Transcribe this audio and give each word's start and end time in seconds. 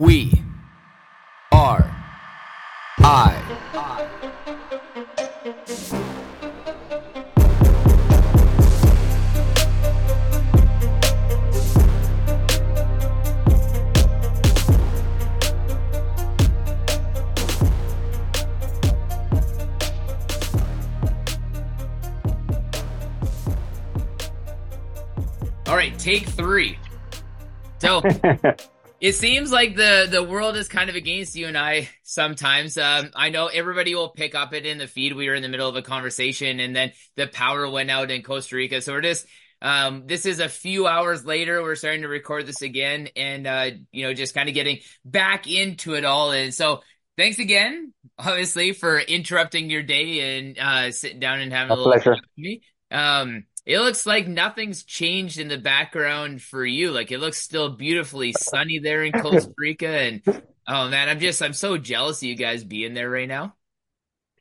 We 0.00 0.44
are 1.50 1.90
I. 3.00 3.34
All 25.66 25.74
right, 25.74 25.98
take 25.98 26.28
three. 26.28 26.78
So 27.80 28.00
it 29.00 29.12
seems 29.14 29.52
like 29.52 29.76
the 29.76 30.08
the 30.10 30.22
world 30.22 30.56
is 30.56 30.68
kind 30.68 30.90
of 30.90 30.96
against 30.96 31.36
you 31.36 31.46
and 31.46 31.56
I 31.56 31.88
sometimes. 32.02 32.76
Um, 32.76 33.10
I 33.14 33.30
know 33.30 33.46
everybody 33.46 33.94
will 33.94 34.10
pick 34.10 34.34
up 34.34 34.52
it 34.52 34.66
in 34.66 34.78
the 34.78 34.86
feed. 34.86 35.14
We 35.14 35.28
were 35.28 35.34
in 35.34 35.42
the 35.42 35.48
middle 35.48 35.68
of 35.68 35.76
a 35.76 35.82
conversation, 35.82 36.60
and 36.60 36.74
then 36.74 36.92
the 37.16 37.26
power 37.26 37.68
went 37.70 37.90
out 37.90 38.10
in 38.10 38.22
Costa 38.22 38.56
Rica. 38.56 38.80
So 38.80 38.92
we're 38.92 39.02
just 39.02 39.26
um, 39.60 40.04
this 40.06 40.26
is 40.26 40.40
a 40.40 40.48
few 40.48 40.86
hours 40.86 41.24
later. 41.24 41.62
We're 41.62 41.74
starting 41.74 42.02
to 42.02 42.08
record 42.08 42.46
this 42.46 42.62
again, 42.62 43.08
and 43.16 43.46
uh, 43.46 43.70
you 43.92 44.06
know, 44.06 44.14
just 44.14 44.34
kind 44.34 44.48
of 44.48 44.54
getting 44.54 44.78
back 45.04 45.48
into 45.50 45.94
it 45.94 46.04
all. 46.04 46.30
And 46.32 46.54
so, 46.54 46.82
thanks 47.16 47.38
again, 47.38 47.92
obviously, 48.18 48.72
for 48.72 48.98
interrupting 48.98 49.70
your 49.70 49.82
day 49.82 50.38
and 50.38 50.58
uh, 50.58 50.90
sitting 50.92 51.18
down 51.20 51.40
and 51.40 51.52
having 51.52 51.70
A 51.70 51.74
a 51.74 51.76
little 51.76 51.92
pleasure. 51.92 52.12
with 52.12 52.20
me. 52.36 52.62
Um, 52.90 53.44
it 53.68 53.80
looks 53.80 54.06
like 54.06 54.26
nothing's 54.26 54.82
changed 54.82 55.38
in 55.38 55.48
the 55.48 55.58
background 55.58 56.40
for 56.40 56.64
you. 56.64 56.90
Like 56.90 57.12
it 57.12 57.18
looks 57.18 57.36
still 57.36 57.68
beautifully 57.68 58.32
sunny 58.32 58.78
there 58.78 59.04
in 59.04 59.12
Costa 59.12 59.52
Rica. 59.58 59.88
And 59.88 60.22
oh 60.66 60.88
man, 60.88 61.10
I'm 61.10 61.20
just 61.20 61.42
I'm 61.42 61.52
so 61.52 61.76
jealous 61.76 62.22
of 62.22 62.22
you 62.24 62.34
guys 62.34 62.64
being 62.64 62.94
there 62.94 63.10
right 63.10 63.28
now. 63.28 63.54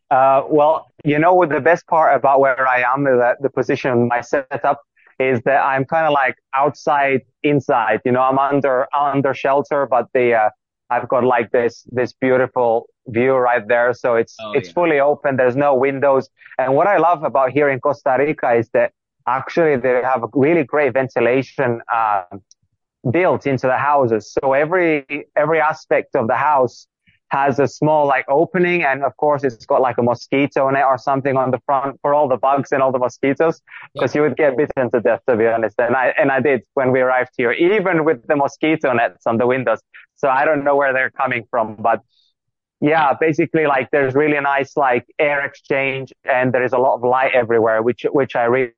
Uh, 0.09 0.43
well, 0.49 0.87
you 1.03 1.19
know 1.19 1.33
what 1.33 1.49
the 1.49 1.59
best 1.59 1.85
part 1.87 2.15
about 2.15 2.39
where 2.39 2.65
I 2.65 2.81
am, 2.81 3.03
the, 3.03 3.35
the 3.41 3.49
position, 3.49 4.07
my 4.07 4.21
setup 4.21 4.81
is 5.19 5.41
that 5.41 5.65
I'm 5.65 5.83
kind 5.83 6.05
of 6.05 6.13
like 6.13 6.35
outside, 6.55 7.21
inside. 7.43 7.99
You 8.05 8.13
know, 8.13 8.21
I'm 8.21 8.39
under 8.39 8.87
under 8.95 9.33
shelter, 9.33 9.85
but 9.85 10.07
the 10.13 10.35
uh, 10.35 10.49
I've 10.89 11.09
got 11.09 11.25
like 11.25 11.51
this 11.51 11.85
this 11.91 12.13
beautiful 12.13 12.87
view 13.07 13.33
right 13.35 13.67
there, 13.67 13.93
so 13.93 14.15
it's 14.15 14.39
Oh 14.39 14.53
it's 14.53 14.69
yeah. 14.69 14.73
fully 14.73 14.99
open. 15.01 15.35
There's 15.35 15.57
no 15.57 15.75
windows, 15.75 16.29
and 16.57 16.75
what 16.75 16.87
I 16.87 16.97
love 16.97 17.23
about 17.23 17.51
here 17.51 17.67
in 17.67 17.81
Costa 17.81 18.15
Rica 18.17 18.53
is 18.53 18.69
that 18.69 18.93
actually 19.27 19.75
they 19.77 20.01
have 20.01 20.23
a 20.23 20.27
really 20.33 20.63
great 20.63 20.93
ventilation 20.93 21.81
uh, 21.93 22.23
built 23.11 23.45
into 23.45 23.67
the 23.67 23.77
houses. 23.77 24.33
So 24.33 24.53
every 24.53 25.27
every 25.35 25.59
aspect 25.59 26.15
of 26.15 26.27
the 26.27 26.35
house 26.35 26.87
has 27.29 27.59
a 27.59 27.67
small 27.67 28.07
like 28.07 28.25
opening, 28.29 28.83
and 28.83 29.03
of 29.03 29.15
course 29.17 29.43
it's 29.43 29.65
got 29.65 29.81
like 29.81 29.97
a 29.97 30.03
mosquito 30.03 30.69
net 30.69 30.85
or 30.85 30.97
something 30.97 31.35
on 31.35 31.51
the 31.51 31.59
front 31.65 31.99
for 32.01 32.13
all 32.13 32.27
the 32.29 32.37
bugs 32.37 32.71
and 32.71 32.81
all 32.81 32.91
the 32.91 32.99
mosquitoes, 32.99 33.61
because 33.93 34.15
you 34.15 34.21
would 34.21 34.37
get 34.37 34.55
bitten 34.55 34.89
to 34.91 35.01
death 35.01 35.19
to 35.27 35.35
be 35.35 35.45
honest. 35.45 35.75
And 35.77 35.95
I 35.95 36.13
and 36.17 36.31
I 36.31 36.39
did 36.39 36.61
when 36.75 36.91
we 36.91 37.01
arrived 37.01 37.31
here, 37.37 37.51
even 37.51 38.05
with 38.05 38.25
the 38.27 38.35
mosquito 38.37 38.93
nets 38.93 39.27
on 39.27 39.37
the 39.37 39.45
windows. 39.45 39.79
So 40.15 40.29
I 40.29 40.45
don't 40.45 40.63
know 40.63 40.75
where 40.75 40.93
they're 40.93 41.11
coming 41.11 41.45
from, 41.51 41.75
but 41.75 42.01
yeah, 42.79 43.13
basically 43.19 43.65
like 43.65 43.89
there's 43.91 44.15
really 44.15 44.39
nice 44.39 44.77
like 44.77 45.05
air 45.19 45.45
exchange, 45.45 46.13
and 46.23 46.53
there 46.53 46.63
is 46.63 46.73
a 46.73 46.77
lot 46.77 46.95
of 46.95 47.03
light 47.03 47.33
everywhere, 47.33 47.81
which 47.81 48.05
which 48.11 48.35
I 48.35 48.43
really 48.45 48.71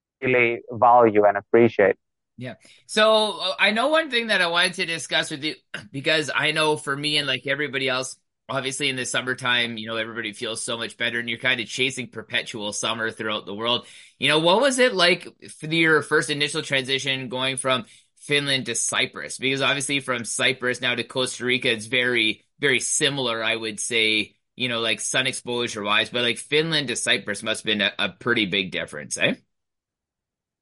value 0.72 1.25
and 1.25 1.38
appreciate. 1.38 1.95
Yeah. 2.39 2.53
So 2.86 3.38
uh, 3.42 3.56
I 3.59 3.72
know 3.72 3.89
one 3.89 4.09
thing 4.09 4.28
that 4.28 4.42
I 4.42 4.48
wanted 4.48 4.76
to 4.76 4.86
discuss 4.86 5.30
with 5.30 5.44
you 5.44 5.56
because 5.92 6.31
I 6.34 6.52
know 6.52 6.78
for 6.78 6.95
me 6.95 7.17
and 7.17 7.28
like 7.28 7.45
everybody 7.45 7.89
else, 7.89 8.16
obviously 8.48 8.88
in 8.88 8.95
the 8.95 9.06
summertime, 9.06 9.78
you 9.78 9.88
know, 9.88 9.98
everybody 9.98 10.31
feels 10.31 10.64
so 10.64 10.78
much 10.78 10.95
better 10.95 11.20
and 11.20 11.30
you're 11.30 11.38
kind 11.38 11.59
of 11.59 11.67
chasing 11.67 12.08
perpetual 12.08 12.72
summer 12.72 13.11
throughout 13.11 13.45
the 13.45 13.54
world. 13.54 13.86
You 14.20 14.30
know, 14.30 14.39
what 14.39 14.61
was 14.61 14.80
it 14.80 14.94
like 14.94 15.27
for 15.60 15.67
your 15.67 16.02
first 16.02 16.30
initial 16.30 16.61
transition 16.61 17.27
going 17.27 17.58
from 17.58 17.86
Finland 18.20 18.67
to 18.67 18.76
Cyprus? 18.76 19.38
Because 19.38 19.61
obviously 19.61 19.99
from 19.99 20.23
Cyprus 20.23 20.80
now 20.80 20.95
to 20.95 21.04
Costa 21.04 21.44
Rica, 21.44 21.70
it's 21.70 21.88
very, 21.88 22.45
very 22.60 22.80
similar, 22.80 23.44
I 23.44 23.55
would 23.55 23.82
say, 23.82 24.36
you 24.55 24.70
know, 24.70 24.80
like 24.80 25.02
sun 25.02 25.27
exposure 25.27 25.83
wise, 25.83 26.10
but 26.10 26.23
like 26.23 26.38
Finland 26.38 26.88
to 26.88 26.95
Cyprus 26.95 27.44
must 27.44 27.61
have 27.61 27.65
been 27.65 27.82
a, 27.82 27.92
a 27.99 28.10
pretty 28.10 28.45
big 28.45 28.71
difference, 28.71 29.17
eh? 29.17 29.36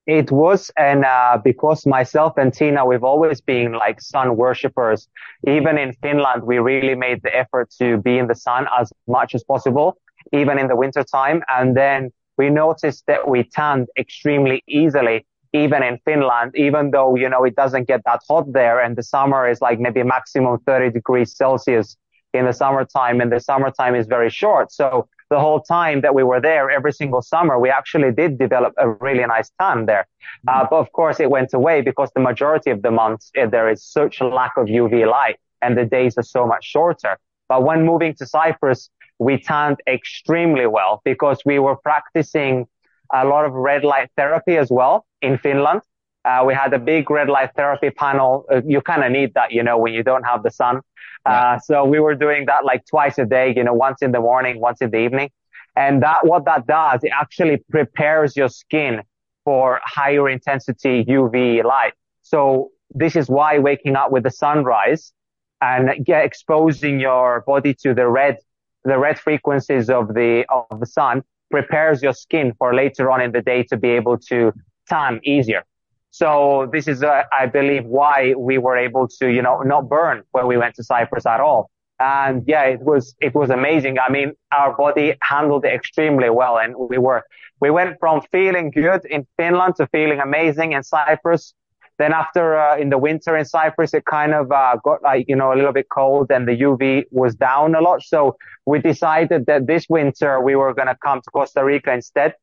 It 0.08 0.32
was, 0.32 0.72
and 0.78 1.04
uh, 1.04 1.38
because 1.44 1.86
myself 1.86 2.38
and 2.38 2.54
Tina, 2.54 2.86
we've 2.86 3.04
always 3.04 3.42
been 3.42 3.74
like 3.74 4.00
sun 4.02 4.38
worshippers. 4.38 5.10
Even 5.46 5.78
in 5.78 5.94
Finland, 6.02 6.44
we 6.44 6.60
really 6.60 6.96
made 6.96 7.22
the 7.24 7.36
effort 7.36 7.70
to 7.80 7.98
be 7.98 8.18
in 8.18 8.28
the 8.28 8.36
sun 8.36 8.68
as 8.80 8.92
much 9.08 9.36
as 9.36 9.44
possible, 9.44 9.98
even 10.32 10.58
in 10.60 10.70
the 10.70 10.78
winter 10.78 11.04
time. 11.04 11.44
And 11.50 11.76
then 11.76 12.12
we 12.38 12.50
noticed 12.50 13.06
that 13.08 13.28
we 13.28 13.44
tanned 13.44 13.90
extremely 14.00 14.64
easily, 14.70 15.26
even 15.52 15.84
in 15.84 15.98
Finland, 16.06 16.54
even 16.56 16.92
though, 16.92 17.16
you 17.16 17.28
know, 17.28 17.44
it 17.44 17.56
doesn't 17.58 17.86
get 17.88 18.02
that 18.06 18.22
hot 18.30 18.46
there. 18.54 18.80
And 18.80 18.96
the 18.96 19.04
summer 19.04 19.46
is 19.50 19.60
like 19.62 19.78
maybe 19.78 20.04
maximum 20.04 20.58
30 20.60 20.92
degrees 20.92 21.36
Celsius 21.36 21.98
in 22.34 22.46
the 22.46 22.54
summertime, 22.54 23.20
and 23.20 23.30
the 23.32 23.42
summertime 23.42 23.94
is 23.96 24.08
very 24.08 24.30
short. 24.30 24.72
So 24.72 25.10
the 25.30 25.40
whole 25.40 25.62
time 25.62 26.02
that 26.02 26.16
we 26.16 26.24
were 26.24 26.40
there, 26.40 26.70
every 26.70 26.94
single 26.94 27.22
summer, 27.22 27.60
we 27.60 27.70
actually 27.70 28.12
did 28.12 28.38
develop 28.38 28.74
a 28.78 28.90
really 28.90 29.26
nice 29.26 29.52
tan 29.60 29.86
there. 29.86 30.08
Uh, 30.48 30.66
but 30.70 30.78
of 30.78 30.92
course, 30.94 31.20
it 31.20 31.30
went 31.30 31.54
away 31.54 31.82
because 31.82 32.10
the 32.16 32.22
majority 32.22 32.70
of 32.70 32.82
the 32.82 32.92
months 32.92 33.32
uh, 33.40 33.46
there 33.46 33.70
is 33.70 33.84
such 33.84 34.22
a 34.22 34.28
lack 34.28 34.54
of 34.58 34.68
UV 34.68 35.10
light 35.10 35.38
and 35.62 35.78
the 35.78 35.86
days 35.86 36.18
are 36.18 36.24
so 36.24 36.46
much 36.46 36.66
shorter. 36.66 37.18
But 37.50 37.64
when 37.64 37.86
moving 37.86 38.14
to 38.16 38.26
Cyprus, 38.26 38.90
we 39.20 39.40
tanned 39.40 39.78
extremely 39.88 40.68
well 40.68 41.02
because 41.04 41.40
we 41.46 41.60
were 41.60 41.76
practicing 41.76 42.68
a 43.14 43.26
lot 43.26 43.46
of 43.46 43.54
red 43.54 43.84
light 43.84 44.10
therapy 44.18 44.58
as 44.58 44.70
well 44.70 45.06
in 45.22 45.38
Finland. 45.38 45.82
Uh, 46.28 46.44
we 46.46 46.54
had 46.54 46.74
a 46.74 46.80
big 46.80 47.10
red 47.10 47.30
light 47.30 47.52
therapy 47.56 47.90
panel. 47.90 48.46
Uh, 48.52 48.62
you 48.66 48.82
kind 48.82 49.04
of 49.06 49.12
need 49.12 49.34
that, 49.34 49.52
you 49.52 49.64
know, 49.64 49.78
when 49.78 49.94
you 49.94 50.04
don't 50.04 50.24
have 50.24 50.44
the 50.44 50.52
sun. 50.52 50.82
Yeah. 51.26 51.32
Uh, 51.32 51.60
so 51.60 51.86
we 51.86 52.00
were 52.00 52.16
doing 52.16 52.46
that 52.48 52.66
like 52.66 52.86
twice 52.86 53.18
a 53.18 53.26
day, 53.26 53.54
you 53.56 53.64
know, 53.64 53.74
once 53.74 54.02
in 54.02 54.12
the 54.12 54.20
morning, 54.20 54.60
once 54.60 54.82
in 54.82 54.90
the 54.92 54.98
evening. 54.98 55.30
And 55.78 56.04
that, 56.04 56.28
what 56.28 56.44
that 56.46 56.68
does, 56.68 57.04
it 57.04 57.12
actually 57.18 57.64
prepares 57.70 58.36
your 58.36 58.50
skin 58.50 59.04
for 59.46 59.80
higher 59.86 60.28
intensity 60.28 61.06
UV 61.06 61.64
light. 61.64 61.94
So 62.24 62.72
this 62.92 63.16
is 63.16 63.30
why 63.30 63.60
waking 63.60 63.96
up 63.96 64.12
with 64.12 64.24
the 64.24 64.32
sunrise 64.32 65.14
and 65.62 66.06
get 66.06 66.26
exposing 66.26 67.00
your 67.00 67.44
body 67.48 67.74
to 67.84 67.94
the 67.94 68.08
red, 68.10 68.38
the 68.84 68.98
red 68.98 69.18
frequencies 69.18 69.90
of 69.90 70.14
the, 70.14 70.46
of 70.50 70.82
the 70.82 70.86
sun 70.86 71.24
prepares 71.52 72.04
your 72.04 72.14
skin 72.14 72.54
for 72.60 72.76
later 72.76 73.10
on 73.12 73.22
in 73.22 73.32
the 73.32 73.42
day 73.42 73.64
to 73.64 73.78
be 73.78 73.92
able 73.92 74.18
to 74.18 74.52
tan 74.90 75.22
easier. 75.24 75.64
So 76.12 76.70
this 76.72 76.88
is, 76.88 77.04
uh, 77.04 77.24
I 77.38 77.46
believe, 77.46 77.86
why 77.86 78.34
we 78.38 78.58
were 78.58 78.78
able 78.78 79.08
to, 79.20 79.28
you 79.28 79.42
know, 79.42 79.62
not 79.62 79.90
burn 79.90 80.24
when 80.32 80.48
we 80.48 80.58
went 80.58 80.76
to 80.76 80.84
Cyprus 80.84 81.26
at 81.26 81.40
all. 81.40 81.70
And 82.00 82.44
yeah, 82.48 82.64
it 82.64 82.82
was, 82.82 83.16
it 83.22 83.34
was 83.34 83.50
amazing. 83.50 83.98
I 84.00 84.10
mean, 84.12 84.34
our 84.52 84.76
body 84.76 85.16
handled 85.22 85.66
it 85.66 85.74
extremely 85.74 86.30
well. 86.30 86.58
And 86.58 86.76
we 86.78 86.98
were, 86.98 87.24
we 87.60 87.70
went 87.72 88.00
from 88.00 88.22
feeling 88.32 88.72
good 88.72 89.04
in 89.06 89.26
Finland 89.38 89.76
to 89.78 89.88
feeling 89.88 90.20
amazing 90.20 90.74
in 90.74 90.84
Cyprus. 90.84 91.54
Then 91.98 92.14
after, 92.14 92.56
uh, 92.60 92.78
in 92.78 92.90
the 92.90 93.00
winter 93.00 93.36
in 93.36 93.46
Cyprus, 93.46 93.96
it 93.96 94.06
kind 94.06 94.36
of, 94.36 94.52
uh, 94.52 94.78
got 94.84 95.02
like, 95.02 95.26
you 95.28 95.36
know, 95.36 95.52
a 95.52 95.56
little 95.56 95.74
bit 95.74 95.88
cold 95.90 96.32
and 96.32 96.48
the 96.48 96.56
UV 96.56 97.06
was 97.10 97.34
down 97.36 97.74
a 97.74 97.82
lot. 97.82 98.04
So 98.04 98.38
we 98.68 98.80
decided 98.80 99.48
that 99.48 99.66
this 99.66 99.88
winter 99.90 100.40
we 100.40 100.56
were 100.56 100.76
going 100.76 100.88
to 100.88 100.98
come 101.04 101.22
to 101.22 101.30
Costa 101.32 101.66
Rica 101.66 101.92
instead 101.92 102.36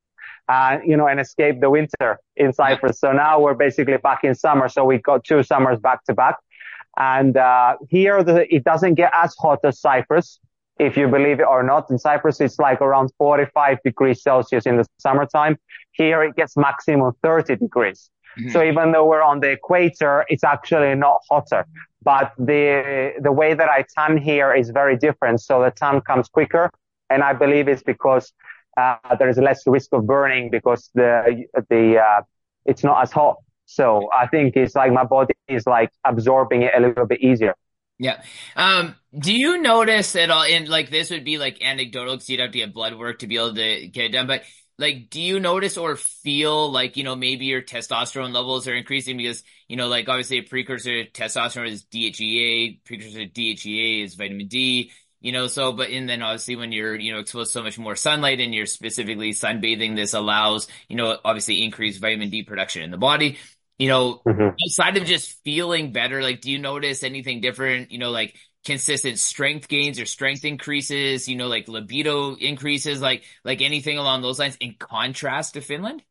uh, 0.48 0.78
you 0.84 0.96
know, 0.96 1.06
and 1.06 1.20
escape 1.20 1.60
the 1.60 1.70
winter 1.70 2.18
in 2.36 2.52
Cyprus. 2.52 3.00
So 3.00 3.12
now 3.12 3.40
we're 3.40 3.54
basically 3.54 3.96
back 3.96 4.24
in 4.24 4.34
summer. 4.34 4.68
So 4.68 4.84
we 4.84 4.98
got 4.98 5.24
two 5.24 5.42
summers 5.42 5.78
back 5.78 6.04
to 6.04 6.14
back. 6.14 6.36
And, 6.96 7.36
uh, 7.36 7.76
here 7.88 8.22
the, 8.22 8.52
it 8.54 8.64
doesn't 8.64 8.94
get 8.94 9.12
as 9.14 9.34
hot 9.38 9.60
as 9.64 9.80
Cyprus, 9.80 10.38
if 10.78 10.96
you 10.96 11.08
believe 11.08 11.40
it 11.40 11.46
or 11.46 11.62
not. 11.62 11.90
In 11.90 11.98
Cyprus, 11.98 12.40
it's 12.40 12.58
like 12.58 12.80
around 12.80 13.10
45 13.18 13.78
degrees 13.82 14.22
Celsius 14.22 14.66
in 14.66 14.76
the 14.76 14.86
summertime. 14.98 15.56
Here 15.92 16.22
it 16.22 16.36
gets 16.36 16.56
maximum 16.56 17.12
30 17.22 17.56
degrees. 17.56 18.10
Mhm. 18.38 18.52
So 18.52 18.62
even 18.62 18.92
though 18.92 19.06
we're 19.06 19.22
on 19.22 19.40
the 19.40 19.50
equator, 19.50 20.24
it's 20.28 20.44
actually 20.44 20.94
not 20.94 21.20
hotter. 21.30 21.64
But 22.02 22.32
the, 22.38 23.14
the 23.20 23.32
way 23.32 23.54
that 23.54 23.68
I 23.68 23.84
tan 23.96 24.18
here 24.18 24.54
is 24.54 24.70
very 24.70 24.96
different. 24.96 25.40
So 25.40 25.62
the 25.62 25.70
tan 25.70 26.00
comes 26.02 26.28
quicker. 26.28 26.70
And 27.10 27.22
I 27.22 27.32
believe 27.32 27.68
it's 27.68 27.82
because 27.82 28.32
there 28.76 29.28
is 29.28 29.38
less 29.38 29.66
risk 29.66 29.92
of 29.92 30.06
burning 30.06 30.50
because 30.50 30.90
the 30.94 31.44
the 31.68 31.98
uh, 31.98 32.22
it's 32.64 32.84
not 32.84 33.02
as 33.02 33.12
hot. 33.12 33.38
So 33.66 34.10
I 34.12 34.26
think 34.26 34.56
it's 34.56 34.74
like 34.74 34.92
my 34.92 35.04
body 35.04 35.34
is 35.48 35.66
like 35.66 35.90
absorbing 36.04 36.62
it 36.62 36.72
a 36.76 36.80
little 36.80 37.06
bit 37.06 37.20
easier. 37.20 37.54
Yeah. 37.98 38.22
Um, 38.56 38.96
do 39.16 39.32
you 39.32 39.58
notice 39.58 40.16
at 40.16 40.30
all, 40.30 40.42
and 40.42 40.68
like 40.68 40.90
this 40.90 41.10
would 41.10 41.24
be 41.24 41.38
like 41.38 41.62
anecdotal 41.62 42.14
because 42.14 42.28
you'd 42.28 42.40
have 42.40 42.50
to 42.50 42.58
get 42.58 42.74
blood 42.74 42.98
work 42.98 43.20
to 43.20 43.26
be 43.26 43.36
able 43.36 43.54
to 43.54 43.86
get 43.88 44.06
it 44.06 44.12
done, 44.12 44.26
but 44.26 44.42
like 44.78 45.08
do 45.10 45.20
you 45.20 45.38
notice 45.38 45.76
or 45.76 45.96
feel 45.96 46.70
like 46.70 46.96
you 46.96 47.04
know 47.04 47.14
maybe 47.14 47.46
your 47.46 47.62
testosterone 47.62 48.32
levels 48.32 48.66
are 48.66 48.74
increasing 48.74 49.16
because 49.16 49.44
you 49.68 49.76
know 49.76 49.86
like 49.86 50.08
obviously 50.08 50.38
a 50.38 50.42
precursor 50.42 51.04
to 51.04 51.10
testosterone 51.10 51.68
is 51.68 51.84
DHEA, 51.84 52.84
precursor 52.84 53.26
to 53.26 53.28
DHEA 53.28 54.04
is 54.04 54.14
vitamin 54.14 54.48
D, 54.48 54.90
you 55.24 55.32
know 55.32 55.48
so 55.48 55.72
but 55.72 55.90
and 55.90 56.08
then 56.08 56.22
obviously 56.22 56.54
when 56.54 56.70
you're 56.70 56.94
you 56.94 57.12
know 57.12 57.18
exposed 57.18 57.52
to 57.52 57.58
so 57.58 57.62
much 57.62 57.78
more 57.78 57.96
sunlight 57.96 58.40
and 58.40 58.54
you're 58.54 58.66
specifically 58.66 59.30
sunbathing 59.30 59.96
this 59.96 60.14
allows 60.14 60.68
you 60.88 60.96
know 60.96 61.16
obviously 61.24 61.64
increased 61.64 62.00
vitamin 62.00 62.30
D 62.30 62.42
production 62.42 62.82
in 62.82 62.90
the 62.90 62.98
body 62.98 63.38
you 63.78 63.88
know 63.88 64.20
mm-hmm. 64.26 64.54
outside 64.64 64.96
of 64.96 65.04
just 65.04 65.42
feeling 65.42 65.92
better 65.92 66.22
like 66.22 66.42
do 66.42 66.50
you 66.50 66.58
notice 66.58 67.02
anything 67.02 67.40
different 67.40 67.90
you 67.90 67.98
know 67.98 68.10
like 68.10 68.36
consistent 68.64 69.18
strength 69.18 69.68
gains 69.68 70.00
or 70.00 70.06
strength 70.06 70.44
increases, 70.44 71.28
you 71.28 71.36
know, 71.36 71.48
like 71.48 71.68
libido 71.68 72.34
increases, 72.34 73.00
like 73.00 73.24
like 73.44 73.60
anything 73.60 73.98
along 73.98 74.22
those 74.22 74.38
lines 74.38 74.56
in 74.60 74.74
contrast 74.78 75.54
to 75.54 75.60
Finland? 75.60 76.02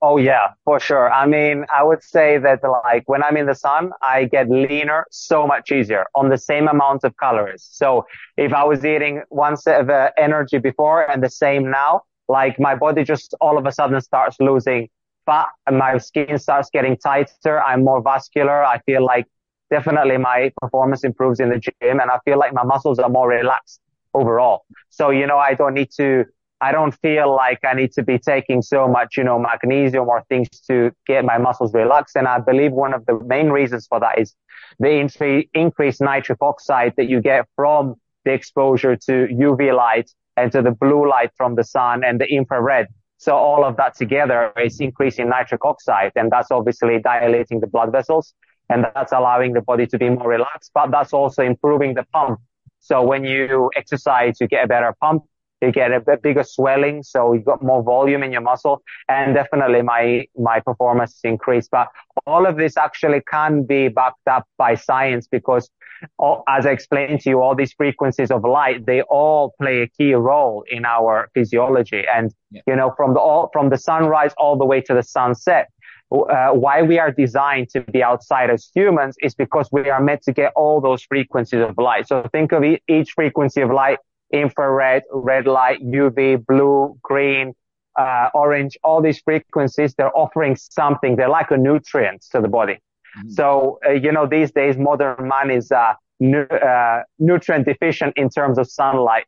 Oh 0.00 0.16
yeah, 0.16 0.52
for 0.64 0.78
sure. 0.78 1.10
I 1.10 1.26
mean, 1.26 1.64
I 1.74 1.82
would 1.82 2.04
say 2.04 2.38
that 2.38 2.60
like 2.84 3.02
when 3.08 3.22
I'm 3.24 3.36
in 3.36 3.46
the 3.46 3.54
sun, 3.54 3.90
I 4.00 4.26
get 4.26 4.48
leaner 4.48 5.06
so 5.10 5.44
much 5.46 5.72
easier 5.72 6.06
on 6.14 6.28
the 6.28 6.38
same 6.38 6.68
amount 6.68 7.02
of 7.02 7.16
calories. 7.16 7.66
So 7.68 8.06
if 8.36 8.52
I 8.52 8.62
was 8.62 8.84
eating 8.84 9.22
one 9.28 9.56
set 9.56 9.80
of 9.80 9.90
uh, 9.90 10.10
energy 10.16 10.58
before 10.58 11.10
and 11.10 11.20
the 11.22 11.30
same 11.30 11.68
now, 11.70 12.02
like 12.28 12.60
my 12.60 12.76
body 12.76 13.02
just 13.02 13.34
all 13.40 13.58
of 13.58 13.66
a 13.66 13.72
sudden 13.72 14.00
starts 14.00 14.36
losing 14.38 14.88
fat 15.26 15.48
and 15.66 15.78
my 15.78 15.98
skin 15.98 16.38
starts 16.38 16.70
getting 16.70 16.96
tighter. 16.96 17.60
I'm 17.60 17.82
more 17.82 18.00
vascular. 18.00 18.64
I 18.64 18.78
feel 18.86 19.04
like 19.04 19.26
definitely 19.70 20.16
my 20.16 20.52
performance 20.60 21.02
improves 21.02 21.40
in 21.40 21.50
the 21.50 21.58
gym 21.58 21.98
and 22.00 22.08
I 22.10 22.18
feel 22.24 22.38
like 22.38 22.52
my 22.54 22.62
muscles 22.62 23.00
are 23.00 23.08
more 23.10 23.28
relaxed 23.28 23.80
overall. 24.14 24.64
So, 24.90 25.10
you 25.10 25.26
know, 25.26 25.38
I 25.38 25.54
don't 25.54 25.74
need 25.74 25.90
to, 25.96 26.24
I 26.60 26.72
don't 26.72 26.92
feel 26.92 27.34
like 27.34 27.60
I 27.64 27.74
need 27.74 27.92
to 27.92 28.02
be 28.02 28.18
taking 28.18 28.62
so 28.62 28.88
much, 28.88 29.16
you 29.16 29.24
know, 29.24 29.38
magnesium 29.38 30.08
or 30.08 30.24
things 30.28 30.48
to 30.68 30.90
get 31.06 31.24
my 31.24 31.38
muscles 31.38 31.72
relaxed. 31.72 32.16
And 32.16 32.26
I 32.26 32.40
believe 32.40 32.72
one 32.72 32.94
of 32.94 33.06
the 33.06 33.18
main 33.24 33.50
reasons 33.50 33.86
for 33.86 34.00
that 34.00 34.18
is 34.18 34.34
the 34.80 35.46
increased 35.54 36.00
nitric 36.00 36.38
oxide 36.42 36.94
that 36.96 37.08
you 37.08 37.20
get 37.20 37.46
from 37.54 37.94
the 38.24 38.32
exposure 38.32 38.96
to 38.96 39.12
UV 39.30 39.74
light 39.74 40.10
and 40.36 40.50
to 40.52 40.62
the 40.62 40.72
blue 40.72 41.08
light 41.08 41.30
from 41.36 41.54
the 41.54 41.64
sun 41.64 42.02
and 42.04 42.20
the 42.20 42.26
infrared. 42.26 42.88
So 43.18 43.36
all 43.36 43.64
of 43.64 43.76
that 43.76 43.96
together 43.96 44.52
is 44.60 44.80
increasing 44.80 45.28
nitric 45.28 45.64
oxide 45.64 46.12
and 46.14 46.30
that's 46.30 46.50
obviously 46.50 47.00
dilating 47.00 47.60
the 47.60 47.66
blood 47.66 47.90
vessels 47.92 48.34
and 48.68 48.86
that's 48.94 49.12
allowing 49.12 49.54
the 49.54 49.60
body 49.62 49.86
to 49.86 49.98
be 49.98 50.10
more 50.10 50.28
relaxed, 50.28 50.72
but 50.74 50.90
that's 50.90 51.12
also 51.12 51.42
improving 51.42 51.94
the 51.94 52.04
pump. 52.12 52.40
So 52.80 53.02
when 53.02 53.24
you 53.24 53.70
exercise, 53.74 54.40
you 54.40 54.46
get 54.46 54.64
a 54.64 54.68
better 54.68 54.94
pump, 55.00 55.24
you 55.60 55.72
get 55.72 55.92
a 55.92 56.00
bit 56.00 56.22
bigger 56.22 56.44
swelling, 56.44 57.02
so 57.02 57.32
you've 57.32 57.44
got 57.44 57.62
more 57.62 57.82
volume 57.82 58.22
in 58.22 58.32
your 58.32 58.40
muscle, 58.40 58.82
and 59.08 59.34
definitely 59.34 59.82
my 59.82 60.26
my 60.36 60.60
performance 60.60 61.14
is 61.14 61.20
increased. 61.24 61.70
But 61.70 61.88
all 62.26 62.46
of 62.46 62.56
this 62.56 62.76
actually 62.76 63.22
can 63.28 63.64
be 63.64 63.88
backed 63.88 64.28
up 64.28 64.46
by 64.56 64.74
science 64.74 65.26
because, 65.26 65.70
all, 66.18 66.44
as 66.48 66.66
I 66.66 66.70
explained 66.70 67.20
to 67.22 67.30
you, 67.30 67.40
all 67.40 67.54
these 67.54 67.72
frequencies 67.72 68.30
of 68.30 68.44
light 68.44 68.86
they 68.86 69.02
all 69.02 69.54
play 69.60 69.82
a 69.82 69.88
key 69.88 70.14
role 70.14 70.64
in 70.70 70.84
our 70.84 71.28
physiology, 71.34 72.04
and 72.12 72.32
yeah. 72.50 72.62
you 72.66 72.76
know 72.76 72.92
from 72.96 73.14
the 73.14 73.20
all 73.20 73.50
from 73.52 73.70
the 73.70 73.78
sunrise 73.78 74.32
all 74.38 74.56
the 74.56 74.66
way 74.66 74.80
to 74.82 74.94
the 74.94 75.02
sunset 75.02 75.68
uh, 76.10 76.50
why 76.50 76.82
we 76.82 76.98
are 76.98 77.10
designed 77.10 77.68
to 77.70 77.80
be 77.82 78.02
outside 78.02 78.50
as 78.50 78.70
humans 78.74 79.16
is 79.20 79.34
because 79.34 79.68
we 79.72 79.90
are 79.90 80.02
meant 80.02 80.22
to 80.22 80.32
get 80.32 80.52
all 80.56 80.80
those 80.80 81.02
frequencies 81.02 81.60
of 81.60 81.76
light. 81.76 82.08
So 82.08 82.26
think 82.32 82.52
of 82.52 82.64
each 82.88 83.12
frequency 83.12 83.60
of 83.60 83.70
light, 83.70 83.98
infrared, 84.32 85.02
red 85.12 85.46
light, 85.46 85.80
UV, 85.82 86.44
blue, 86.46 86.98
green, 87.02 87.54
uh, 87.98 88.28
orange, 88.34 88.76
all 88.84 89.02
these 89.02 89.20
frequencies, 89.20 89.94
they're 89.94 90.16
offering 90.16 90.56
something. 90.56 91.16
They're 91.16 91.28
like 91.28 91.50
a 91.50 91.56
nutrient 91.56 92.24
to 92.32 92.40
the 92.40 92.48
body. 92.48 92.74
Mm-hmm. 92.74 93.30
So, 93.30 93.78
uh, 93.86 93.92
you 93.92 94.12
know, 94.12 94.26
these 94.26 94.52
days, 94.52 94.76
modern 94.76 95.28
man 95.28 95.50
is, 95.50 95.72
uh, 95.72 95.94
nu- 96.20 96.42
uh, 96.42 97.02
nutrient 97.18 97.66
deficient 97.66 98.16
in 98.16 98.28
terms 98.28 98.58
of 98.58 98.70
sunlight, 98.70 99.24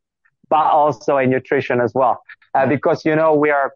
but 0.49 0.67
also 0.67 1.17
in 1.17 1.31
nutrition 1.31 1.81
as 1.81 1.93
well. 1.95 2.23
Uh, 2.55 2.67
because, 2.67 3.05
you 3.05 3.17
know, 3.17 3.35
we 3.35 3.51
are, 3.51 3.73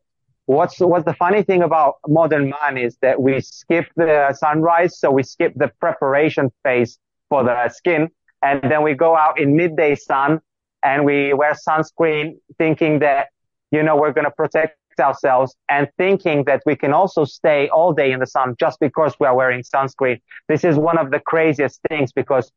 What's 0.46 0.78
what's 0.78 1.06
the 1.06 1.14
funny 1.14 1.42
thing 1.42 1.62
about 1.62 1.94
modern 2.06 2.50
man 2.50 2.76
is 2.76 2.98
that 3.00 3.22
we 3.22 3.40
skip 3.40 3.86
the 3.96 4.34
sunrise, 4.38 4.98
so 4.98 5.10
we 5.10 5.22
skip 5.22 5.54
the 5.56 5.68
preparation 5.80 6.52
phase 6.62 6.98
for 7.30 7.42
the 7.42 7.70
skin, 7.70 8.10
and 8.42 8.60
then 8.70 8.82
we 8.82 8.92
go 8.92 9.16
out 9.16 9.40
in 9.40 9.56
midday 9.56 9.94
sun 9.94 10.42
and 10.84 11.04
we 11.04 11.32
wear 11.32 11.54
sunscreen, 11.54 12.38
thinking 12.58 12.98
that 13.00 13.28
you 13.70 13.82
know 13.82 13.96
we're 13.96 14.12
going 14.12 14.25
to 14.26 14.31
protect 14.31 14.78
ourselves 15.00 15.56
and 15.69 15.88
thinking 15.98 16.44
that 16.44 16.62
we 16.64 16.76
can 16.76 16.92
also 16.92 17.25
stay 17.25 17.69
all 17.69 17.92
day 17.92 18.12
in 18.12 18.20
the 18.20 18.26
sun 18.26 18.54
just 18.60 18.78
because 18.78 19.14
we 19.19 19.26
are 19.26 19.34
wearing 19.34 19.62
sunscreen. 19.62 20.20
This 20.48 20.62
is 20.62 20.76
one 20.76 20.98
of 20.98 21.10
the 21.10 21.19
craziest 21.19 21.81
things 21.88 22.12
because 22.12 22.52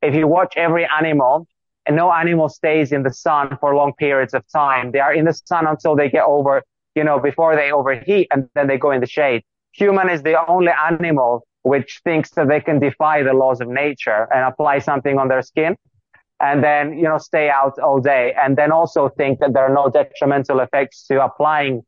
if 0.00 0.14
you 0.14 0.28
watch 0.28 0.54
every 0.56 0.86
animal, 0.98 1.46
and 1.86 1.96
no 1.96 2.12
animal 2.12 2.48
stays 2.48 2.92
in 2.92 3.02
the 3.02 3.12
sun 3.12 3.56
for 3.58 3.74
long 3.74 3.94
periods 3.94 4.34
of 4.34 4.44
time. 4.52 4.92
They 4.92 5.00
are 5.00 5.14
in 5.14 5.24
the 5.24 5.32
sun 5.32 5.66
until 5.66 5.96
they 5.96 6.10
get 6.10 6.24
over 6.24 6.62
you 6.94 7.04
know, 7.04 7.18
before 7.18 7.56
they 7.56 7.72
overheat 7.72 8.28
and 8.30 8.48
then 8.54 8.66
they 8.66 8.78
go 8.78 8.90
in 8.90 9.00
the 9.00 9.06
shade. 9.06 9.42
Human 9.72 10.08
is 10.10 10.22
the 10.22 10.44
only 10.48 10.72
animal 10.90 11.46
which 11.62 12.00
thinks 12.04 12.30
that 12.30 12.48
they 12.48 12.60
can 12.60 12.78
defy 12.78 13.22
the 13.22 13.32
laws 13.32 13.60
of 13.60 13.68
nature 13.68 14.26
and 14.34 14.44
apply 14.44 14.78
something 14.78 15.18
on 15.18 15.28
their 15.28 15.42
skin 15.42 15.76
and 16.40 16.64
then, 16.64 16.94
you 16.96 17.02
know, 17.04 17.18
stay 17.18 17.50
out 17.50 17.78
all 17.78 18.00
day 18.00 18.34
and 18.40 18.56
then 18.56 18.72
also 18.72 19.08
think 19.08 19.40
that 19.40 19.52
there 19.52 19.64
are 19.64 19.74
no 19.74 19.90
detrimental 19.90 20.60
effects 20.60 21.06
to 21.06 21.22
applying 21.22 21.82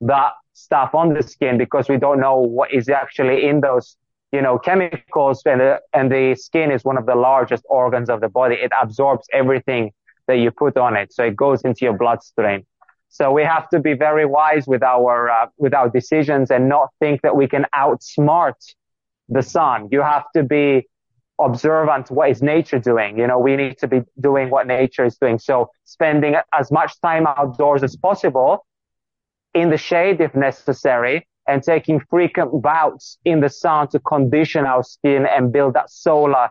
that 0.00 0.32
stuff 0.52 0.94
on 0.94 1.12
the 1.14 1.22
skin 1.22 1.58
because 1.58 1.88
we 1.88 1.98
don't 1.98 2.20
know 2.20 2.38
what 2.38 2.72
is 2.72 2.88
actually 2.88 3.46
in 3.46 3.60
those, 3.60 3.96
you 4.32 4.40
know, 4.40 4.58
chemicals 4.58 5.42
and 5.44 5.60
the, 5.60 5.80
and 5.92 6.10
the 6.10 6.36
skin 6.36 6.70
is 6.70 6.84
one 6.84 6.96
of 6.96 7.06
the 7.06 7.16
largest 7.16 7.64
organs 7.68 8.08
of 8.08 8.20
the 8.20 8.28
body. 8.28 8.54
It 8.54 8.70
absorbs 8.80 9.26
everything 9.32 9.92
that 10.28 10.36
you 10.36 10.50
put 10.50 10.76
on 10.76 10.96
it. 10.96 11.12
So 11.12 11.24
it 11.24 11.36
goes 11.36 11.62
into 11.62 11.84
your 11.84 11.96
bloodstream. 11.96 12.64
So 13.08 13.32
we 13.32 13.42
have 13.42 13.68
to 13.70 13.80
be 13.80 13.94
very 13.94 14.26
wise 14.26 14.66
with 14.66 14.82
our 14.82 15.30
uh, 15.30 15.46
with 15.56 15.72
our 15.72 15.88
decisions 15.88 16.50
and 16.50 16.68
not 16.68 16.90
think 17.00 17.22
that 17.22 17.36
we 17.36 17.48
can 17.48 17.64
outsmart 17.74 18.60
the 19.28 19.42
sun. 19.42 19.88
You 19.90 20.02
have 20.02 20.24
to 20.34 20.42
be 20.42 20.86
observant 21.38 22.10
what 22.10 22.30
is 22.30 22.42
nature 22.42 22.78
doing. 22.78 23.18
You 23.18 23.26
know, 23.26 23.38
we 23.38 23.56
need 23.56 23.78
to 23.78 23.88
be 23.88 24.02
doing 24.20 24.50
what 24.50 24.66
nature 24.66 25.04
is 25.04 25.16
doing. 25.16 25.38
So 25.38 25.70
spending 25.84 26.36
as 26.52 26.70
much 26.70 27.00
time 27.00 27.26
outdoors 27.26 27.82
as 27.82 27.96
possible 27.96 28.66
in 29.54 29.70
the 29.70 29.76
shade 29.76 30.20
if 30.20 30.34
necessary 30.34 31.26
and 31.46 31.62
taking 31.62 32.00
frequent 32.10 32.62
bouts 32.62 33.18
in 33.24 33.40
the 33.40 33.48
sun 33.48 33.88
to 33.88 34.00
condition 34.00 34.66
our 34.66 34.82
skin 34.82 35.26
and 35.26 35.52
build 35.52 35.74
that 35.74 35.90
solar 35.90 36.48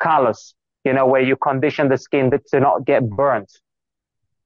callus, 0.00 0.54
you 0.84 0.92
know, 0.92 1.06
where 1.06 1.20
you 1.20 1.36
condition 1.36 1.88
the 1.88 1.98
skin 1.98 2.30
to 2.30 2.60
not 2.60 2.84
get 2.84 3.08
burnt. 3.08 3.50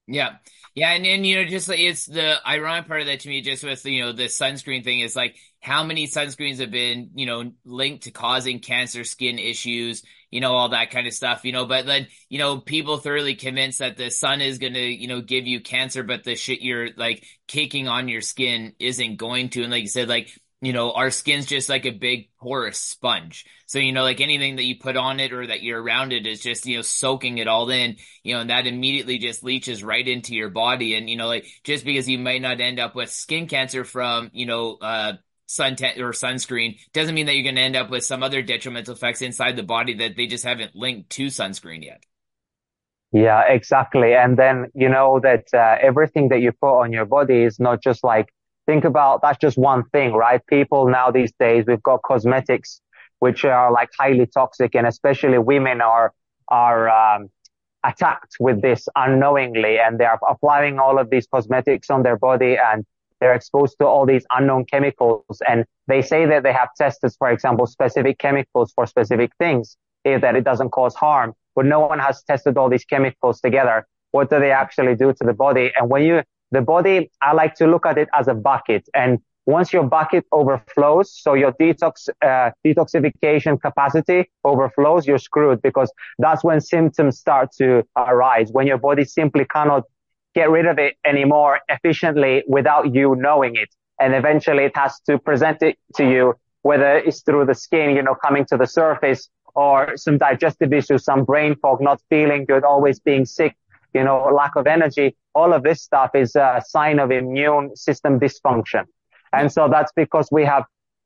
Yeah. 0.06 0.36
Yeah, 0.74 0.92
and 0.92 1.04
then 1.04 1.22
you 1.24 1.36
know, 1.36 1.44
just 1.48 1.68
like 1.68 1.78
it's 1.80 2.06
the 2.06 2.36
ironic 2.46 2.88
part 2.88 3.02
of 3.02 3.06
that 3.06 3.20
to 3.20 3.28
me, 3.28 3.42
just 3.42 3.62
with 3.62 3.84
you 3.84 4.00
know 4.00 4.12
the 4.12 4.24
sunscreen 4.24 4.82
thing 4.82 5.00
is 5.00 5.14
like 5.14 5.36
how 5.60 5.84
many 5.84 6.06
sunscreens 6.06 6.60
have 6.60 6.70
been 6.70 7.10
you 7.14 7.26
know 7.26 7.52
linked 7.66 8.04
to 8.04 8.10
causing 8.10 8.58
cancer, 8.58 9.04
skin 9.04 9.38
issues, 9.38 10.02
you 10.30 10.40
know, 10.40 10.54
all 10.54 10.70
that 10.70 10.90
kind 10.90 11.06
of 11.06 11.12
stuff, 11.12 11.44
you 11.44 11.52
know. 11.52 11.66
But 11.66 11.84
then 11.84 12.06
you 12.30 12.38
know, 12.38 12.58
people 12.58 12.96
thoroughly 12.96 13.34
convinced 13.34 13.80
that 13.80 13.98
the 13.98 14.10
sun 14.10 14.40
is 14.40 14.56
going 14.58 14.72
to 14.72 14.80
you 14.80 15.08
know 15.08 15.20
give 15.20 15.46
you 15.46 15.60
cancer, 15.60 16.02
but 16.02 16.24
the 16.24 16.36
shit 16.36 16.62
you're 16.62 16.88
like 16.96 17.22
caking 17.46 17.86
on 17.86 18.08
your 18.08 18.22
skin 18.22 18.72
isn't 18.78 19.16
going 19.16 19.50
to. 19.50 19.62
And 19.62 19.70
like 19.70 19.82
you 19.82 19.88
said, 19.88 20.08
like 20.08 20.30
you 20.62 20.72
know, 20.72 20.92
our 20.92 21.10
skin's 21.10 21.46
just 21.46 21.68
like 21.68 21.86
a 21.86 21.90
big 21.90 22.30
porous 22.40 22.78
sponge. 22.78 23.46
So, 23.66 23.80
you 23.80 23.92
know, 23.92 24.04
like 24.04 24.20
anything 24.20 24.56
that 24.56 24.64
you 24.64 24.78
put 24.78 24.96
on 24.96 25.18
it 25.18 25.32
or 25.32 25.44
that 25.48 25.62
you're 25.62 25.82
around 25.82 26.12
it 26.12 26.24
is 26.24 26.40
just, 26.40 26.66
you 26.66 26.76
know, 26.76 26.82
soaking 26.82 27.38
it 27.38 27.48
all 27.48 27.68
in, 27.68 27.96
you 28.22 28.34
know, 28.34 28.40
and 28.42 28.50
that 28.50 28.68
immediately 28.68 29.18
just 29.18 29.42
leaches 29.42 29.82
right 29.82 30.06
into 30.06 30.36
your 30.36 30.50
body. 30.50 30.94
And, 30.94 31.10
you 31.10 31.16
know, 31.16 31.26
like 31.26 31.46
just 31.64 31.84
because 31.84 32.08
you 32.08 32.20
might 32.20 32.42
not 32.42 32.60
end 32.60 32.78
up 32.78 32.94
with 32.94 33.10
skin 33.10 33.48
cancer 33.48 33.82
from, 33.82 34.30
you 34.32 34.46
know, 34.46 34.78
uh, 34.80 35.14
sun 35.46 35.74
te- 35.74 36.00
or 36.00 36.12
sunscreen 36.12 36.78
doesn't 36.92 37.14
mean 37.16 37.26
that 37.26 37.34
you're 37.34 37.42
going 37.42 37.56
to 37.56 37.60
end 37.60 37.76
up 37.76 37.90
with 37.90 38.04
some 38.04 38.22
other 38.22 38.40
detrimental 38.40 38.94
effects 38.94 39.20
inside 39.20 39.56
the 39.56 39.64
body 39.64 39.94
that 39.94 40.16
they 40.16 40.28
just 40.28 40.44
haven't 40.44 40.76
linked 40.76 41.10
to 41.10 41.26
sunscreen 41.26 41.84
yet. 41.84 42.04
Yeah, 43.10 43.42
exactly. 43.48 44.14
And 44.14 44.38
then, 44.38 44.70
you 44.74 44.88
know, 44.88 45.18
that 45.24 45.52
uh, 45.52 45.76
everything 45.82 46.28
that 46.28 46.40
you 46.40 46.52
put 46.52 46.80
on 46.80 46.92
your 46.92 47.04
body 47.04 47.42
is 47.42 47.58
not 47.58 47.82
just 47.82 48.04
like 48.04 48.32
think 48.66 48.84
about 48.84 49.22
that's 49.22 49.38
just 49.38 49.58
one 49.58 49.84
thing, 49.90 50.12
right? 50.12 50.44
People 50.46 50.88
now 50.88 51.10
these 51.10 51.32
days, 51.38 51.64
we've 51.66 51.82
got 51.82 52.02
cosmetics 52.02 52.80
which 53.18 53.44
are 53.44 53.70
like 53.70 53.88
highly 53.98 54.26
toxic 54.26 54.74
and 54.74 54.86
especially 54.86 55.38
women 55.38 55.80
are, 55.80 56.12
are, 56.48 56.88
um, 56.88 57.28
attacked 57.84 58.36
with 58.38 58.62
this 58.62 58.88
unknowingly 58.96 59.78
and 59.78 59.98
they 59.98 60.04
are 60.04 60.18
applying 60.28 60.78
all 60.78 60.98
of 60.98 61.10
these 61.10 61.26
cosmetics 61.26 61.90
on 61.90 62.02
their 62.02 62.16
body 62.16 62.56
and 62.56 62.84
they're 63.20 63.34
exposed 63.34 63.76
to 63.78 63.86
all 63.86 64.06
these 64.06 64.24
unknown 64.30 64.64
chemicals 64.64 65.40
and 65.48 65.64
they 65.86 66.02
say 66.02 66.26
that 66.26 66.42
they 66.42 66.52
have 66.52 66.68
tested, 66.76 67.12
for 67.18 67.30
example, 67.30 67.66
specific 67.66 68.18
chemicals 68.18 68.72
for 68.72 68.86
specific 68.86 69.30
things 69.38 69.76
eh, 70.04 70.18
that 70.18 70.36
it 70.36 70.44
doesn't 70.44 70.70
cause 70.70 70.94
harm, 70.94 71.32
but 71.54 71.64
no 71.64 71.80
one 71.80 71.98
has 71.98 72.22
tested 72.24 72.56
all 72.56 72.68
these 72.68 72.84
chemicals 72.84 73.40
together. 73.40 73.86
What 74.10 74.30
do 74.30 74.40
they 74.40 74.50
actually 74.50 74.96
do 74.96 75.12
to 75.12 75.24
the 75.24 75.32
body? 75.32 75.72
And 75.76 75.88
when 75.88 76.02
you 76.02 76.22
the 76.52 76.62
body, 76.62 77.10
I 77.20 77.32
like 77.32 77.54
to 77.56 77.66
look 77.66 77.84
at 77.86 77.98
it 77.98 78.08
as 78.12 78.28
a 78.28 78.34
bucket. 78.34 78.88
And 78.94 79.18
once 79.46 79.72
your 79.72 79.82
bucket 79.82 80.24
overflows, 80.30 81.12
so 81.12 81.34
your 81.34 81.52
detox, 81.52 82.08
uh, 82.22 82.50
detoxification 82.64 83.60
capacity 83.60 84.30
overflows, 84.44 85.06
you're 85.06 85.18
screwed 85.18 85.60
because 85.62 85.92
that's 86.18 86.44
when 86.44 86.60
symptoms 86.60 87.18
start 87.18 87.50
to 87.58 87.82
arise, 87.96 88.52
when 88.52 88.66
your 88.66 88.78
body 88.78 89.04
simply 89.04 89.44
cannot 89.44 89.82
get 90.34 90.48
rid 90.50 90.66
of 90.66 90.78
it 90.78 90.94
anymore 91.04 91.60
efficiently 91.68 92.44
without 92.46 92.94
you 92.94 93.16
knowing 93.16 93.56
it. 93.56 93.68
And 93.98 94.14
eventually 94.14 94.64
it 94.64 94.76
has 94.76 95.00
to 95.06 95.18
present 95.18 95.62
it 95.62 95.76
to 95.96 96.04
you, 96.08 96.34
whether 96.62 96.98
it's 96.98 97.22
through 97.22 97.46
the 97.46 97.54
skin, 97.54 97.96
you 97.96 98.02
know, 98.02 98.14
coming 98.14 98.44
to 98.46 98.56
the 98.56 98.66
surface 98.66 99.28
or 99.54 99.96
some 99.96 100.18
digestive 100.18 100.72
issues, 100.72 101.04
some 101.04 101.24
brain 101.24 101.56
fog, 101.56 101.80
not 101.80 102.00
feeling 102.08 102.44
good, 102.44 102.64
always 102.64 103.00
being 103.00 103.24
sick, 103.26 103.56
you 103.94 104.04
know, 104.04 104.30
lack 104.34 104.56
of 104.56 104.66
energy. 104.66 105.16
All 105.34 105.52
of 105.52 105.62
this 105.62 105.82
stuff 105.82 106.10
is 106.14 106.34
a 106.36 106.62
sign 106.66 106.98
of 106.98 107.10
immune 107.10 107.74
system 107.76 108.18
dysfunction. 108.20 108.84
And 109.32 109.50
so 109.50 109.68
that's 109.68 109.92
because 109.94 110.28
we 110.30 110.44
have, 110.44 110.64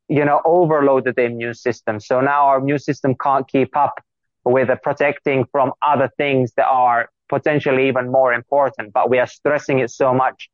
you 0.09 0.25
know, 0.25 0.41
overloaded 0.45 1.17
the 1.17 1.25
immune 1.25 1.55
system. 1.55 2.01
So 2.01 2.21
now 2.21 2.47
our 2.47 2.59
immune 2.59 2.79
system 2.79 3.15
can't 3.21 3.47
keep 3.47 3.77
up 3.77 3.95
with 4.45 4.69
the 4.69 4.77
protecting 4.77 5.45
from 5.51 5.73
other 5.83 6.11
things 6.17 6.53
that 6.57 6.67
are 6.67 7.09
potentially 7.29 7.89
even 7.89 8.11
more 8.11 8.33
important, 8.33 8.93
but 8.93 9.11
we 9.11 9.19
are 9.19 9.27
stressing 9.27 9.81
it 9.81 9.91
so 9.91 10.15
much 10.15 10.49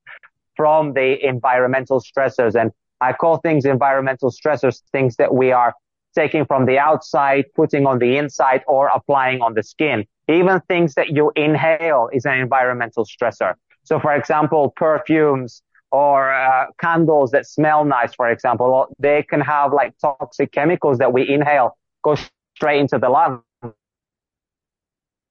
from 0.57 0.95
the 0.95 1.25
environmental 1.27 2.01
stressors. 2.01 2.59
And 2.59 2.71
I 3.01 3.13
call 3.13 3.39
things 3.39 3.65
environmental 3.65 4.31
stressors 4.31 4.81
things 4.93 5.17
that 5.17 5.35
we 5.35 5.53
are 5.53 5.75
taking 6.15 6.45
from 6.45 6.67
the 6.67 6.79
outside, 6.79 7.45
putting 7.55 7.87
on 7.87 7.99
the 7.99 8.17
inside 8.17 8.63
or 8.67 8.89
applying 8.89 9.41
on 9.41 9.55
the 9.55 9.63
skin. 9.63 10.05
Even 10.33 10.61
things 10.69 10.95
that 10.95 11.11
you 11.11 11.33
inhale 11.37 12.09
is 12.13 12.25
an 12.25 12.39
environmental 12.39 13.05
stressor. 13.05 13.55
So 13.85 14.01
for 14.01 14.15
example, 14.15 14.73
perfumes 14.77 15.63
or 15.91 16.33
uh, 16.33 16.67
candles 16.81 17.31
that 17.33 17.47
smell 17.47 17.85
nice, 17.85 18.15
for 18.15 18.31
example, 18.31 18.89
they 18.99 19.23
can 19.23 19.41
have 19.41 19.73
like 19.73 19.95
toxic 20.01 20.53
chemicals 20.53 20.99
that 20.99 21.13
we 21.13 21.29
inhale 21.29 21.77
go 22.03 22.17
straight 22.17 22.81
into 22.81 22.99
the 22.99 23.09
lungs, 23.09 23.43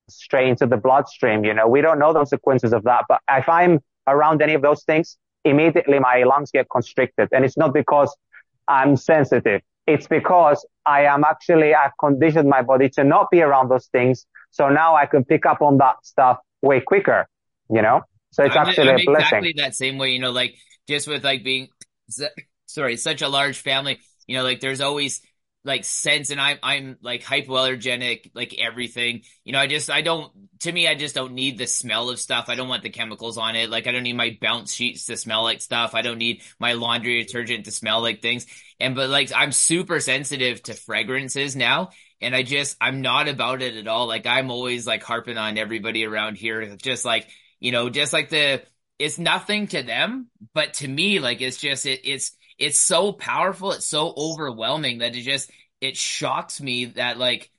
straight 0.09 0.49
into 0.49 0.65
the 0.65 0.77
bloodstream. 0.77 1.43
You 1.43 1.53
know, 1.53 1.67
we 1.67 1.81
don't 1.81 1.99
know 1.99 2.13
the 2.13 2.19
consequences 2.19 2.73
of 2.73 2.83
that, 2.83 3.05
but 3.07 3.21
if 3.29 3.47
I'm 3.49 3.79
around 4.07 4.41
any 4.41 4.53
of 4.53 4.61
those 4.61 4.83
things, 4.83 5.17
immediately 5.43 5.99
my 5.99 6.23
lungs 6.23 6.51
get 6.51 6.67
constricted. 6.69 7.29
And 7.31 7.43
it's 7.43 7.57
not 7.57 7.73
because 7.73 8.15
I'm 8.67 8.95
sensitive. 8.95 9.61
It's 9.87 10.07
because 10.07 10.65
I 10.85 11.05
am 11.05 11.23
actually, 11.23 11.73
I've 11.73 11.97
conditioned 11.99 12.49
my 12.49 12.61
body 12.61 12.89
to 12.89 13.03
not 13.03 13.29
be 13.31 13.41
around 13.41 13.69
those 13.69 13.87
things. 13.87 14.25
So 14.51 14.69
now 14.69 14.95
I 14.95 15.05
can 15.05 15.23
pick 15.23 15.45
up 15.45 15.61
on 15.61 15.77
that 15.77 16.05
stuff 16.05 16.39
way 16.61 16.81
quicker, 16.81 17.27
you 17.69 17.81
know? 17.81 18.01
So 18.31 18.43
it's 18.43 18.55
I'm, 18.55 18.67
actually 18.67 18.89
I'm 18.89 18.99
a 18.99 19.03
blessing. 19.03 19.25
exactly 19.25 19.53
that 19.57 19.75
same 19.75 19.97
way, 19.97 20.11
you 20.11 20.19
know, 20.19 20.31
like 20.31 20.55
just 20.87 21.07
with 21.07 21.23
like 21.23 21.43
being, 21.43 21.69
sorry, 22.65 22.97
such 22.97 23.21
a 23.21 23.27
large 23.27 23.59
family, 23.59 23.99
you 24.27 24.37
know, 24.37 24.43
like 24.43 24.59
there's 24.59 24.81
always 24.81 25.21
like 25.63 25.83
sense 25.83 26.31
and 26.31 26.41
I'm 26.41 26.57
I'm 26.63 26.97
like 27.01 27.23
hypoallergenic, 27.23 28.31
like 28.33 28.55
everything. 28.57 29.21
You 29.43 29.53
know, 29.53 29.59
I 29.59 29.67
just 29.67 29.89
I 29.89 30.01
don't 30.01 30.31
to 30.61 30.71
me 30.71 30.87
I 30.87 30.95
just 30.95 31.13
don't 31.13 31.33
need 31.33 31.57
the 31.57 31.67
smell 31.67 32.09
of 32.09 32.19
stuff. 32.19 32.45
I 32.47 32.55
don't 32.55 32.67
want 32.67 32.83
the 32.83 32.89
chemicals 32.89 33.37
on 33.37 33.55
it. 33.55 33.69
Like 33.69 33.87
I 33.87 33.91
don't 33.91 34.03
need 34.03 34.15
my 34.15 34.37
bounce 34.41 34.73
sheets 34.73 35.05
to 35.05 35.17
smell 35.17 35.43
like 35.43 35.61
stuff. 35.61 35.93
I 35.93 36.01
don't 36.01 36.17
need 36.17 36.41
my 36.59 36.73
laundry 36.73 37.21
detergent 37.23 37.65
to 37.65 37.71
smell 37.71 38.01
like 38.01 38.21
things. 38.21 38.47
And 38.79 38.95
but 38.95 39.09
like 39.09 39.31
I'm 39.35 39.51
super 39.51 39.99
sensitive 39.99 40.63
to 40.63 40.73
fragrances 40.73 41.55
now. 41.55 41.89
And 42.21 42.35
I 42.35 42.43
just 42.43 42.77
I'm 42.79 43.01
not 43.01 43.27
about 43.27 43.61
it 43.61 43.75
at 43.75 43.87
all. 43.87 44.07
Like 44.07 44.25
I'm 44.25 44.51
always 44.51 44.85
like 44.85 45.03
harping 45.03 45.37
on 45.37 45.57
everybody 45.57 46.05
around 46.05 46.37
here. 46.37 46.75
Just 46.75 47.05
like, 47.05 47.27
you 47.59 47.71
know, 47.71 47.89
just 47.89 48.13
like 48.13 48.29
the 48.29 48.63
it's 48.99 49.17
nothing 49.17 49.67
to 49.67 49.81
them, 49.81 50.27
but 50.53 50.75
to 50.75 50.87
me, 50.87 51.19
like 51.19 51.41
it's 51.41 51.57
just 51.57 51.85
it 51.85 52.01
it's 52.03 52.35
it's 52.57 52.79
so 52.79 53.11
powerful, 53.11 53.71
it's 53.71 53.85
so 53.85 54.13
overwhelming 54.15 54.99
that 54.99 55.15
it 55.15 55.21
just 55.21 55.49
it 55.81 55.97
shocks 55.97 56.61
me 56.61 56.85
that 56.85 57.17
like 57.17 57.49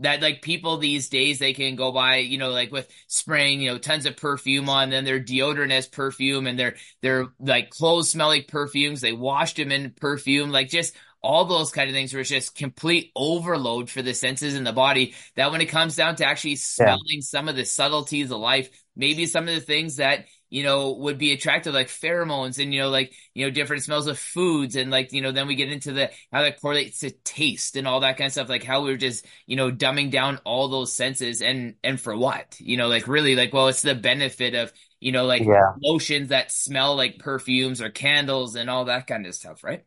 that 0.00 0.20
like 0.20 0.42
people 0.42 0.76
these 0.76 1.08
days 1.08 1.38
they 1.38 1.52
can 1.52 1.76
go 1.76 1.92
by 1.92 2.16
you 2.16 2.36
know 2.36 2.50
like 2.50 2.72
with 2.72 2.88
spraying 3.06 3.60
you 3.60 3.70
know 3.70 3.78
tons 3.78 4.06
of 4.06 4.16
perfume 4.16 4.68
on 4.68 4.90
then 4.90 5.04
their 5.04 5.20
deodorant 5.20 5.70
has 5.70 5.86
perfume 5.86 6.48
and 6.48 6.58
their 6.58 6.74
their 7.00 7.26
like 7.38 7.70
clothes 7.70 8.10
smell 8.10 8.26
like 8.26 8.48
perfumes 8.48 9.00
they 9.00 9.12
washed 9.12 9.56
them 9.56 9.70
in 9.70 9.92
perfume 9.92 10.50
like 10.50 10.68
just 10.68 10.96
all 11.24 11.44
those 11.46 11.72
kind 11.72 11.88
of 11.88 11.94
things 11.94 12.12
where 12.12 12.20
it's 12.20 12.30
just 12.30 12.54
complete 12.54 13.10
overload 13.16 13.90
for 13.90 14.02
the 14.02 14.14
senses 14.14 14.54
in 14.54 14.64
the 14.64 14.72
body 14.72 15.14
that 15.34 15.50
when 15.50 15.60
it 15.60 15.66
comes 15.66 15.96
down 15.96 16.16
to 16.16 16.24
actually 16.24 16.56
smelling 16.56 17.00
yeah. 17.06 17.20
some 17.20 17.48
of 17.48 17.56
the 17.56 17.64
subtleties 17.64 18.30
of 18.30 18.38
life 18.38 18.70
maybe 18.94 19.26
some 19.26 19.48
of 19.48 19.54
the 19.54 19.60
things 19.60 19.96
that 19.96 20.26
you 20.54 20.62
know, 20.62 20.92
would 20.92 21.18
be 21.18 21.32
attractive, 21.32 21.74
like 21.74 21.88
pheromones 21.88 22.62
and, 22.62 22.72
you 22.72 22.80
know, 22.80 22.88
like, 22.88 23.12
you 23.34 23.44
know, 23.44 23.50
different 23.50 23.82
smells 23.82 24.06
of 24.06 24.16
foods. 24.16 24.76
And 24.76 24.88
like, 24.88 25.12
you 25.12 25.20
know, 25.20 25.32
then 25.32 25.48
we 25.48 25.56
get 25.56 25.72
into 25.72 25.90
the, 25.90 26.12
how 26.32 26.42
that 26.42 26.60
correlates 26.60 27.00
to 27.00 27.10
taste 27.10 27.74
and 27.74 27.88
all 27.88 27.98
that 28.00 28.16
kind 28.16 28.26
of 28.26 28.32
stuff, 28.32 28.48
like 28.48 28.62
how 28.62 28.84
we're 28.84 28.96
just, 28.96 29.26
you 29.46 29.56
know, 29.56 29.72
dumbing 29.72 30.12
down 30.12 30.38
all 30.44 30.68
those 30.68 30.94
senses 30.94 31.42
and, 31.42 31.74
and 31.82 32.00
for 32.00 32.16
what, 32.16 32.56
you 32.60 32.76
know, 32.76 32.86
like 32.86 33.08
really 33.08 33.34
like, 33.34 33.52
well, 33.52 33.66
it's 33.66 33.82
the 33.82 33.96
benefit 33.96 34.54
of, 34.54 34.72
you 35.00 35.10
know, 35.10 35.24
like 35.24 35.42
yeah. 35.42 35.72
lotions 35.82 36.28
that 36.28 36.52
smell 36.52 36.94
like 36.94 37.18
perfumes 37.18 37.82
or 37.82 37.90
candles 37.90 38.54
and 38.54 38.70
all 38.70 38.84
that 38.84 39.08
kind 39.08 39.26
of 39.26 39.34
stuff, 39.34 39.64
right? 39.64 39.82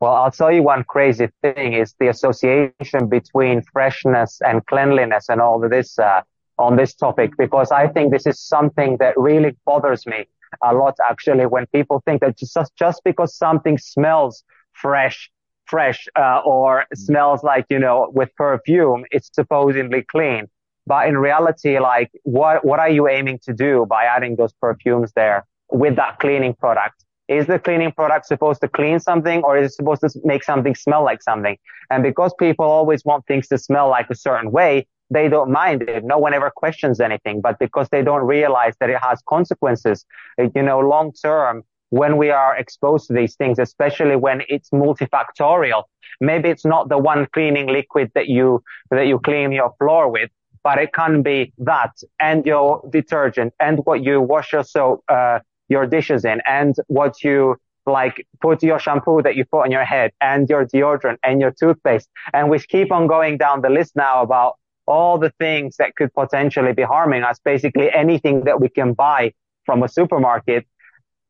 Well, 0.00 0.14
I'll 0.14 0.30
tell 0.30 0.50
you 0.50 0.62
one 0.62 0.84
crazy 0.84 1.28
thing 1.42 1.74
is 1.74 1.94
the 2.00 2.08
association 2.08 3.08
between 3.08 3.62
freshness 3.62 4.40
and 4.40 4.64
cleanliness 4.64 5.28
and 5.28 5.42
all 5.42 5.62
of 5.62 5.70
this, 5.70 5.98
uh, 5.98 6.22
on 6.58 6.76
this 6.76 6.94
topic 6.94 7.32
because 7.36 7.70
I 7.70 7.88
think 7.88 8.12
this 8.12 8.26
is 8.26 8.40
something 8.40 8.96
that 8.98 9.14
really 9.18 9.56
bothers 9.66 10.06
me 10.06 10.26
a 10.62 10.74
lot 10.74 10.96
actually 11.08 11.46
when 11.46 11.66
people 11.66 12.02
think 12.06 12.20
that 12.22 12.38
just, 12.38 12.56
just 12.76 13.02
because 13.04 13.34
something 13.34 13.78
smells 13.78 14.42
fresh, 14.72 15.30
fresh, 15.66 16.06
uh, 16.16 16.40
or 16.44 16.86
smells 16.94 17.42
like, 17.42 17.66
you 17.70 17.78
know, 17.78 18.10
with 18.14 18.34
perfume, 18.36 19.04
it's 19.10 19.30
supposedly 19.32 20.02
clean. 20.02 20.48
But 20.86 21.08
in 21.08 21.18
reality, 21.18 21.78
like 21.78 22.10
what, 22.22 22.64
what 22.64 22.78
are 22.78 22.88
you 22.88 23.08
aiming 23.08 23.40
to 23.44 23.52
do 23.52 23.86
by 23.88 24.04
adding 24.04 24.36
those 24.36 24.52
perfumes 24.54 25.12
there 25.12 25.46
with 25.70 25.96
that 25.96 26.18
cleaning 26.18 26.54
product? 26.54 27.04
Is 27.30 27.46
the 27.46 27.60
cleaning 27.60 27.92
product 27.92 28.26
supposed 28.26 28.60
to 28.62 28.68
clean 28.68 28.98
something 28.98 29.44
or 29.44 29.56
is 29.56 29.70
it 29.70 29.74
supposed 29.76 30.00
to 30.02 30.10
make 30.24 30.42
something 30.42 30.74
smell 30.74 31.04
like 31.04 31.22
something? 31.22 31.56
And 31.88 32.02
because 32.02 32.34
people 32.34 32.64
always 32.64 33.04
want 33.04 33.24
things 33.26 33.46
to 33.48 33.56
smell 33.56 33.88
like 33.88 34.10
a 34.10 34.16
certain 34.16 34.50
way, 34.50 34.88
they 35.10 35.28
don't 35.28 35.52
mind 35.52 35.82
it. 35.82 36.02
No 36.02 36.18
one 36.18 36.34
ever 36.34 36.50
questions 36.50 36.98
anything, 36.98 37.40
but 37.40 37.60
because 37.60 37.88
they 37.90 38.02
don't 38.02 38.26
realize 38.26 38.74
that 38.80 38.90
it 38.90 38.98
has 39.00 39.22
consequences, 39.28 40.04
you 40.38 40.62
know, 40.62 40.80
long 40.80 41.12
term, 41.12 41.62
when 41.90 42.16
we 42.16 42.30
are 42.30 42.56
exposed 42.56 43.06
to 43.08 43.12
these 43.12 43.36
things, 43.36 43.60
especially 43.60 44.16
when 44.16 44.42
it's 44.48 44.70
multifactorial, 44.70 45.84
maybe 46.20 46.48
it's 46.48 46.64
not 46.64 46.88
the 46.88 46.98
one 46.98 47.26
cleaning 47.32 47.68
liquid 47.68 48.10
that 48.16 48.26
you, 48.26 48.60
that 48.90 49.06
you 49.06 49.20
clean 49.20 49.52
your 49.52 49.72
floor 49.78 50.08
with, 50.08 50.30
but 50.64 50.78
it 50.78 50.92
can 50.92 51.22
be 51.22 51.52
that 51.58 51.92
and 52.20 52.44
your 52.44 52.82
detergent 52.90 53.52
and 53.60 53.78
what 53.84 54.02
you 54.02 54.20
wash 54.20 54.52
your 54.52 54.64
so, 54.64 55.02
uh, 55.08 55.38
your 55.70 55.86
dishes 55.86 56.24
in 56.26 56.42
and 56.46 56.74
what 56.88 57.24
you 57.24 57.56
like 57.86 58.26
put 58.42 58.62
your 58.62 58.78
shampoo 58.78 59.22
that 59.22 59.36
you 59.36 59.44
put 59.46 59.62
on 59.62 59.70
your 59.70 59.84
head 59.84 60.12
and 60.20 60.48
your 60.50 60.66
deodorant 60.66 61.16
and 61.22 61.40
your 61.40 61.50
toothpaste. 61.50 62.08
And 62.34 62.50
we 62.50 62.58
keep 62.58 62.92
on 62.92 63.06
going 63.06 63.38
down 63.38 63.62
the 63.62 63.70
list 63.70 63.96
now 63.96 64.22
about 64.22 64.58
all 64.86 65.18
the 65.18 65.30
things 65.38 65.76
that 65.78 65.96
could 65.96 66.12
potentially 66.12 66.72
be 66.72 66.82
harming 66.82 67.22
us. 67.22 67.38
Basically 67.42 67.90
anything 67.92 68.44
that 68.44 68.60
we 68.60 68.68
can 68.68 68.92
buy 68.92 69.32
from 69.64 69.82
a 69.82 69.88
supermarket, 69.88 70.66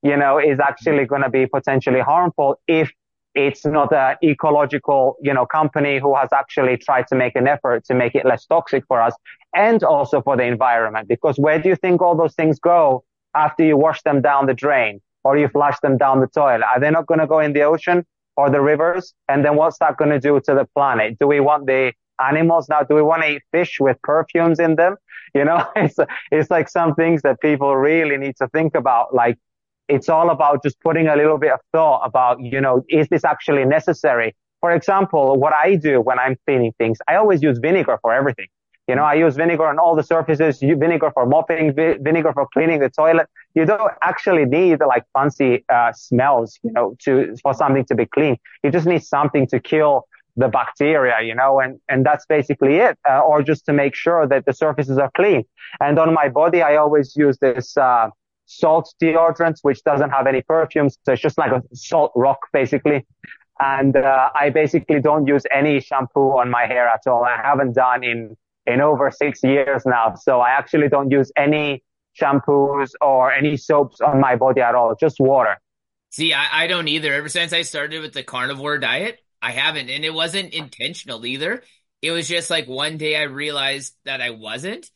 you 0.02 0.16
know, 0.16 0.38
is 0.38 0.58
actually 0.58 1.04
going 1.04 1.22
to 1.22 1.30
be 1.30 1.46
potentially 1.46 2.00
harmful 2.00 2.58
if 2.66 2.90
it's 3.34 3.64
not 3.64 3.92
an 3.92 4.16
ecological, 4.24 5.16
you 5.20 5.32
know, 5.32 5.46
company 5.46 6.00
who 6.00 6.16
has 6.16 6.30
actually 6.32 6.76
tried 6.76 7.06
to 7.06 7.14
make 7.14 7.36
an 7.36 7.46
effort 7.46 7.84
to 7.84 7.94
make 7.94 8.14
it 8.16 8.26
less 8.26 8.44
toxic 8.46 8.84
for 8.88 9.00
us 9.00 9.14
and 9.54 9.84
also 9.84 10.20
for 10.20 10.36
the 10.36 10.42
environment. 10.42 11.06
Because 11.06 11.36
where 11.38 11.60
do 11.60 11.68
you 11.68 11.76
think 11.76 12.02
all 12.02 12.16
those 12.16 12.34
things 12.34 12.58
go 12.58 13.04
after 13.34 13.64
you 13.64 13.76
wash 13.76 14.02
them 14.02 14.20
down 14.20 14.46
the 14.46 14.54
drain 14.54 15.00
or 15.24 15.36
you 15.36 15.48
flush 15.48 15.78
them 15.80 15.96
down 15.96 16.20
the 16.20 16.26
toilet? 16.26 16.62
Are 16.62 16.80
they 16.80 16.90
not 16.90 17.06
going 17.06 17.20
to 17.20 17.26
go 17.26 17.40
in 17.40 17.52
the 17.52 17.62
ocean 17.62 18.06
or 18.36 18.50
the 18.50 18.60
rivers? 18.60 19.14
And 19.28 19.44
then 19.44 19.56
what's 19.56 19.78
that 19.78 19.96
going 19.96 20.10
to 20.10 20.20
do 20.20 20.40
to 20.40 20.54
the 20.54 20.66
planet? 20.74 21.18
Do 21.18 21.26
we 21.26 21.40
want 21.40 21.66
the 21.66 21.92
animals 22.18 22.68
now? 22.68 22.82
Do 22.82 22.94
we 22.94 23.02
want 23.02 23.22
to 23.22 23.28
eat 23.28 23.42
fish 23.52 23.78
with 23.80 24.00
perfumes 24.02 24.58
in 24.58 24.76
them? 24.76 24.96
You 25.32 25.44
know, 25.44 25.64
it's, 25.76 25.94
it's 26.32 26.50
like 26.50 26.68
some 26.68 26.96
things 26.96 27.22
that 27.22 27.40
people 27.40 27.76
really 27.76 28.16
need 28.16 28.34
to 28.38 28.48
think 28.48 28.74
about. 28.74 29.14
Like 29.14 29.38
it's 29.88 30.08
all 30.08 30.28
about 30.30 30.64
just 30.64 30.80
putting 30.80 31.06
a 31.06 31.14
little 31.14 31.38
bit 31.38 31.52
of 31.52 31.60
thought 31.70 32.02
about, 32.04 32.40
you 32.40 32.60
know, 32.60 32.84
is 32.88 33.06
this 33.08 33.24
actually 33.24 33.64
necessary? 33.64 34.34
For 34.60 34.72
example, 34.72 35.36
what 35.36 35.54
I 35.54 35.76
do 35.76 36.00
when 36.00 36.18
I'm 36.18 36.36
cleaning 36.46 36.72
things, 36.78 36.98
I 37.06 37.14
always 37.14 37.42
use 37.42 37.58
vinegar 37.58 37.98
for 38.02 38.12
everything. 38.12 38.48
You 38.90 38.96
know, 38.96 39.04
I 39.04 39.14
use 39.14 39.34
vinegar 39.36 39.66
on 39.72 39.78
all 39.78 39.94
the 40.00 40.02
surfaces, 40.14 40.58
vinegar 40.84 41.10
for 41.16 41.24
mopping, 41.34 41.66
vinegar 42.08 42.32
for 42.38 42.44
cleaning 42.54 42.80
the 42.80 42.90
toilet. 42.90 43.28
You 43.58 43.64
don't 43.64 43.92
actually 44.10 44.46
need 44.58 44.78
like 44.92 45.04
fancy 45.16 45.52
uh, 45.76 45.92
smells, 45.92 46.58
you 46.66 46.72
know, 46.76 46.86
to 47.04 47.36
for 47.42 47.52
something 47.54 47.84
to 47.90 47.94
be 47.94 48.06
clean. 48.16 48.34
You 48.64 48.68
just 48.78 48.88
need 48.92 49.04
something 49.16 49.44
to 49.52 49.60
kill 49.72 49.94
the 50.42 50.48
bacteria, 50.48 51.16
you 51.28 51.36
know, 51.40 51.52
and, 51.62 51.72
and 51.88 52.04
that's 52.04 52.26
basically 52.26 52.74
it. 52.86 52.98
Uh, 53.08 53.20
or 53.30 53.36
just 53.50 53.62
to 53.66 53.72
make 53.72 53.94
sure 53.94 54.26
that 54.32 54.44
the 54.48 54.54
surfaces 54.64 54.98
are 55.04 55.12
clean. 55.20 55.44
And 55.80 55.94
on 56.04 56.12
my 56.12 56.28
body, 56.28 56.60
I 56.70 56.72
always 56.76 57.08
use 57.24 57.36
this, 57.38 57.76
uh, 57.76 58.08
salt 58.46 58.86
deodorant, 59.00 59.56
which 59.62 59.80
doesn't 59.84 60.10
have 60.10 60.26
any 60.26 60.42
perfumes. 60.42 60.98
So 61.04 61.12
it's 61.12 61.22
just 61.22 61.38
like 61.38 61.52
a 61.52 61.62
salt 61.74 62.10
rock, 62.16 62.40
basically. 62.52 63.06
And, 63.60 63.94
uh, 63.96 64.30
I 64.34 64.50
basically 64.50 65.00
don't 65.00 65.26
use 65.34 65.44
any 65.60 65.74
shampoo 65.88 66.28
on 66.40 66.50
my 66.58 66.64
hair 66.72 66.86
at 66.96 67.02
all. 67.06 67.22
I 67.24 67.36
haven't 67.50 67.74
done 67.74 68.02
in, 68.12 68.36
in 68.70 68.80
over 68.80 69.10
six 69.10 69.42
years 69.42 69.82
now. 69.84 70.14
So 70.14 70.40
I 70.40 70.50
actually 70.50 70.88
don't 70.88 71.10
use 71.10 71.30
any 71.36 71.82
shampoos 72.20 72.90
or 73.00 73.32
any 73.32 73.56
soaps 73.56 74.00
on 74.00 74.20
my 74.20 74.36
body 74.36 74.60
at 74.60 74.74
all, 74.74 74.94
just 74.98 75.20
water. 75.20 75.58
See, 76.10 76.32
I, 76.32 76.64
I 76.64 76.66
don't 76.66 76.88
either. 76.88 77.12
Ever 77.12 77.28
since 77.28 77.52
I 77.52 77.62
started 77.62 78.02
with 78.02 78.12
the 78.12 78.22
carnivore 78.22 78.78
diet, 78.78 79.20
I 79.40 79.52
haven't. 79.52 79.90
And 79.90 80.04
it 80.04 80.12
wasn't 80.12 80.52
intentional 80.52 81.24
either. 81.24 81.62
It 82.02 82.10
was 82.10 82.28
just 82.28 82.50
like 82.50 82.68
one 82.68 82.96
day 82.96 83.16
I 83.16 83.22
realized 83.22 83.94
that 84.04 84.20
I 84.20 84.30
wasn't. 84.30 84.90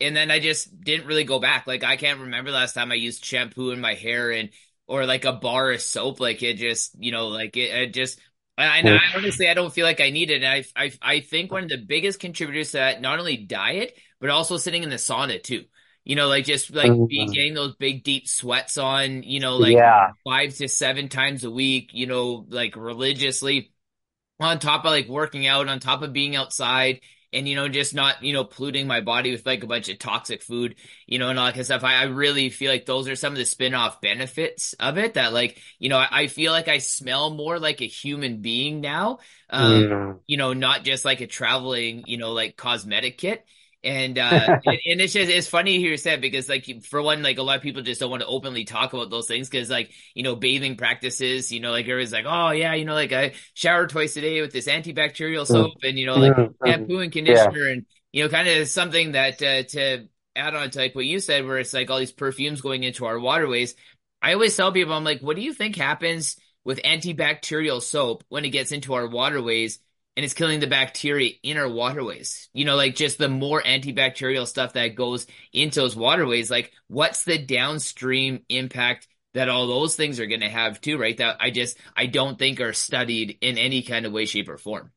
And 0.00 0.16
then 0.16 0.30
I 0.30 0.40
just 0.40 0.78
didn't 0.80 1.06
really 1.06 1.24
go 1.24 1.38
back. 1.38 1.66
Like 1.66 1.84
I 1.84 1.96
can't 1.96 2.20
remember 2.20 2.50
last 2.50 2.74
time 2.74 2.92
I 2.92 2.96
used 2.96 3.24
shampoo 3.24 3.70
in 3.70 3.80
my 3.80 3.94
hair 3.94 4.30
and 4.30 4.50
or 4.86 5.06
like 5.06 5.24
a 5.24 5.32
bar 5.32 5.72
of 5.72 5.80
soap. 5.80 6.20
Like 6.20 6.42
it 6.42 6.54
just, 6.54 6.94
you 6.98 7.12
know, 7.12 7.28
like 7.28 7.56
it, 7.56 7.74
it 7.74 7.94
just 7.94 8.20
and 8.64 8.88
I 8.88 9.00
honestly 9.14 9.48
I 9.48 9.54
don't 9.54 9.72
feel 9.72 9.86
like 9.86 10.00
I 10.00 10.10
need 10.10 10.30
it. 10.30 10.42
And 10.42 10.46
I, 10.46 10.64
I 10.76 10.92
I 11.02 11.20
think 11.20 11.52
one 11.52 11.64
of 11.64 11.68
the 11.68 11.84
biggest 11.86 12.20
contributors 12.20 12.72
to 12.72 12.78
that 12.78 13.00
not 13.00 13.18
only 13.18 13.36
diet 13.36 13.96
but 14.20 14.30
also 14.30 14.56
sitting 14.56 14.82
in 14.82 14.90
the 14.90 14.96
sauna 14.96 15.42
too 15.42 15.64
you 16.06 16.14
know, 16.14 16.28
like 16.28 16.44
just 16.44 16.72
like 16.72 16.88
mm-hmm. 16.88 17.32
getting 17.32 17.54
those 17.54 17.74
big 17.74 18.04
deep 18.04 18.28
sweats 18.28 18.78
on, 18.78 19.24
you 19.24 19.40
know, 19.40 19.56
like 19.56 19.72
yeah. 19.72 20.12
five 20.22 20.54
to 20.54 20.68
seven 20.68 21.08
times 21.08 21.42
a 21.42 21.50
week, 21.50 21.90
you 21.92 22.06
know, 22.06 22.46
like 22.48 22.76
religiously 22.76 23.72
on 24.38 24.60
top 24.60 24.84
of 24.84 24.92
like 24.92 25.08
working 25.08 25.48
out, 25.48 25.66
on 25.66 25.80
top 25.80 26.02
of 26.02 26.12
being 26.12 26.36
outside 26.36 27.00
and, 27.32 27.48
you 27.48 27.56
know, 27.56 27.68
just 27.68 27.94
not, 27.94 28.22
you 28.22 28.32
know, 28.32 28.44
polluting 28.44 28.86
my 28.86 29.00
body 29.00 29.32
with 29.32 29.44
like 29.44 29.62
a 29.62 29.66
bunch 29.66 29.88
of 29.88 29.98
toxic 29.98 30.42
food, 30.42 30.76
you 31.06 31.18
know, 31.18 31.28
and 31.28 31.38
all 31.38 31.46
that 31.46 31.52
kind 31.52 31.60
of 31.60 31.66
stuff. 31.66 31.84
I, 31.84 31.96
I 31.96 32.04
really 32.04 32.50
feel 32.50 32.70
like 32.70 32.86
those 32.86 33.08
are 33.08 33.16
some 33.16 33.32
of 33.32 33.38
the 33.38 33.44
spin 33.44 33.74
off 33.74 34.00
benefits 34.00 34.74
of 34.74 34.98
it 34.98 35.14
that 35.14 35.32
like, 35.32 35.60
you 35.78 35.88
know, 35.88 35.98
I, 35.98 36.08
I, 36.10 36.26
feel 36.28 36.52
like 36.52 36.68
I 36.68 36.78
smell 36.78 37.30
more 37.30 37.58
like 37.58 37.80
a 37.80 37.86
human 37.86 38.42
being 38.42 38.80
now, 38.80 39.18
um, 39.50 39.72
mm. 39.72 40.18
you 40.26 40.36
know, 40.36 40.52
not 40.52 40.84
just 40.84 41.04
like 41.04 41.20
a 41.20 41.26
traveling, 41.26 42.04
you 42.06 42.18
know, 42.18 42.32
like 42.32 42.56
cosmetic 42.56 43.18
kit 43.18 43.44
and 43.86 44.18
uh 44.18 44.58
and, 44.66 44.78
and, 44.84 45.00
it's 45.00 45.12
just 45.12 45.30
it's 45.30 45.46
funny 45.46 45.74
to 45.74 45.78
hear 45.78 45.92
you 45.92 45.96
said 45.96 46.20
because 46.20 46.48
like 46.48 46.66
for 46.84 47.00
one 47.00 47.22
like 47.22 47.38
a 47.38 47.42
lot 47.42 47.56
of 47.56 47.62
people 47.62 47.82
just 47.82 48.00
don't 48.00 48.10
want 48.10 48.20
to 48.20 48.26
openly 48.26 48.64
talk 48.64 48.92
about 48.92 49.08
those 49.10 49.26
things 49.26 49.48
because 49.48 49.70
like 49.70 49.92
you 50.14 50.22
know 50.22 50.34
bathing 50.34 50.76
practices 50.76 51.52
you 51.52 51.60
know 51.60 51.70
like 51.70 51.86
everyone's 51.86 52.12
like 52.12 52.26
oh 52.26 52.50
yeah 52.50 52.74
you 52.74 52.84
know 52.84 52.94
like 52.94 53.12
i 53.12 53.32
shower 53.54 53.86
twice 53.86 54.16
a 54.16 54.20
day 54.20 54.40
with 54.40 54.52
this 54.52 54.66
antibacterial 54.66 55.42
mm. 55.42 55.46
soap 55.46 55.72
and 55.84 55.98
you 55.98 56.06
know 56.06 56.16
like 56.16 56.32
mm-hmm. 56.32 56.68
shampoo 56.68 56.98
and 56.98 57.12
conditioner 57.12 57.66
yeah. 57.66 57.72
and 57.72 57.86
you 58.12 58.24
know 58.24 58.28
kind 58.28 58.48
of 58.48 58.68
something 58.68 59.12
that 59.12 59.40
uh, 59.40 59.62
to 59.62 60.08
add 60.34 60.54
on 60.54 60.68
to 60.68 60.78
like 60.78 60.94
what 60.94 61.06
you 61.06 61.20
said 61.20 61.46
where 61.46 61.58
it's 61.58 61.72
like 61.72 61.88
all 61.88 61.98
these 61.98 62.12
perfumes 62.12 62.60
going 62.60 62.82
into 62.82 63.06
our 63.06 63.18
waterways 63.18 63.74
i 64.20 64.32
always 64.32 64.56
tell 64.56 64.72
people 64.72 64.92
i'm 64.92 65.04
like 65.04 65.20
what 65.20 65.36
do 65.36 65.42
you 65.42 65.54
think 65.54 65.76
happens 65.76 66.36
with 66.64 66.82
antibacterial 66.82 67.80
soap 67.80 68.24
when 68.28 68.44
it 68.44 68.50
gets 68.50 68.72
into 68.72 68.94
our 68.94 69.08
waterways 69.08 69.78
and 70.16 70.24
it's 70.24 70.34
killing 70.34 70.60
the 70.60 70.66
bacteria 70.66 71.32
in 71.42 71.58
our 71.58 71.68
waterways. 71.68 72.48
You 72.54 72.64
know, 72.64 72.74
like 72.74 72.96
just 72.96 73.18
the 73.18 73.28
more 73.28 73.62
antibacterial 73.62 74.46
stuff 74.46 74.72
that 74.72 74.94
goes 74.94 75.26
into 75.52 75.80
those 75.80 75.94
waterways, 75.94 76.50
like 76.50 76.72
what's 76.88 77.24
the 77.24 77.38
downstream 77.38 78.40
impact 78.48 79.06
that 79.34 79.50
all 79.50 79.66
those 79.66 79.96
things 79.96 80.18
are 80.18 80.26
going 80.26 80.40
to 80.40 80.48
have 80.48 80.80
too, 80.80 80.96
right? 80.96 81.18
That 81.18 81.36
I 81.40 81.50
just, 81.50 81.76
I 81.94 82.06
don't 82.06 82.38
think 82.38 82.60
are 82.60 82.72
studied 82.72 83.36
in 83.42 83.58
any 83.58 83.82
kind 83.82 84.06
of 84.06 84.12
way, 84.12 84.24
shape 84.24 84.48
or 84.48 84.56
form. 84.56 84.92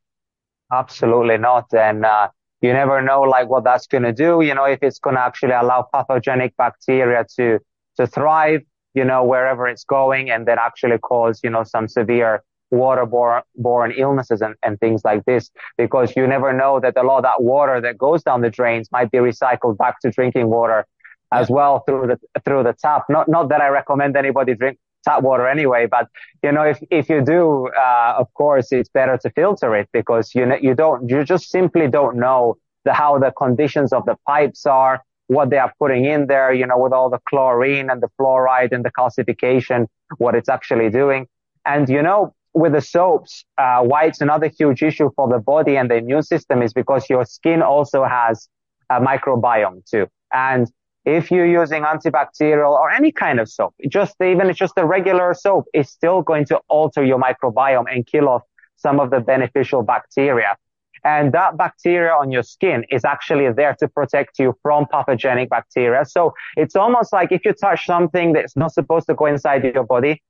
Absolutely 0.72 1.38
not. 1.38 1.74
And, 1.74 2.06
uh, 2.06 2.30
you 2.62 2.74
never 2.74 3.02
know 3.02 3.22
like 3.22 3.50
what 3.50 3.64
that's 3.64 3.88
going 3.88 4.04
to 4.04 4.14
do. 4.14 4.42
You 4.42 4.54
know, 4.54 4.66
if 4.66 4.80
it's 4.82 5.00
going 5.00 5.16
to 5.16 5.22
actually 5.22 5.52
allow 5.52 5.88
pathogenic 5.94 6.56
bacteria 6.58 7.26
to, 7.38 7.60
to 7.98 8.08
thrive, 8.08 8.62
you 8.94 9.04
know, 9.04 9.24
wherever 9.24 9.68
it's 9.68 9.84
going 9.84 10.30
and 10.30 10.48
then 10.48 10.58
actually 10.60 10.98
cause, 11.00 11.42
you 11.44 11.50
know, 11.50 11.64
some 11.64 11.88
severe 11.88 12.44
waterborne 12.74 13.42
borne 13.56 13.92
illnesses 13.98 14.42
and, 14.42 14.56
and 14.64 14.80
things 14.80 15.02
like 15.04 15.26
this 15.26 15.50
because 15.78 16.16
you 16.16 16.28
never 16.28 16.54
know 16.54 16.80
that 16.80 16.96
a 16.98 17.04
lot 17.04 17.18
of 17.18 17.24
that 17.24 17.42
water 17.42 17.82
that 17.82 17.98
goes 17.98 18.22
down 18.24 18.42
the 18.42 18.50
drains 18.50 18.90
might 18.92 19.10
be 19.12 19.18
recycled 19.18 19.78
back 19.78 20.00
to 20.00 20.12
drinking 20.12 20.50
water 20.50 20.86
yeah. 21.32 21.40
as 21.40 21.50
well 21.50 21.84
through 21.88 22.08
the 22.08 22.18
through 22.46 22.64
the 22.64 22.74
tap 22.74 23.04
not 23.10 23.28
not 23.28 23.50
that 23.50 23.62
i 23.62 23.68
recommend 23.68 24.16
anybody 24.16 24.54
drink 24.54 24.78
tap 25.04 25.24
water 25.24 25.48
anyway 25.48 25.88
but 25.88 26.08
you 26.44 26.52
know 26.52 26.64
if 26.64 26.80
if 26.92 27.10
you 27.10 27.22
do 27.24 27.70
uh, 27.70 28.16
of 28.18 28.32
course 28.34 28.72
it's 28.72 28.90
better 28.90 29.18
to 29.18 29.30
filter 29.32 29.76
it 29.76 29.90
because 29.94 30.36
you 30.36 30.46
you 30.62 30.76
don't 30.76 31.10
you 31.10 31.24
just 31.24 31.50
simply 31.50 31.88
don't 31.88 32.18
know 32.18 32.56
the 32.86 32.94
how 32.94 33.18
the 33.18 33.32
conditions 33.32 33.92
of 33.94 34.06
the 34.06 34.16
pipes 34.28 34.66
are 34.66 35.02
what 35.28 35.50
they 35.50 35.58
are 35.58 35.74
putting 35.80 36.06
in 36.06 36.28
there 36.28 36.52
you 36.54 36.66
know 36.66 36.78
with 36.78 36.94
all 36.94 37.10
the 37.10 37.20
chlorine 37.30 37.90
and 37.90 38.02
the 38.02 38.10
fluoride 38.20 38.72
and 38.72 38.84
the 38.84 38.92
calcification 38.92 39.88
what 40.18 40.36
it's 40.36 40.50
actually 40.50 40.90
doing 40.90 41.28
and 41.66 41.90
you 41.90 42.02
know 42.02 42.34
with 42.54 42.74
the 42.74 42.82
soaps, 42.82 43.46
uh, 43.58 43.82
why 43.82 44.06
it's 44.06 44.22
another 44.22 44.48
huge 44.48 44.82
issue 44.82 45.10
for 45.16 45.28
the 45.28 45.40
body 45.40 45.78
and 45.78 45.90
the 45.90 45.96
immune 45.96 46.24
system 46.24 46.62
is 46.62 46.74
because 46.74 47.10
your 47.10 47.26
skin 47.26 47.62
also 47.62 48.04
has 48.04 48.48
a 48.90 49.00
microbiome 49.00 49.86
too. 49.90 50.08
And 50.34 50.72
if 51.06 51.32
you're 51.32 51.46
using 51.46 51.84
antibacterial 51.84 52.72
or 52.72 52.92
any 52.92 53.12
kind 53.12 53.40
of 53.40 53.50
soap, 53.50 53.74
just 53.88 54.16
even 54.22 54.50
it's 54.50 54.60
just 54.60 54.74
a 54.78 54.86
regular 54.86 55.34
soap, 55.34 55.66
it's 55.74 55.90
still 55.90 56.22
going 56.22 56.46
to 56.46 56.60
alter 56.68 57.04
your 57.04 57.20
microbiome 57.20 57.86
and 57.92 58.06
kill 58.06 58.28
off 58.28 58.44
some 58.76 59.00
of 59.00 59.10
the 59.10 59.20
beneficial 59.20 59.84
bacteria. 59.84 60.56
And 61.04 61.32
that 61.32 61.58
bacteria 61.58 62.12
on 62.12 62.32
your 62.32 62.44
skin 62.44 62.84
is 62.90 63.06
actually 63.06 63.52
there 63.54 63.76
to 63.80 63.88
protect 63.88 64.38
you 64.38 64.54
from 64.62 64.86
pathogenic 64.92 65.50
bacteria. 65.50 66.04
So 66.06 66.34
it's 66.58 66.76
almost 66.76 67.14
like 67.14 67.32
if 67.32 67.46
you 67.46 67.54
touch 67.54 67.86
something 67.86 68.34
that's 68.34 68.58
not 68.58 68.74
supposed 68.74 69.08
to 69.08 69.16
go 69.16 69.26
inside 69.26 69.64
your 69.64 69.86
body, 69.86 70.22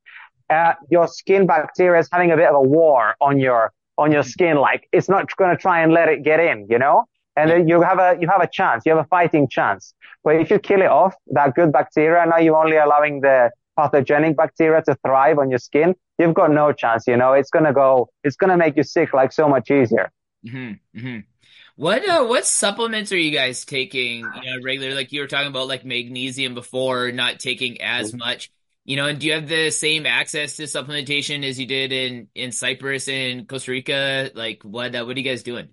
uh, 0.50 0.74
your 0.90 1.08
skin 1.08 1.46
bacteria 1.46 2.00
is 2.00 2.08
having 2.10 2.32
a 2.32 2.36
bit 2.36 2.48
of 2.48 2.56
a 2.56 2.60
war 2.60 3.14
on 3.20 3.38
your 3.38 3.72
on 3.96 4.10
your 4.12 4.22
skin. 4.22 4.56
Like 4.56 4.88
it's 4.92 5.08
not 5.08 5.34
going 5.36 5.50
to 5.50 5.60
try 5.60 5.82
and 5.82 5.92
let 5.92 6.08
it 6.08 6.22
get 6.22 6.40
in, 6.40 6.66
you 6.68 6.78
know. 6.78 7.04
And 7.36 7.50
then 7.50 7.68
you 7.68 7.80
have 7.80 7.98
a 7.98 8.16
you 8.20 8.28
have 8.28 8.40
a 8.40 8.48
chance. 8.48 8.84
You 8.84 8.96
have 8.96 9.04
a 9.04 9.08
fighting 9.08 9.48
chance. 9.48 9.94
But 10.24 10.36
if 10.36 10.50
you 10.50 10.58
kill 10.58 10.82
it 10.82 10.88
off, 10.88 11.14
that 11.28 11.54
good 11.54 11.72
bacteria, 11.72 12.26
now 12.26 12.38
you're 12.38 12.56
only 12.56 12.76
allowing 12.76 13.20
the 13.20 13.50
pathogenic 13.78 14.36
bacteria 14.36 14.82
to 14.82 14.96
thrive 15.06 15.38
on 15.38 15.48
your 15.48 15.58
skin. 15.58 15.94
You've 16.18 16.34
got 16.34 16.50
no 16.50 16.72
chance. 16.72 17.04
You 17.06 17.16
know, 17.16 17.32
it's 17.32 17.50
gonna 17.50 17.72
go. 17.72 18.10
It's 18.24 18.36
gonna 18.36 18.56
make 18.56 18.76
you 18.76 18.82
sick 18.82 19.14
like 19.14 19.32
so 19.32 19.48
much 19.48 19.70
easier. 19.70 20.10
Mm-hmm, 20.46 20.98
mm-hmm. 20.98 21.18
What 21.76 22.06
uh, 22.06 22.24
what 22.24 22.44
supplements 22.44 23.12
are 23.12 23.18
you 23.18 23.30
guys 23.30 23.64
taking? 23.64 24.18
You 24.18 24.24
know, 24.24 24.62
regular 24.62 24.94
like 24.94 25.12
you 25.12 25.20
were 25.20 25.26
talking 25.26 25.48
about 25.48 25.68
like 25.68 25.84
magnesium 25.84 26.54
before, 26.54 27.12
not 27.12 27.38
taking 27.38 27.80
as 27.80 28.08
mm-hmm. 28.08 28.18
much. 28.18 28.50
You 28.84 28.96
know, 28.96 29.06
and 29.06 29.18
do 29.18 29.26
you 29.26 29.34
have 29.34 29.48
the 29.48 29.70
same 29.70 30.06
access 30.06 30.56
to 30.56 30.64
supplementation 30.64 31.44
as 31.44 31.60
you 31.60 31.66
did 31.66 31.92
in 31.92 32.28
in 32.34 32.50
Cyprus 32.52 33.08
and 33.08 33.48
Costa 33.48 33.70
Rica? 33.70 34.30
Like, 34.34 34.62
what 34.62 34.94
uh, 34.94 35.04
what 35.04 35.16
are 35.16 35.20
you 35.20 35.28
guys 35.28 35.42
doing? 35.42 35.68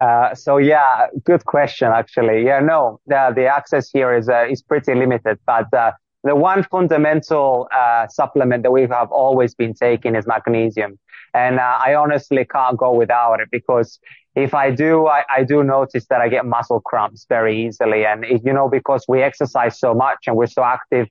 Uh, 0.00 0.34
so 0.34 0.58
yeah, 0.58 1.06
good 1.24 1.44
question 1.44 1.88
actually. 1.88 2.44
Yeah, 2.44 2.60
no, 2.60 3.00
the 3.06 3.32
the 3.34 3.46
access 3.46 3.90
here 3.90 4.12
is 4.14 4.28
uh, 4.28 4.46
is 4.48 4.62
pretty 4.62 4.94
limited, 4.94 5.38
but 5.46 5.72
uh, 5.72 5.92
the 6.24 6.34
one 6.34 6.64
fundamental 6.64 7.68
uh, 7.74 8.06
supplement 8.08 8.64
that 8.64 8.72
we 8.72 8.82
have 8.82 9.10
always 9.10 9.54
been 9.54 9.72
taking 9.72 10.14
is 10.16 10.26
magnesium, 10.26 10.98
and 11.36 11.60
uh, 11.60 11.78
I 11.86 11.94
honestly 11.94 12.46
can't 12.46 12.78
go 12.78 12.94
without 12.94 13.40
it 13.40 13.48
because 13.52 13.98
if 14.34 14.54
I 14.54 14.70
do, 14.70 15.06
I, 15.06 15.22
I, 15.34 15.44
do 15.44 15.62
notice 15.62 16.06
that 16.06 16.22
I 16.22 16.28
get 16.28 16.46
muscle 16.46 16.80
cramps 16.80 17.26
very 17.28 17.66
easily. 17.66 18.06
And, 18.06 18.24
you 18.42 18.54
know, 18.54 18.70
because 18.70 19.04
we 19.06 19.22
exercise 19.22 19.78
so 19.78 19.92
much 19.92 20.20
and 20.26 20.34
we're 20.34 20.46
so 20.46 20.62
active, 20.62 21.08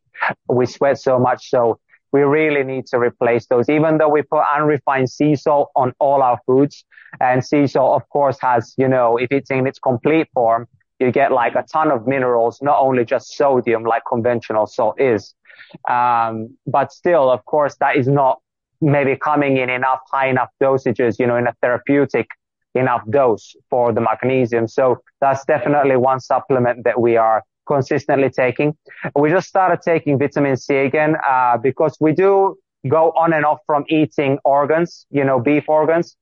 we 0.50 0.66
sweat 0.66 0.98
so 0.98 1.20
much. 1.20 1.50
So 1.52 1.80
we 2.12 2.22
really 2.22 2.64
need 2.64 2.88
to 2.88 2.98
replace 2.98 3.46
those, 3.46 3.70
even 3.70 4.00
though 4.00 4.10
we 4.10 4.24
put 4.24 4.42
unrefined 4.56 5.12
sea 5.12 5.36
salt 5.36 5.70
on 5.76 5.94
all 6.00 6.24
our 6.24 6.40
foods. 6.48 6.86
And 7.20 7.46
sea 7.46 7.68
salt, 7.68 8.02
of 8.02 8.10
course, 8.10 8.38
has, 8.42 8.74
you 8.78 8.88
know, 8.88 9.18
if 9.18 9.32
it's 9.32 9.52
in 9.52 9.68
its 9.68 9.78
complete 9.78 10.28
form, 10.34 10.68
you 11.00 11.12
get 11.12 11.32
like 11.32 11.54
a 11.54 11.64
ton 11.72 11.92
of 11.92 12.08
minerals, 12.08 12.60
not 12.64 12.80
only 12.80 13.06
just 13.06 13.36
sodium 13.38 13.84
like 13.84 14.02
conventional 14.10 14.66
salt 14.66 15.00
is. 15.00 15.36
Um, 15.88 16.58
but 16.66 16.92
still, 16.92 17.30
of 17.30 17.46
course, 17.46 17.76
that 17.80 17.96
is 17.96 18.08
not 18.08 18.40
maybe 18.82 19.16
coming 19.16 19.58
in 19.58 19.70
enough 19.70 20.00
high 20.12 20.28
enough 20.28 20.50
dosages, 20.62 21.20
you 21.20 21.28
know, 21.28 21.36
in 21.36 21.48
a 21.48 21.54
therapeutic 21.62 22.28
enough 22.74 23.02
dose 23.10 23.56
for 23.70 23.94
the 23.94 24.02
magnesium. 24.02 24.68
So 24.68 25.02
that's 25.22 25.46
definitely 25.46 25.96
one 25.96 26.20
supplement 26.20 26.84
that 26.84 27.00
we 27.00 27.16
are 27.18 27.44
consistently 27.68 28.30
taking. 28.30 28.78
We 29.16 29.30
just 29.30 29.48
started 29.48 29.82
taking 29.82 30.20
vitamin 30.20 30.58
C 30.58 30.76
again, 30.76 31.16
uh, 31.28 31.58
because 31.58 31.98
we 32.00 32.12
do 32.12 32.58
go 32.88 33.12
on 33.12 33.34
and 33.34 33.46
off 33.46 33.60
from 33.66 33.86
eating 33.88 34.38
organs, 34.44 35.08
you 35.10 35.24
know, 35.24 35.40
beef 35.40 35.68
organs, 35.68 36.16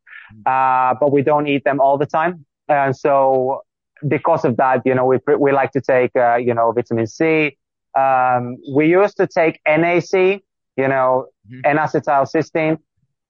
uh, 0.45 0.95
but 0.99 1.11
we 1.11 1.21
don't 1.21 1.47
eat 1.47 1.63
them 1.65 1.81
all 1.81 1.97
the 1.97 2.05
time. 2.05 2.45
And 2.69 2.95
so 2.95 3.63
because 4.07 4.45
of 4.45 4.55
that, 4.57 4.81
you 4.85 4.95
know, 4.95 5.05
we, 5.05 5.17
we 5.37 5.51
like 5.51 5.71
to 5.71 5.81
take, 5.81 6.15
uh, 6.15 6.35
you 6.35 6.53
know, 6.53 6.71
vitamin 6.71 7.07
C. 7.07 7.57
Um, 7.97 8.57
we 8.73 8.87
used 8.87 9.17
to 9.17 9.27
take 9.27 9.59
NAC, 9.67 10.41
you 10.77 10.87
know, 10.87 11.27
mm-hmm. 11.49 11.61
N-acetylcysteine 11.65 12.79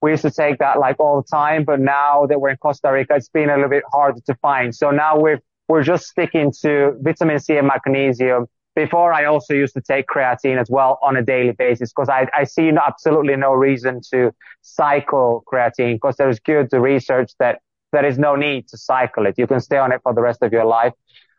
we 0.03 0.11
used 0.11 0.23
to 0.23 0.31
take 0.31 0.59
that 0.59 0.79
like 0.79 0.99
all 0.99 1.21
the 1.21 1.27
time, 1.31 1.63
but 1.63 1.79
now 1.79 2.25
that 2.25 2.41
we're 2.41 2.49
in 2.49 2.57
Costa 2.57 2.91
Rica, 2.91 3.15
it's 3.15 3.29
been 3.29 3.49
a 3.49 3.55
little 3.55 3.69
bit 3.69 3.83
harder 3.89 4.19
to 4.25 4.35
find. 4.41 4.75
So 4.75 4.91
now 4.91 5.17
we're, 5.17 5.39
we're 5.69 5.81
just 5.81 6.07
sticking 6.07 6.51
to 6.61 6.97
vitamin 6.99 7.39
C 7.39 7.55
and 7.55 7.67
magnesium. 7.67 8.47
Before 8.75 9.13
I 9.13 9.23
also 9.23 9.53
used 9.53 9.73
to 9.75 9.81
take 9.81 10.07
creatine 10.07 10.59
as 10.59 10.69
well 10.69 10.99
on 11.01 11.15
a 11.15 11.21
daily 11.21 11.53
basis 11.53 11.93
because 11.93 12.09
I, 12.09 12.27
I 12.33 12.43
see 12.43 12.69
absolutely 12.69 13.37
no 13.37 13.53
reason 13.53 14.01
to 14.11 14.33
cycle 14.61 15.41
creatine 15.49 15.95
because 15.95 16.17
there's 16.17 16.37
good 16.41 16.73
research 16.73 17.31
that 17.39 17.61
there 17.93 18.05
is 18.05 18.19
no 18.19 18.35
need 18.35 18.67
to 18.69 18.77
cycle 18.77 19.25
it. 19.25 19.35
You 19.37 19.47
can 19.47 19.61
stay 19.61 19.77
on 19.77 19.93
it 19.93 20.01
for 20.03 20.13
the 20.13 20.21
rest 20.21 20.41
of 20.41 20.51
your 20.51 20.65
life. 20.65 20.91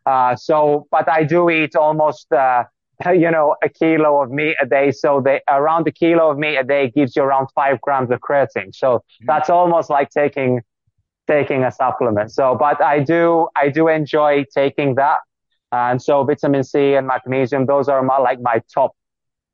Uh, 0.06 0.36
so, 0.36 0.86
but 0.90 1.06
I 1.06 1.24
do 1.24 1.50
eat 1.50 1.76
almost, 1.76 2.32
uh, 2.32 2.64
you 3.06 3.30
know, 3.30 3.56
a 3.62 3.68
kilo 3.68 4.22
of 4.22 4.30
meat 4.30 4.56
a 4.60 4.66
day. 4.66 4.90
So 4.90 5.20
they 5.24 5.40
around 5.48 5.86
a 5.88 5.92
kilo 5.92 6.30
of 6.30 6.38
meat 6.38 6.56
a 6.56 6.64
day 6.64 6.90
gives 6.90 7.16
you 7.16 7.22
around 7.22 7.48
five 7.54 7.80
grams 7.80 8.10
of 8.10 8.20
creatine. 8.20 8.74
So 8.74 8.96
mm-hmm. 8.96 9.26
that's 9.26 9.50
almost 9.50 9.90
like 9.90 10.10
taking, 10.10 10.62
taking 11.26 11.64
a 11.64 11.72
supplement. 11.72 12.32
So, 12.32 12.56
but 12.58 12.82
I 12.82 13.00
do, 13.00 13.48
I 13.56 13.68
do 13.68 13.88
enjoy 13.88 14.44
taking 14.54 14.96
that. 14.96 15.18
And 15.72 16.00
so 16.00 16.22
vitamin 16.24 16.62
C 16.62 16.94
and 16.94 17.06
magnesium, 17.06 17.66
those 17.66 17.88
are 17.88 18.02
my, 18.02 18.18
like 18.18 18.40
my 18.40 18.62
top, 18.72 18.92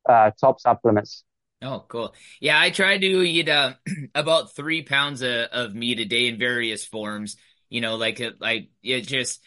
uh, 0.07 0.31
top 0.39 0.59
supplements. 0.59 1.23
Oh, 1.63 1.85
cool. 1.87 2.13
Yeah, 2.39 2.59
I 2.59 2.71
try 2.71 2.97
to 2.97 3.05
eat 3.05 3.47
uh, 3.47 3.73
about 4.15 4.55
three 4.55 4.81
pounds 4.81 5.21
of, 5.21 5.31
of 5.51 5.75
meat 5.75 5.99
a 5.99 6.05
day 6.05 6.27
in 6.27 6.39
various 6.39 6.85
forms. 6.85 7.37
You 7.69 7.81
know, 7.81 7.95
like 7.95 8.21
like 8.39 8.69
it 8.83 9.07
just 9.07 9.41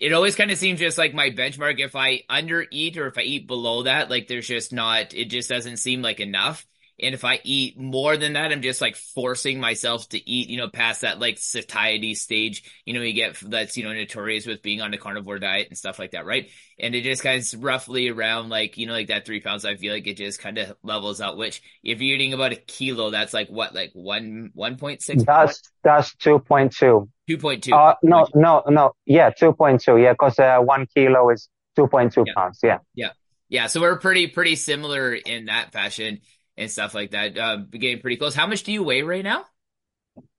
it 0.00 0.14
always 0.14 0.34
kind 0.34 0.50
of 0.50 0.56
seems 0.56 0.80
just 0.80 0.98
like 0.98 1.12
my 1.14 1.30
benchmark. 1.30 1.78
If 1.78 1.94
I 1.94 2.22
under 2.28 2.66
eat 2.70 2.96
or 2.96 3.06
if 3.06 3.18
I 3.18 3.22
eat 3.22 3.46
below 3.46 3.82
that, 3.82 4.10
like 4.10 4.26
there's 4.26 4.48
just 4.48 4.72
not. 4.72 5.14
It 5.14 5.26
just 5.26 5.50
doesn't 5.50 5.76
seem 5.76 6.00
like 6.00 6.20
enough. 6.20 6.66
And 7.02 7.14
if 7.14 7.24
I 7.24 7.40
eat 7.44 7.78
more 7.78 8.16
than 8.16 8.34
that, 8.34 8.52
I'm 8.52 8.62
just 8.62 8.80
like 8.80 8.96
forcing 8.96 9.58
myself 9.58 10.08
to 10.10 10.30
eat, 10.30 10.50
you 10.50 10.58
know, 10.58 10.68
past 10.68 11.00
that 11.00 11.18
like 11.18 11.38
satiety 11.38 12.14
stage, 12.14 12.62
you 12.84 12.94
know, 12.94 13.00
you 13.00 13.14
get 13.14 13.38
that's, 13.40 13.76
you 13.76 13.84
know, 13.84 13.92
notorious 13.92 14.46
with 14.46 14.62
being 14.62 14.80
on 14.80 14.92
a 14.92 14.98
carnivore 14.98 15.38
diet 15.38 15.68
and 15.68 15.78
stuff 15.78 15.98
like 15.98 16.10
that, 16.10 16.26
right? 16.26 16.50
And 16.78 16.94
it 16.94 17.02
just 17.02 17.22
kind 17.22 17.40
of 17.40 17.64
roughly 17.64 18.08
around 18.08 18.50
like, 18.50 18.76
you 18.76 18.86
know, 18.86 18.92
like 18.92 19.08
that 19.08 19.24
three 19.24 19.40
pounds, 19.40 19.64
I 19.64 19.76
feel 19.76 19.94
like 19.94 20.06
it 20.06 20.16
just 20.16 20.40
kind 20.40 20.58
of 20.58 20.76
levels 20.82 21.20
out, 21.20 21.36
which 21.36 21.62
if 21.82 22.00
you're 22.00 22.16
eating 22.16 22.34
about 22.34 22.52
a 22.52 22.56
kilo, 22.56 23.10
that's 23.10 23.32
like 23.32 23.48
what, 23.48 23.74
like 23.74 23.90
one, 23.94 24.50
1.6? 24.56 25.24
That's, 25.24 25.62
that's 25.82 26.14
2.2. 26.16 27.08
2.2. 27.28 27.72
Uh, 27.72 27.94
no, 28.02 28.26
no, 28.34 28.62
no. 28.68 28.92
Yeah, 29.06 29.30
2.2. 29.30 30.02
Yeah, 30.02 30.12
because 30.12 30.38
uh, 30.38 30.58
one 30.58 30.86
kilo 30.94 31.30
is 31.30 31.48
2.2 31.78 32.26
yeah. 32.26 32.34
pounds. 32.34 32.60
Yeah. 32.62 32.78
Yeah. 32.94 33.10
Yeah. 33.48 33.66
So 33.68 33.80
we're 33.80 33.98
pretty, 33.98 34.26
pretty 34.26 34.56
similar 34.56 35.14
in 35.14 35.46
that 35.46 35.72
fashion 35.72 36.20
and 36.60 36.70
stuff 36.70 36.94
like 36.94 37.12
that. 37.12 37.36
Uh, 37.36 37.56
getting 37.56 38.00
pretty 38.00 38.16
close. 38.16 38.34
How 38.34 38.46
much 38.46 38.62
do 38.62 38.72
you 38.72 38.82
weigh 38.82 39.02
right 39.02 39.24
now? 39.24 39.44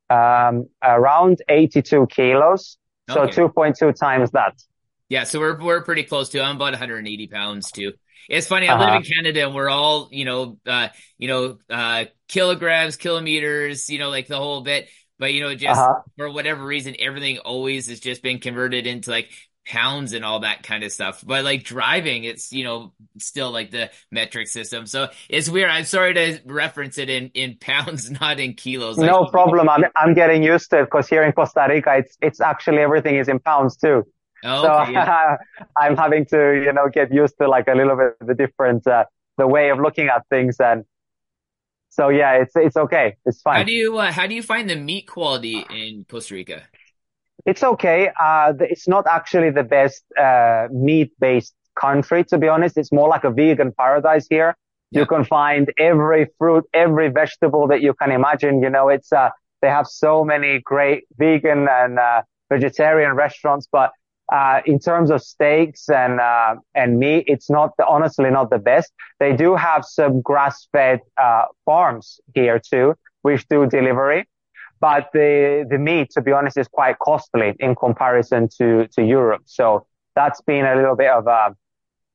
Um, 0.09 0.67
around 0.83 1.41
82 1.49 2.07
kilos. 2.07 2.77
So 3.09 3.23
okay. 3.23 3.41
2.2 3.41 3.95
times 3.95 4.31
that. 4.31 4.53
Yeah, 5.09 5.25
so 5.25 5.39
we're 5.39 5.61
we're 5.61 5.81
pretty 5.81 6.03
close 6.03 6.29
to. 6.29 6.41
I'm 6.41 6.55
about 6.55 6.71
180 6.71 7.27
pounds 7.27 7.71
too. 7.71 7.93
It's 8.29 8.47
funny. 8.47 8.69
I 8.69 8.75
uh-huh. 8.75 8.85
live 8.85 8.95
in 8.95 9.03
Canada, 9.03 9.45
and 9.45 9.55
we're 9.55 9.67
all 9.67 10.07
you 10.11 10.23
know, 10.23 10.57
uh, 10.65 10.87
you 11.17 11.27
know, 11.27 11.57
uh, 11.69 12.05
kilograms, 12.29 12.95
kilometers, 12.95 13.89
you 13.89 13.99
know, 13.99 14.09
like 14.09 14.27
the 14.27 14.37
whole 14.37 14.61
bit. 14.61 14.87
But 15.19 15.33
you 15.33 15.41
know, 15.41 15.53
just 15.53 15.79
uh-huh. 15.79 16.01
for 16.17 16.31
whatever 16.31 16.63
reason, 16.63 16.95
everything 16.97 17.39
always 17.39 17.89
has 17.89 17.99
just 17.99 18.23
been 18.23 18.39
converted 18.39 18.87
into 18.87 19.11
like 19.11 19.31
pounds 19.67 20.13
and 20.13 20.25
all 20.25 20.39
that 20.39 20.63
kind 20.63 20.83
of 20.83 20.91
stuff. 20.91 21.23
But 21.25 21.43
like 21.43 21.63
driving, 21.63 22.23
it's 22.23 22.51
you 22.51 22.63
know 22.63 22.93
still 23.19 23.51
like 23.51 23.71
the 23.71 23.89
metric 24.11 24.47
system. 24.47 24.85
So 24.85 25.09
it's 25.29 25.49
weird. 25.49 25.69
I'm 25.69 25.85
sorry 25.85 26.13
to 26.13 26.39
reference 26.45 26.97
it 26.97 27.09
in 27.09 27.31
in 27.33 27.57
pounds, 27.59 28.09
not 28.21 28.39
in 28.39 28.53
kilos. 28.53 28.97
No 28.97 29.25
problem. 29.25 29.69
I'm 29.69 29.83
I'm 29.95 30.13
getting 30.13 30.43
used 30.43 30.69
to 30.71 30.79
it 30.79 30.85
because 30.85 31.07
here 31.07 31.23
in 31.23 31.31
Costa 31.31 31.65
Rica, 31.69 31.97
it's 31.97 32.17
it's 32.21 32.41
actually 32.41 32.79
everything 32.79 33.15
is 33.15 33.27
in 33.27 33.39
pounds 33.39 33.77
too. 33.77 34.03
Oh, 34.43 34.63
so 34.63 34.73
okay, 34.81 34.93
yeah. 34.93 35.37
I'm 35.77 35.95
having 35.95 36.25
to 36.27 36.61
you 36.63 36.73
know 36.73 36.89
get 36.91 37.13
used 37.13 37.37
to 37.39 37.47
like 37.47 37.67
a 37.67 37.75
little 37.75 37.95
bit 37.95 38.27
the 38.27 38.33
different 38.33 38.87
uh, 38.87 39.05
the 39.37 39.47
way 39.47 39.69
of 39.69 39.79
looking 39.79 40.07
at 40.07 40.27
things 40.29 40.57
and. 40.59 40.85
So 41.93 42.07
yeah, 42.07 42.41
it's 42.41 42.53
it's 42.55 42.77
okay. 42.77 43.17
It's 43.25 43.41
fine. 43.41 43.57
How 43.57 43.63
do 43.63 43.73
you 43.73 43.97
uh, 43.97 44.13
how 44.13 44.25
do 44.25 44.33
you 44.33 44.41
find 44.41 44.69
the 44.69 44.77
meat 44.77 45.09
quality 45.09 45.65
in 45.69 46.05
Costa 46.09 46.35
Rica? 46.35 46.61
It's 47.45 47.63
okay. 47.63 48.09
Uh, 48.19 48.53
it's 48.59 48.87
not 48.87 49.05
actually 49.07 49.49
the 49.49 49.63
best 49.63 50.03
uh, 50.17 50.67
meat-based 50.71 51.53
country, 51.79 52.23
to 52.25 52.37
be 52.37 52.47
honest. 52.47 52.77
It's 52.77 52.91
more 52.91 53.09
like 53.09 53.23
a 53.23 53.31
vegan 53.31 53.73
paradise 53.77 54.27
here. 54.29 54.55
Yeah. 54.91 55.01
You 55.01 55.05
can 55.07 55.23
find 55.23 55.71
every 55.79 56.27
fruit, 56.37 56.65
every 56.73 57.09
vegetable 57.09 57.67
that 57.69 57.81
you 57.81 57.93
can 57.93 58.11
imagine. 58.11 58.61
You 58.61 58.69
know, 58.69 58.89
it's 58.89 59.11
uh, 59.11 59.29
they 59.61 59.69
have 59.69 59.87
so 59.87 60.23
many 60.23 60.59
great 60.59 61.05
vegan 61.17 61.67
and 61.69 61.97
uh, 61.97 62.21
vegetarian 62.49 63.15
restaurants, 63.15 63.67
but 63.71 63.91
uh, 64.31 64.61
in 64.65 64.79
terms 64.79 65.09
of 65.09 65.21
steaks 65.21 65.89
and 65.89 66.19
uh, 66.19 66.55
and 66.75 66.99
meat, 66.99 67.23
it's 67.27 67.49
not 67.49 67.71
the, 67.77 67.85
honestly 67.87 68.29
not 68.29 68.49
the 68.49 68.59
best. 68.59 68.91
They 69.19 69.35
do 69.35 69.55
have 69.55 69.83
some 69.85 70.21
grass-fed 70.21 70.99
farms 71.65 72.19
here 72.33 72.59
too, 72.59 72.95
which 73.23 73.47
do 73.47 73.65
delivery 73.65 74.27
but 74.81 75.09
the 75.13 75.65
the 75.69 75.77
meat, 75.77 76.09
to 76.11 76.21
be 76.21 76.31
honest, 76.31 76.57
is 76.57 76.67
quite 76.67 76.97
costly 76.99 77.53
in 77.59 77.75
comparison 77.75 78.49
to 78.57 78.87
to 78.95 79.03
Europe. 79.03 79.43
So 79.45 79.85
that's 80.15 80.41
been 80.41 80.65
a 80.65 80.75
little 80.75 80.95
bit 80.95 81.11
of 81.11 81.27
a 81.27 81.55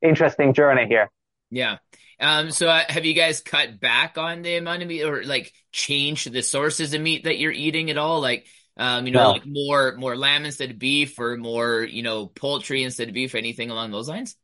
interesting 0.03 0.53
journey 0.53 0.87
here. 0.87 1.11
Yeah. 1.51 1.79
Um, 2.19 2.51
so 2.51 2.69
uh, 2.69 2.83
have 2.89 3.05
you 3.05 3.15
guys 3.15 3.41
cut 3.41 3.79
back 3.79 4.19
on 4.19 4.43
the 4.43 4.57
amount 4.57 4.83
of 4.83 4.89
meat 4.89 5.03
or 5.03 5.23
like 5.25 5.53
changed 5.71 6.33
the 6.33 6.43
sources 6.43 6.95
of 6.95 7.01
meat 7.01 7.25
that 7.25 7.39
you're 7.39 7.53
eating 7.53 7.91
at 7.91 7.99
all? 7.99 8.21
Like, 8.21 8.47
um, 8.77 9.07
you 9.07 9.13
know, 9.13 9.25
no. 9.25 9.31
like 9.33 9.47
more, 9.47 9.95
more 9.97 10.17
lamb 10.17 10.45
instead 10.45 10.71
of 10.71 10.79
beef 10.79 11.19
or 11.19 11.37
more, 11.37 11.83
you 11.83 12.03
know, 12.03 12.27
poultry 12.27 12.83
instead 12.83 13.09
of 13.09 13.15
beef, 13.15 13.35
anything 13.35 13.71
along 13.71 13.91
those 13.91 14.09
lines? 14.09 14.35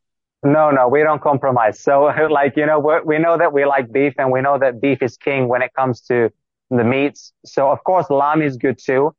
No, 0.45 0.71
no, 0.71 0.89
we 0.89 1.03
don't 1.03 1.23
compromise. 1.23 1.81
So 1.81 2.05
like, 2.31 2.57
you 2.57 2.67
know, 2.67 2.79
we 3.05 3.19
know 3.19 3.39
that 3.39 3.53
we 3.53 3.65
like 3.65 3.91
beef 3.91 4.15
and 4.19 4.31
we 4.31 4.43
know 4.43 4.59
that 4.59 4.81
beef 4.81 5.03
is 5.03 5.17
king 5.17 5.49
when 5.49 5.63
it 5.63 5.73
comes 5.73 6.03
to 6.03 6.31
the 6.77 6.85
meats. 6.85 7.33
So 7.45 7.71
of 7.71 7.83
course, 7.85 8.09
lamb 8.11 8.43
is 8.43 8.57
good 8.57 8.79
too. 8.79 9.15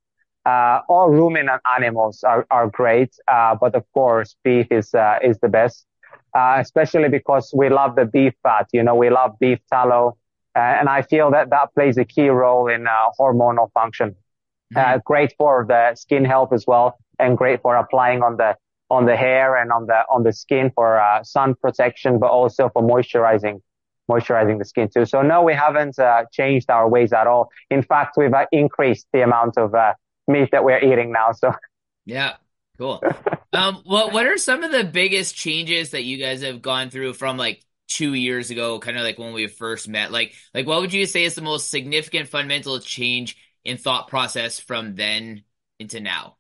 Uh, 0.46 0.82
all 0.90 1.10
ruminant 1.10 1.62
animals 1.78 2.24
are, 2.24 2.46
are 2.52 2.68
great. 2.68 3.14
Uh, 3.28 3.56
but 3.56 3.76
of 3.76 3.86
course, 3.94 4.36
beef 4.44 4.68
is, 4.72 4.94
uh, 4.94 5.20
is 5.24 5.40
the 5.40 5.48
best. 5.48 5.86
Uh, 6.36 6.58
especially 6.60 7.10
because 7.10 7.54
we 7.56 7.70
love 7.70 7.96
the 7.96 8.06
beef 8.06 8.34
fat. 8.42 8.68
You 8.74 8.84
know, 8.84 8.96
we 8.96 9.10
love 9.10 9.38
beef 9.40 9.60
tallow. 9.72 10.18
Uh, 10.56 10.60
and 10.60 10.90
I 10.90 11.04
feel 11.04 11.32
that 11.32 11.50
that 11.52 11.74
plays 11.76 11.98
a 11.98 12.06
key 12.06 12.30
role 12.30 12.68
in 12.68 12.88
uh, 12.88 12.92
hormonal 13.20 13.72
function. 13.74 14.16
Mm-hmm. 14.74 15.00
great 15.06 15.32
for 15.38 15.66
the 15.68 15.94
skin 15.94 16.26
health 16.26 16.52
as 16.52 16.66
well 16.66 16.98
and 17.20 17.38
great 17.38 17.62
for 17.62 17.76
applying 17.76 18.24
on 18.24 18.38
the, 18.38 18.56
on 18.90 19.06
the 19.06 19.16
hair 19.16 19.56
and 19.56 19.72
on 19.72 19.86
the, 19.86 20.04
on 20.10 20.24
the 20.24 20.34
skin 20.34 20.72
for, 20.74 21.00
sun 21.22 21.54
protection, 21.54 22.18
but 22.18 22.32
also 22.32 22.70
for 22.74 22.82
moisturizing 22.82 23.62
moisturizing 24.10 24.60
the 24.60 24.66
skin 24.66 24.90
too. 24.94 25.06
So 25.06 25.22
no, 25.22 25.44
we 25.44 25.54
haven't 25.54 25.98
uh, 26.00 26.26
changed 26.32 26.70
our 26.70 26.88
ways 26.88 27.14
at 27.14 27.28
all. 27.28 27.50
In 27.70 27.82
fact, 27.82 28.16
we've 28.18 28.34
uh, 28.34 28.46
increased 28.52 29.08
the 29.14 29.22
amount 29.22 29.58
of 29.58 29.74
uh, 29.74 29.94
meat 30.28 30.50
that 30.52 30.64
we're 30.64 30.80
eating 30.80 31.12
now. 31.12 31.32
So 31.32 31.54
yeah, 32.06 32.34
cool. 32.78 33.02
um, 33.54 33.82
what 33.86 34.14
what 34.14 34.26
are 34.26 34.38
some 34.38 34.64
of 34.64 34.72
the 34.72 34.84
biggest 34.84 35.36
changes 35.36 35.92
that 35.92 36.04
you 36.04 36.18
guys 36.18 36.42
have 36.42 36.62
gone 36.62 36.90
through 36.90 37.14
from 37.14 37.38
like 37.38 37.64
two 37.88 38.14
years 38.14 38.50
ago, 38.50 38.80
kind 38.80 38.98
of 38.98 39.04
like 39.04 39.20
when 39.20 39.34
we 39.34 39.48
first 39.48 39.88
met? 39.88 40.12
Like 40.12 40.34
like 40.54 40.68
what 40.68 40.82
would 40.82 40.94
you 40.94 41.06
say 41.06 41.24
is 41.24 41.36
the 41.36 41.42
most 41.42 41.70
significant 41.70 42.30
fundamental 42.30 42.80
change 42.80 43.38
in 43.64 43.78
thought 43.78 44.08
process 44.08 44.60
from 44.60 44.96
then 44.96 45.44
into 45.80 46.00
now? 46.00 46.38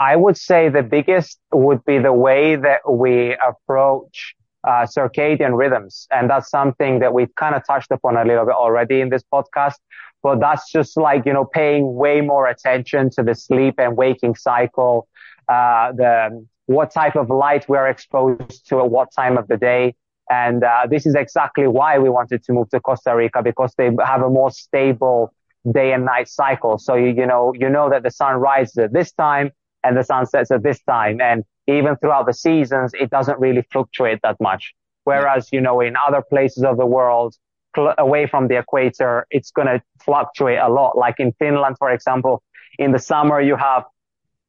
I 0.00 0.14
would 0.14 0.36
say 0.36 0.68
the 0.68 0.82
biggest 0.82 1.38
would 1.52 1.84
be 1.84 1.98
the 1.98 2.12
way 2.12 2.54
that 2.54 2.88
we 2.88 3.34
approach 3.34 4.36
uh, 4.68 4.84
circadian 4.84 5.56
rhythms. 5.56 6.06
And 6.10 6.28
that's 6.28 6.50
something 6.50 6.98
that 6.98 7.14
we've 7.14 7.34
kind 7.36 7.54
of 7.54 7.66
touched 7.66 7.90
upon 7.90 8.16
a 8.16 8.24
little 8.24 8.44
bit 8.44 8.54
already 8.54 9.00
in 9.00 9.08
this 9.08 9.24
podcast. 9.32 9.78
But 10.22 10.40
that's 10.40 10.70
just 10.70 10.96
like, 10.96 11.24
you 11.24 11.32
know, 11.32 11.46
paying 11.46 11.94
way 11.94 12.20
more 12.20 12.46
attention 12.46 13.08
to 13.16 13.22
the 13.22 13.34
sleep 13.34 13.76
and 13.78 13.96
waking 13.96 14.34
cycle, 14.34 15.08
uh, 15.48 15.92
the, 15.92 16.46
what 16.66 16.92
type 16.92 17.16
of 17.16 17.30
light 17.30 17.66
we're 17.68 17.88
exposed 17.88 18.68
to 18.68 18.80
at 18.80 18.90
what 18.90 19.08
time 19.20 19.38
of 19.38 19.48
the 19.48 19.56
day. 19.56 19.94
And, 20.28 20.62
uh, 20.62 20.86
this 20.90 21.06
is 21.06 21.14
exactly 21.14 21.66
why 21.66 21.98
we 21.98 22.10
wanted 22.10 22.44
to 22.44 22.52
move 22.52 22.68
to 22.70 22.80
Costa 22.80 23.16
Rica 23.16 23.42
because 23.42 23.72
they 23.78 23.90
have 24.04 24.20
a 24.20 24.28
more 24.28 24.50
stable 24.50 25.32
day 25.72 25.92
and 25.92 26.04
night 26.04 26.28
cycle. 26.28 26.76
So, 26.76 26.94
you, 26.94 27.10
you 27.20 27.26
know, 27.26 27.54
you 27.54 27.70
know 27.70 27.88
that 27.88 28.02
the 28.02 28.10
sun 28.10 28.36
rises 28.36 28.76
at 28.76 28.92
this 28.92 29.12
time 29.12 29.50
and 29.82 29.96
the 29.96 30.04
sun 30.04 30.26
sets 30.26 30.50
at 30.50 30.62
this 30.62 30.80
time. 30.82 31.22
And 31.22 31.44
even 31.68 31.96
throughout 31.96 32.26
the 32.26 32.32
seasons, 32.32 32.92
it 32.94 33.10
doesn't 33.10 33.38
really 33.38 33.62
fluctuate 33.70 34.20
that 34.22 34.36
much. 34.40 34.74
Whereas, 35.04 35.48
you 35.52 35.60
know, 35.60 35.80
in 35.80 35.94
other 36.06 36.22
places 36.22 36.64
of 36.64 36.76
the 36.76 36.86
world, 36.86 37.34
cl- 37.76 37.94
away 37.98 38.26
from 38.26 38.48
the 38.48 38.58
equator, 38.58 39.26
it's 39.30 39.50
going 39.50 39.68
to 39.68 39.82
fluctuate 40.04 40.58
a 40.58 40.68
lot. 40.68 40.96
Like 40.96 41.16
in 41.18 41.32
Finland, 41.38 41.76
for 41.78 41.90
example, 41.90 42.42
in 42.78 42.92
the 42.92 42.98
summer, 42.98 43.40
you 43.40 43.56
have 43.56 43.84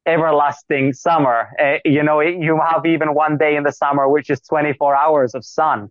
everlasting 0.06 0.92
summer. 0.92 1.48
Uh, 1.62 1.78
you 1.84 2.02
know, 2.02 2.20
you 2.20 2.60
have 2.60 2.84
even 2.86 3.14
one 3.14 3.36
day 3.36 3.56
in 3.56 3.62
the 3.62 3.72
summer, 3.72 4.08
which 4.08 4.30
is 4.30 4.40
24 4.40 4.96
hours 4.96 5.34
of 5.34 5.44
sun. 5.44 5.90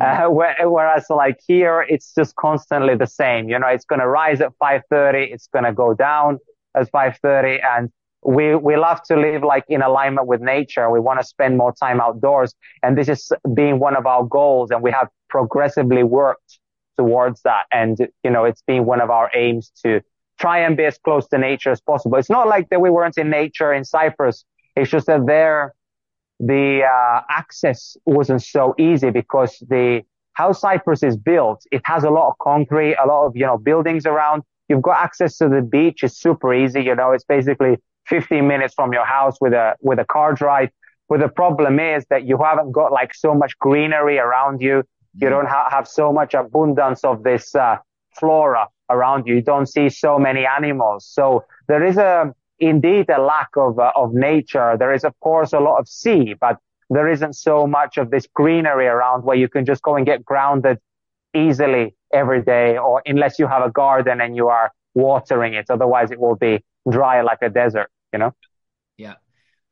Uh, 0.00 0.28
whereas 0.28 1.06
like 1.10 1.40
here, 1.46 1.84
it's 1.88 2.14
just 2.14 2.36
constantly 2.36 2.94
the 2.94 3.06
same. 3.06 3.48
You 3.48 3.58
know, 3.58 3.66
it's 3.66 3.84
going 3.84 4.00
to 4.00 4.06
rise 4.08 4.40
at 4.40 4.52
5.30. 4.62 5.32
It's 5.32 5.48
going 5.48 5.64
to 5.64 5.72
go 5.72 5.94
down 5.94 6.38
at 6.76 6.90
5.30. 6.92 7.60
And 7.64 7.90
we, 8.22 8.54
we 8.54 8.76
love 8.76 9.02
to 9.04 9.16
live 9.16 9.42
like 9.42 9.64
in 9.68 9.82
alignment 9.82 10.26
with 10.26 10.40
nature. 10.40 10.90
We 10.90 11.00
want 11.00 11.20
to 11.20 11.26
spend 11.26 11.56
more 11.56 11.72
time 11.72 12.00
outdoors. 12.00 12.54
And 12.82 12.96
this 12.96 13.08
is 13.08 13.32
being 13.54 13.78
one 13.78 13.96
of 13.96 14.06
our 14.06 14.24
goals. 14.24 14.70
And 14.70 14.82
we 14.82 14.90
have 14.90 15.08
progressively 15.28 16.02
worked 16.02 16.58
towards 16.98 17.42
that. 17.42 17.64
And, 17.72 17.98
you 18.22 18.30
know, 18.30 18.44
it's 18.44 18.62
been 18.62 18.84
one 18.84 19.00
of 19.00 19.10
our 19.10 19.30
aims 19.34 19.72
to 19.84 20.02
try 20.38 20.58
and 20.58 20.76
be 20.76 20.84
as 20.84 20.98
close 20.98 21.28
to 21.28 21.38
nature 21.38 21.70
as 21.70 21.80
possible. 21.80 22.18
It's 22.18 22.30
not 22.30 22.48
like 22.48 22.68
that 22.70 22.80
we 22.80 22.90
weren't 22.90 23.18
in 23.18 23.30
nature 23.30 23.72
in 23.72 23.84
Cyprus. 23.84 24.44
It's 24.76 24.90
just 24.90 25.06
that 25.06 25.26
there, 25.26 25.74
the 26.38 26.82
uh, 26.84 27.20
access 27.30 27.96
wasn't 28.06 28.42
so 28.42 28.74
easy 28.78 29.10
because 29.10 29.62
the 29.68 30.02
how 30.32 30.52
Cyprus 30.52 31.02
is 31.02 31.16
built, 31.16 31.64
it 31.70 31.82
has 31.84 32.02
a 32.04 32.10
lot 32.10 32.28
of 32.30 32.38
concrete, 32.38 32.94
a 33.02 33.06
lot 33.06 33.26
of 33.26 33.36
you 33.36 33.44
know 33.44 33.58
buildings 33.58 34.06
around. 34.06 34.42
You've 34.68 34.80
got 34.80 35.02
access 35.02 35.36
to 35.38 35.48
the 35.48 35.60
beach. 35.60 36.02
It's 36.02 36.16
super 36.16 36.54
easy. 36.54 36.82
You 36.82 36.94
know, 36.94 37.10
it's 37.12 37.24
basically 37.24 37.76
15 38.10 38.46
minutes 38.46 38.74
from 38.74 38.92
your 38.92 39.06
house 39.06 39.36
with 39.40 39.54
a 39.54 39.76
with 39.80 39.98
a 39.98 40.04
car 40.04 40.34
drive. 40.34 40.68
But 41.08 41.20
the 41.20 41.28
problem 41.28 41.80
is 41.80 42.04
that 42.10 42.24
you 42.24 42.36
haven't 42.38 42.72
got 42.72 42.92
like 42.92 43.14
so 43.14 43.34
much 43.34 43.58
greenery 43.58 44.18
around 44.18 44.60
you. 44.60 44.82
You 45.14 45.28
mm. 45.28 45.30
don't 45.30 45.48
ha- 45.48 45.68
have 45.70 45.88
so 45.88 46.12
much 46.12 46.34
abundance 46.34 47.02
of 47.04 47.22
this 47.22 47.54
uh, 47.54 47.76
flora 48.18 48.68
around 48.90 49.26
you. 49.26 49.36
You 49.36 49.42
don't 49.42 49.66
see 49.66 49.88
so 49.88 50.18
many 50.18 50.44
animals. 50.44 51.06
So 51.06 51.44
there 51.68 51.84
is 51.84 51.96
a 51.96 52.34
indeed 52.58 53.08
a 53.08 53.20
lack 53.20 53.50
of 53.56 53.78
uh, 53.78 53.92
of 53.96 54.12
nature. 54.12 54.76
There 54.78 54.92
is 54.92 55.04
of 55.04 55.18
course 55.20 55.52
a 55.52 55.60
lot 55.60 55.78
of 55.78 55.88
sea, 55.88 56.34
but 56.38 56.58
there 56.90 57.08
isn't 57.08 57.34
so 57.34 57.66
much 57.66 57.96
of 57.96 58.10
this 58.10 58.26
greenery 58.34 58.86
around 58.86 59.24
where 59.24 59.36
you 59.36 59.48
can 59.48 59.64
just 59.64 59.82
go 59.82 59.94
and 59.96 60.04
get 60.04 60.24
grounded 60.24 60.78
easily 61.34 61.94
every 62.12 62.42
day, 62.42 62.76
or 62.76 63.02
unless 63.06 63.38
you 63.38 63.46
have 63.46 63.62
a 63.62 63.70
garden 63.70 64.20
and 64.20 64.34
you 64.34 64.48
are 64.48 64.72
watering 64.94 65.54
it. 65.54 65.66
Otherwise, 65.70 66.10
it 66.10 66.18
will 66.18 66.34
be 66.34 66.64
dry 66.90 67.22
like 67.22 67.38
a 67.42 67.48
desert. 67.48 67.88
You 68.12 68.18
know. 68.18 68.34
Yeah. 68.96 69.14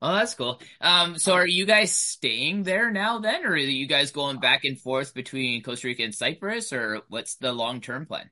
Well, 0.01 0.15
that's 0.15 0.35
cool. 0.35 0.61
Um, 0.81 1.19
so 1.19 1.33
are 1.33 1.47
you 1.47 1.67
guys 1.67 1.93
staying 1.93 2.63
there 2.63 2.91
now 2.91 3.19
then, 3.19 3.45
or 3.45 3.51
are 3.51 3.57
you 3.57 3.87
guys 3.87 4.13
going 4.13 4.39
back 4.39 4.65
and 4.65 4.79
forth 4.79 5.13
between 5.13 5.63
Costa 5.63 5.89
Rica 5.89 6.05
and 6.05 6.15
Cyprus, 6.15 6.73
or 6.73 7.03
what's 7.09 7.35
the 7.37 7.53
long 7.53 7.81
term 7.81 8.07
plan? 8.07 8.31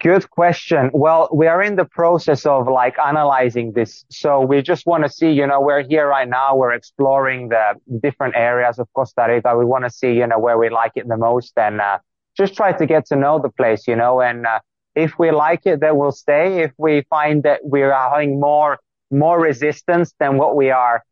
Good 0.00 0.28
question. 0.30 0.90
Well, 0.92 1.28
we 1.32 1.46
are 1.46 1.62
in 1.62 1.76
the 1.76 1.84
process 1.84 2.44
of 2.44 2.66
like 2.66 2.96
analyzing 2.98 3.72
this. 3.72 4.04
So 4.10 4.40
we 4.40 4.60
just 4.60 4.84
want 4.84 5.04
to 5.04 5.08
see, 5.08 5.30
you 5.30 5.46
know, 5.46 5.60
we're 5.60 5.84
here 5.84 6.08
right 6.08 6.28
now. 6.28 6.56
We're 6.56 6.72
exploring 6.72 7.50
the 7.50 7.74
different 8.02 8.34
areas 8.36 8.80
of 8.80 8.88
Costa 8.92 9.26
Rica. 9.28 9.56
We 9.56 9.64
want 9.64 9.84
to 9.84 9.90
see, 9.90 10.12
you 10.12 10.26
know, 10.26 10.40
where 10.40 10.58
we 10.58 10.70
like 10.70 10.92
it 10.96 11.06
the 11.06 11.16
most 11.16 11.52
and, 11.56 11.80
uh, 11.80 11.98
just 12.36 12.54
try 12.54 12.72
to 12.72 12.84
get 12.84 13.06
to 13.06 13.16
know 13.16 13.38
the 13.38 13.48
place, 13.48 13.86
you 13.86 13.94
know, 13.94 14.20
and, 14.20 14.44
uh, 14.44 14.58
if 14.96 15.18
we 15.20 15.30
like 15.30 15.66
it, 15.66 15.78
then 15.80 15.96
we'll 15.96 16.10
stay. 16.10 16.62
If 16.62 16.72
we 16.78 17.02
find 17.08 17.44
that 17.44 17.60
we 17.64 17.82
are 17.82 17.92
having 17.92 18.40
more, 18.40 18.78
more 19.10 19.40
resistance 19.40 20.12
than 20.18 20.36
what 20.36 20.56
we 20.56 20.70
are, 20.70 21.04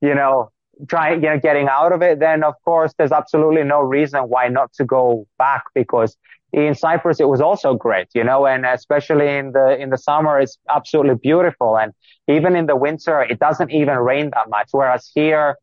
you 0.00 0.14
know, 0.14 0.50
trying, 0.88 1.22
you 1.22 1.28
know, 1.28 1.38
getting 1.38 1.68
out 1.68 1.92
of 1.92 2.02
it, 2.02 2.20
then 2.20 2.42
of 2.42 2.54
course 2.64 2.94
there's 2.96 3.12
absolutely 3.12 3.64
no 3.64 3.80
reason 3.80 4.20
why 4.22 4.48
not 4.48 4.72
to 4.74 4.84
go 4.84 5.26
back 5.38 5.64
because 5.74 6.16
in 6.52 6.74
Cyprus, 6.74 7.20
it 7.20 7.28
was 7.28 7.40
also 7.40 7.74
great, 7.74 8.08
you 8.14 8.24
know, 8.24 8.46
and 8.46 8.66
especially 8.66 9.28
in 9.28 9.52
the, 9.52 9.76
in 9.78 9.90
the 9.90 9.98
summer, 9.98 10.40
it's 10.40 10.58
absolutely 10.68 11.14
beautiful. 11.14 11.78
And 11.78 11.92
even 12.26 12.56
in 12.56 12.66
the 12.66 12.76
winter, 12.76 13.22
it 13.22 13.38
doesn't 13.38 13.70
even 13.70 13.96
rain 13.98 14.30
that 14.34 14.48
much. 14.50 14.68
Whereas 14.72 15.10
here, 15.14 15.56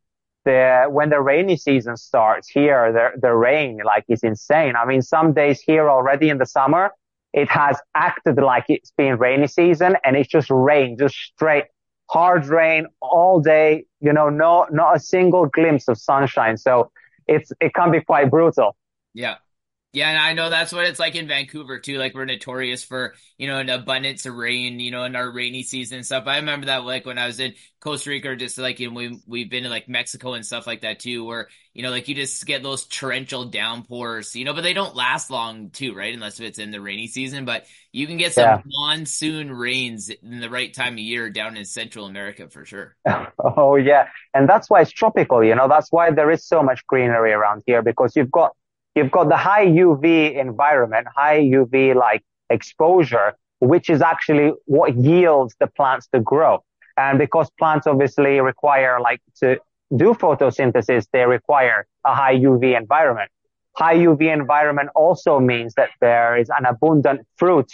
the, 0.46 0.86
when 0.90 1.10
the 1.10 1.20
rainy 1.20 1.58
season 1.58 1.98
starts 1.98 2.48
here, 2.48 2.94
the, 2.94 3.20
the 3.20 3.34
rain, 3.34 3.82
like, 3.84 4.06
is 4.08 4.24
insane. 4.24 4.76
I 4.78 4.86
mean, 4.86 5.02
some 5.02 5.34
days 5.34 5.60
here 5.60 5.90
already 5.90 6.30
in 6.30 6.38
the 6.38 6.46
summer, 6.46 6.92
it 7.38 7.48
has 7.50 7.80
acted 7.94 8.38
like 8.38 8.66
it's 8.68 8.92
been 8.98 9.16
rainy 9.20 9.46
season 9.46 9.96
and 10.04 10.16
it's 10.16 10.28
just 10.28 10.50
rain, 10.50 10.98
just 10.98 11.16
straight 11.16 11.66
hard 12.10 12.48
rain 12.48 12.88
all 13.00 13.40
day, 13.40 13.86
you 14.00 14.12
know, 14.12 14.28
no, 14.28 14.66
not 14.72 14.96
a 14.96 15.00
single 15.00 15.46
glimpse 15.46 15.88
of 15.88 16.00
sunshine. 16.00 16.58
So 16.58 16.90
it's, 17.28 17.52
it 17.62 17.76
can 17.76 17.92
be 17.92 18.02
quite 18.02 18.32
brutal. 18.32 18.76
Yeah. 19.14 19.36
Yeah, 19.94 20.10
and 20.10 20.20
I 20.20 20.34
know 20.34 20.50
that's 20.50 20.74
what 20.74 20.86
it's 20.86 21.00
like 21.00 21.16
in 21.16 21.28
Vancouver 21.28 21.80
too. 21.80 21.98
Like 21.98 22.14
we're 22.14 22.26
notorious 22.26 22.84
for, 22.84 23.16
you 23.38 23.48
know, 23.48 23.58
an 23.58 23.70
abundance 23.70 24.26
of 24.26 24.36
rain, 24.36 24.80
you 24.82 24.92
know, 24.92 25.06
in 25.06 25.16
our 25.16 25.32
rainy 25.32 25.64
season 25.64 25.98
and 25.98 26.06
stuff. 26.06 26.26
I 26.28 26.38
remember 26.38 26.66
that 26.66 26.84
like 26.84 27.06
when 27.06 27.18
I 27.18 27.26
was 27.26 27.40
in 27.40 27.54
Costa 27.80 28.10
Rica 28.10 28.30
or 28.30 28.36
just 28.36 28.58
like 28.58 28.82
in 28.82 28.94
we 28.94 29.18
we've 29.26 29.50
been 29.50 29.64
to 29.64 29.70
like 29.70 29.88
Mexico 29.88 30.34
and 30.34 30.46
stuff 30.46 30.68
like 30.68 30.82
that 30.82 31.00
too, 31.00 31.24
where, 31.24 31.48
you 31.74 31.84
know, 31.84 31.90
like 31.90 32.10
you 32.10 32.16
just 32.16 32.46
get 32.46 32.64
those 32.64 32.86
torrential 32.86 33.46
downpours, 33.46 34.36
you 34.36 34.44
know, 34.44 34.54
but 34.54 34.62
they 34.62 34.74
don't 34.74 34.96
last 34.96 35.32
long 35.32 35.70
too, 35.70 35.96
right? 35.96 36.14
Unless 36.14 36.42
it's 36.42 36.60
in 36.60 36.72
the 36.72 36.82
rainy 36.82 37.08
season. 37.08 37.46
But 37.46 37.66
you 37.94 38.08
can 38.08 38.18
get 38.18 38.34
some 38.34 38.44
yeah. 38.44 38.62
monsoon 38.66 39.52
rains 39.52 40.10
in 40.10 40.42
the 40.42 40.50
right 40.50 40.74
time 40.74 40.94
of 40.94 41.00
year 41.00 41.30
down 41.30 41.56
in 41.56 41.64
Central 41.64 42.06
America 42.06 42.50
for 42.50 42.66
sure. 42.66 42.96
Oh 43.40 43.78
yeah. 43.78 44.10
And 44.34 44.50
that's 44.50 44.70
why 44.70 44.82
it's 44.82 44.92
tropical, 44.92 45.44
you 45.44 45.56
know, 45.56 45.70
that's 45.70 45.92
why 45.92 46.12
there 46.12 46.30
is 46.30 46.46
so 46.46 46.62
much 46.62 46.86
greenery 46.88 47.32
around 47.32 47.64
here 47.66 47.82
because 47.82 48.16
you've 48.16 48.32
got 48.32 48.52
You've 48.98 49.12
got 49.12 49.30
the 49.30 49.38
high 49.38 49.68
UV 49.68 50.36
environment, 50.36 51.06
high 51.16 51.42
UV 51.42 51.94
like 51.94 52.24
exposure, 52.50 53.36
which 53.60 53.92
is 53.92 54.02
actually 54.02 54.54
what 54.66 54.98
yields 54.98 55.56
the 55.60 55.68
plants 55.68 56.08
to 56.16 56.20
grow. 56.20 56.64
And 56.98 57.20
because 57.20 57.48
plants 57.60 57.86
obviously 57.86 58.40
require 58.42 59.00
like 59.00 59.22
to 59.42 59.60
do 59.96 60.16
photosynthesis, 60.16 61.06
they 61.14 61.28
require 61.28 61.86
a 62.06 62.16
high 62.16 62.38
UV 62.38 62.76
environment. 62.76 63.30
High 63.74 63.98
UV 63.98 64.34
environment 64.34 64.90
also 64.96 65.40
means 65.40 65.76
that 65.76 65.90
there 66.02 66.36
is 66.36 66.50
an 66.50 66.66
abundant 66.66 67.22
fruit 67.36 67.72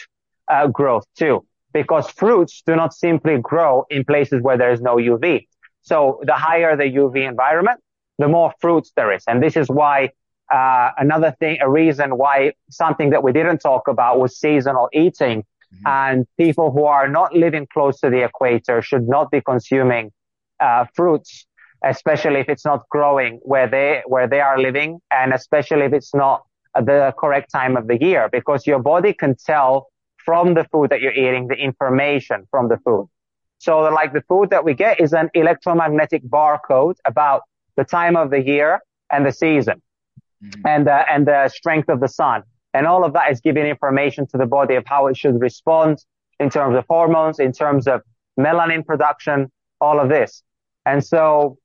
uh, 0.52 0.68
growth 0.68 1.06
too, 1.18 1.46
because 1.72 2.10
fruits 2.10 2.64
do 2.66 2.76
not 2.76 2.94
simply 2.94 3.38
grow 3.38 3.86
in 3.90 4.04
places 4.04 4.42
where 4.42 4.58
there 4.58 4.74
is 4.74 4.82
no 4.82 4.98
UV. 4.98 5.48
So 5.84 6.20
the 6.24 6.34
higher 6.34 6.76
the 6.76 6.84
UV 6.84 7.26
environment, 7.26 7.80
the 8.18 8.28
more 8.28 8.52
fruits 8.60 8.92
there 8.98 9.14
is. 9.14 9.24
And 9.26 9.42
this 9.42 9.56
is 9.56 9.70
why 9.70 10.10
uh, 10.52 10.92
another 10.98 11.36
thing, 11.40 11.58
a 11.62 11.70
reason 11.70 12.18
why 12.18 12.54
something 12.70 13.10
that 13.12 13.24
we 13.24 13.32
didn't 13.32 13.60
talk 13.60 13.88
about 13.88 14.20
was 14.20 14.38
seasonal 14.38 14.90
eating. 14.94 15.42
Mm-hmm. 15.42 15.88
And 15.88 16.28
people 16.38 16.72
who 16.72 16.86
are 16.86 17.08
not 17.08 17.34
living 17.34 17.68
close 17.72 18.00
to 18.02 18.10
the 18.10 18.24
equator 18.24 18.82
should 18.82 19.08
not 19.08 19.32
be 19.32 19.42
consuming 19.42 20.12
uh, 20.60 20.86
fruits, 20.94 21.46
especially 21.84 22.40
if 22.40 22.50
it's 22.50 22.66
not 22.66 22.88
growing 22.90 23.40
where 23.44 23.68
they 23.68 24.04
where 24.06 24.28
they 24.28 24.40
are 24.40 24.60
living, 24.60 25.00
and 25.12 25.34
especially 25.34 25.82
if 25.82 25.94
it's 25.94 26.14
not 26.14 26.44
the 26.76 27.14
correct 27.18 27.52
time 27.52 27.76
of 27.76 27.88
the 27.88 28.00
year, 28.00 28.30
because 28.32 28.68
your 28.68 28.80
body 28.80 29.14
can 29.14 29.36
tell 29.36 29.88
from 30.18 30.54
the 30.54 30.64
food 30.66 30.90
that 30.90 31.02
you're 31.02 31.14
eating 31.14 31.48
the 31.48 31.56
information 31.56 32.48
from 32.52 32.70
the 32.70 32.78
food. 32.86 33.10
So, 33.58 33.80
like 33.80 34.14
the 34.14 34.24
food 34.28 34.52
that 34.52 34.64
we 34.64 34.74
get 34.74 35.00
is 35.00 35.14
an 35.14 35.30
electromagnetic 35.34 36.24
barcode 36.24 36.96
about 37.06 37.42
the 37.76 37.84
time 37.84 38.16
of 38.16 38.30
the 38.30 38.42
year 38.42 38.82
and 39.12 39.26
the 39.26 39.32
season 39.32 39.82
mm-hmm. 40.44 40.68
and 40.68 40.88
uh, 40.88 41.06
and 41.10 41.28
the 41.28 41.50
strength 41.50 41.90
of 41.90 42.00
the 42.00 42.08
sun. 42.08 42.44
And 42.74 42.88
all 42.88 43.04
of 43.06 43.14
that 43.14 43.32
is 43.32 43.40
giving 43.40 43.66
information 43.66 44.26
to 44.28 44.38
the 44.38 44.48
body 44.48 44.76
of 44.76 44.84
how 44.86 45.08
it 45.08 45.16
should 45.16 45.40
respond 45.40 46.04
in 46.40 46.50
terms 46.50 46.76
of 46.76 46.86
hormones, 46.90 47.40
in 47.40 47.52
terms 47.52 47.88
of 47.88 48.02
melanin 48.40 48.84
production, 48.86 49.52
all 49.80 50.00
of 50.00 50.10
this. 50.10 50.44
And 50.86 51.06
so 51.06 51.58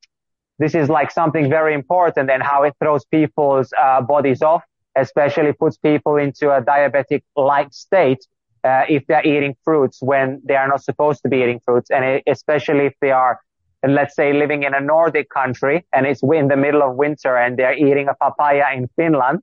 this 0.59 0.75
is 0.75 0.89
like 0.89 1.11
something 1.11 1.49
very 1.49 1.73
important 1.75 2.31
and 2.31 2.43
how 2.43 2.63
it 2.65 2.75
throws 2.81 3.05
people's 3.07 3.73
uh, 3.81 4.03
bodies 4.03 4.43
off, 4.43 4.63
especially 4.97 5.53
puts 5.53 5.79
people 5.79 6.17
into 6.17 6.51
a 6.51 6.61
diabetic 6.61 7.23
like 7.37 7.73
state 7.73 8.27
uh, 8.65 8.85
if 8.89 9.07
they're 9.07 9.27
eating 9.27 9.55
fruits 9.65 9.99
when 10.03 10.43
they 10.45 10.57
are 10.57 10.69
not 10.69 10.83
supposed 10.83 11.23
to 11.23 11.29
be 11.29 11.39
eating 11.39 11.61
fruits. 11.65 11.91
And 11.91 12.23
especially 12.27 12.87
if 12.87 12.95
they 13.01 13.13
are 13.13 13.41
let's 13.87 14.17
say 14.17 14.33
living 14.33 14.65
in 14.65 14.75
a 14.75 14.81
Nordic 14.81 15.31
country 15.31 15.87
and 15.93 16.07
it's 16.07 16.23
in 16.23 16.49
the 16.49 16.57
middle 16.57 16.83
of 16.83 16.97
winter 16.97 17.37
and 17.37 17.57
they're 17.57 17.75
eating 17.75 18.09
a 18.09 18.15
papaya 18.15 18.75
in 18.75 18.89
Finland, 18.97 19.41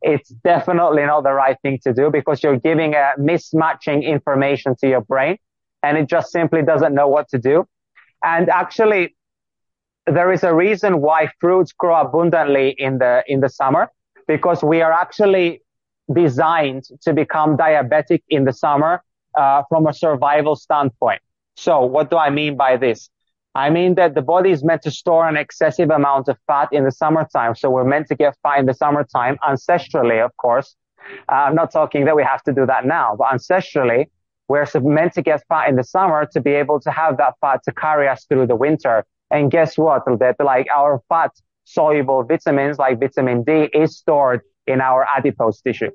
it's 0.00 0.28
definitely 0.28 1.04
not 1.04 1.22
the 1.22 1.32
right 1.32 1.56
thing 1.62 1.78
to 1.82 1.92
do 1.92 2.10
because 2.10 2.42
you're 2.42 2.58
giving 2.58 2.94
a 2.94 3.12
mismatching 3.18 4.04
information 4.04 4.74
to 4.80 4.88
your 4.88 5.00
brain 5.02 5.36
and 5.82 5.98
it 5.98 6.08
just 6.08 6.30
simply 6.30 6.62
doesn't 6.62 6.94
know 6.94 7.08
what 7.08 7.28
to 7.28 7.38
do. 7.38 7.66
And 8.22 8.48
actually, 8.48 9.16
there 10.06 10.32
is 10.32 10.42
a 10.42 10.54
reason 10.54 11.00
why 11.00 11.28
fruits 11.40 11.72
grow 11.72 12.00
abundantly 12.00 12.74
in 12.78 12.98
the, 12.98 13.22
in 13.26 13.40
the 13.40 13.48
summer 13.48 13.90
because 14.26 14.62
we 14.62 14.80
are 14.82 14.92
actually 14.92 15.62
designed 16.12 16.84
to 17.02 17.12
become 17.12 17.56
diabetic 17.56 18.22
in 18.28 18.44
the 18.44 18.52
summer, 18.52 19.02
uh, 19.38 19.62
from 19.68 19.86
a 19.86 19.92
survival 19.92 20.56
standpoint. 20.56 21.20
So 21.56 21.84
what 21.84 22.10
do 22.10 22.16
I 22.16 22.30
mean 22.30 22.56
by 22.56 22.76
this? 22.76 23.08
I 23.54 23.70
mean 23.70 23.94
that 23.94 24.14
the 24.14 24.22
body 24.22 24.50
is 24.50 24.64
meant 24.64 24.82
to 24.82 24.90
store 24.90 25.28
an 25.28 25.36
excessive 25.36 25.90
amount 25.90 26.28
of 26.28 26.36
fat 26.46 26.68
in 26.72 26.84
the 26.84 26.90
summertime. 26.90 27.54
So 27.54 27.70
we're 27.70 27.84
meant 27.84 28.08
to 28.08 28.16
get 28.16 28.36
fat 28.42 28.58
in 28.58 28.66
the 28.66 28.74
summertime, 28.74 29.38
ancestrally, 29.48 30.24
of 30.24 30.36
course. 30.36 30.74
Uh, 31.28 31.34
I'm 31.34 31.54
not 31.54 31.70
talking 31.70 32.04
that 32.06 32.16
we 32.16 32.24
have 32.24 32.42
to 32.44 32.52
do 32.52 32.66
that 32.66 32.84
now, 32.84 33.14
but 33.16 33.28
ancestrally, 33.28 34.06
we're 34.48 34.66
meant 34.82 35.12
to 35.14 35.22
get 35.22 35.42
fat 35.48 35.68
in 35.68 35.76
the 35.76 35.84
summer 35.84 36.26
to 36.32 36.40
be 36.40 36.50
able 36.52 36.80
to 36.80 36.90
have 36.90 37.16
that 37.18 37.34
fat 37.40 37.60
to 37.64 37.72
carry 37.72 38.08
us 38.08 38.24
through 38.24 38.46
the 38.46 38.56
winter. 38.56 39.04
And 39.30 39.50
guess 39.50 39.78
what? 39.78 40.02
Like 40.40 40.66
our 40.74 41.00
fat 41.08 41.30
soluble 41.64 42.24
vitamins 42.24 42.78
like 42.78 43.00
vitamin 43.00 43.42
D 43.42 43.70
is 43.72 43.96
stored 43.96 44.42
in 44.66 44.80
our 44.80 45.06
adipose 45.16 45.60
tissue. 45.60 45.90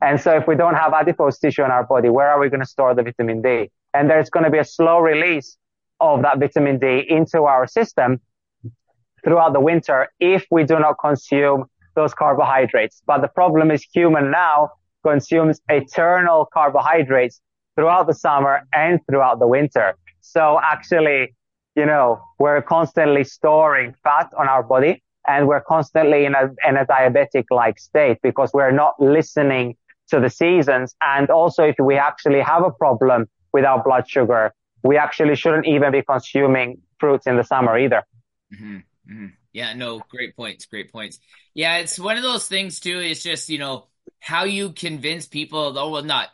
And 0.00 0.20
so 0.20 0.36
if 0.36 0.46
we 0.46 0.54
don't 0.54 0.74
have 0.74 0.92
adipose 0.92 1.38
tissue 1.38 1.64
in 1.64 1.70
our 1.70 1.84
body, 1.84 2.08
where 2.08 2.30
are 2.30 2.38
we 2.38 2.48
going 2.48 2.60
to 2.60 2.66
store 2.66 2.94
the 2.94 3.02
vitamin 3.02 3.42
D? 3.42 3.70
And 3.92 4.08
there's 4.08 4.30
going 4.30 4.44
to 4.44 4.50
be 4.50 4.58
a 4.58 4.64
slow 4.64 5.00
release 5.00 5.56
of 6.00 6.22
that 6.22 6.38
vitamin 6.38 6.78
D 6.78 7.04
into 7.08 7.42
our 7.42 7.66
system 7.66 8.20
throughout 9.24 9.52
the 9.52 9.60
winter 9.60 10.08
if 10.18 10.46
we 10.50 10.64
do 10.64 10.78
not 10.78 10.96
consume 11.00 11.66
those 11.94 12.14
carbohydrates. 12.14 13.02
But 13.06 13.20
the 13.20 13.28
problem 13.28 13.70
is 13.70 13.84
human 13.92 14.30
now 14.30 14.70
consumes 15.02 15.60
eternal 15.68 16.48
carbohydrates 16.52 17.40
throughout 17.76 18.06
the 18.06 18.14
summer 18.14 18.66
and 18.72 19.00
throughout 19.06 19.38
the 19.38 19.46
winter. 19.46 19.96
So 20.20 20.60
actually, 20.62 21.34
you 21.76 21.86
know, 21.86 22.20
we're 22.38 22.62
constantly 22.62 23.24
storing 23.24 23.94
fat 24.02 24.30
on 24.36 24.48
our 24.48 24.62
body 24.62 25.02
and 25.26 25.46
we're 25.48 25.60
constantly 25.60 26.24
in 26.24 26.34
a, 26.34 26.50
in 26.68 26.76
a 26.76 26.84
diabetic 26.84 27.44
like 27.50 27.78
state 27.78 28.18
because 28.22 28.52
we're 28.52 28.72
not 28.72 28.94
listening 29.00 29.76
to 30.08 30.20
the 30.20 30.30
seasons. 30.30 30.94
And 31.00 31.30
also 31.30 31.64
if 31.64 31.76
we 31.78 31.96
actually 31.96 32.40
have 32.40 32.64
a 32.64 32.70
problem 32.70 33.28
with 33.52 33.64
our 33.64 33.82
blood 33.82 34.08
sugar, 34.08 34.52
we 34.82 34.96
actually 34.96 35.36
shouldn't 35.36 35.66
even 35.66 35.92
be 35.92 36.02
consuming 36.02 36.80
fruits 36.98 37.26
in 37.26 37.36
the 37.36 37.44
summer 37.44 37.78
either. 37.78 38.04
Mm-hmm. 38.54 38.76
Mm-hmm. 38.76 39.26
Yeah, 39.52 39.74
no, 39.74 40.00
great 40.08 40.36
points. 40.36 40.66
Great 40.66 40.92
points. 40.92 41.18
Yeah, 41.54 41.78
it's 41.78 41.98
one 41.98 42.16
of 42.16 42.22
those 42.22 42.46
things 42.46 42.80
too. 42.80 42.98
It's 42.98 43.22
just, 43.22 43.48
you 43.48 43.58
know, 43.58 43.86
how 44.20 44.44
you 44.44 44.70
convince 44.72 45.26
people, 45.26 45.76
oh, 45.78 45.90
well, 45.90 46.02
not 46.02 46.28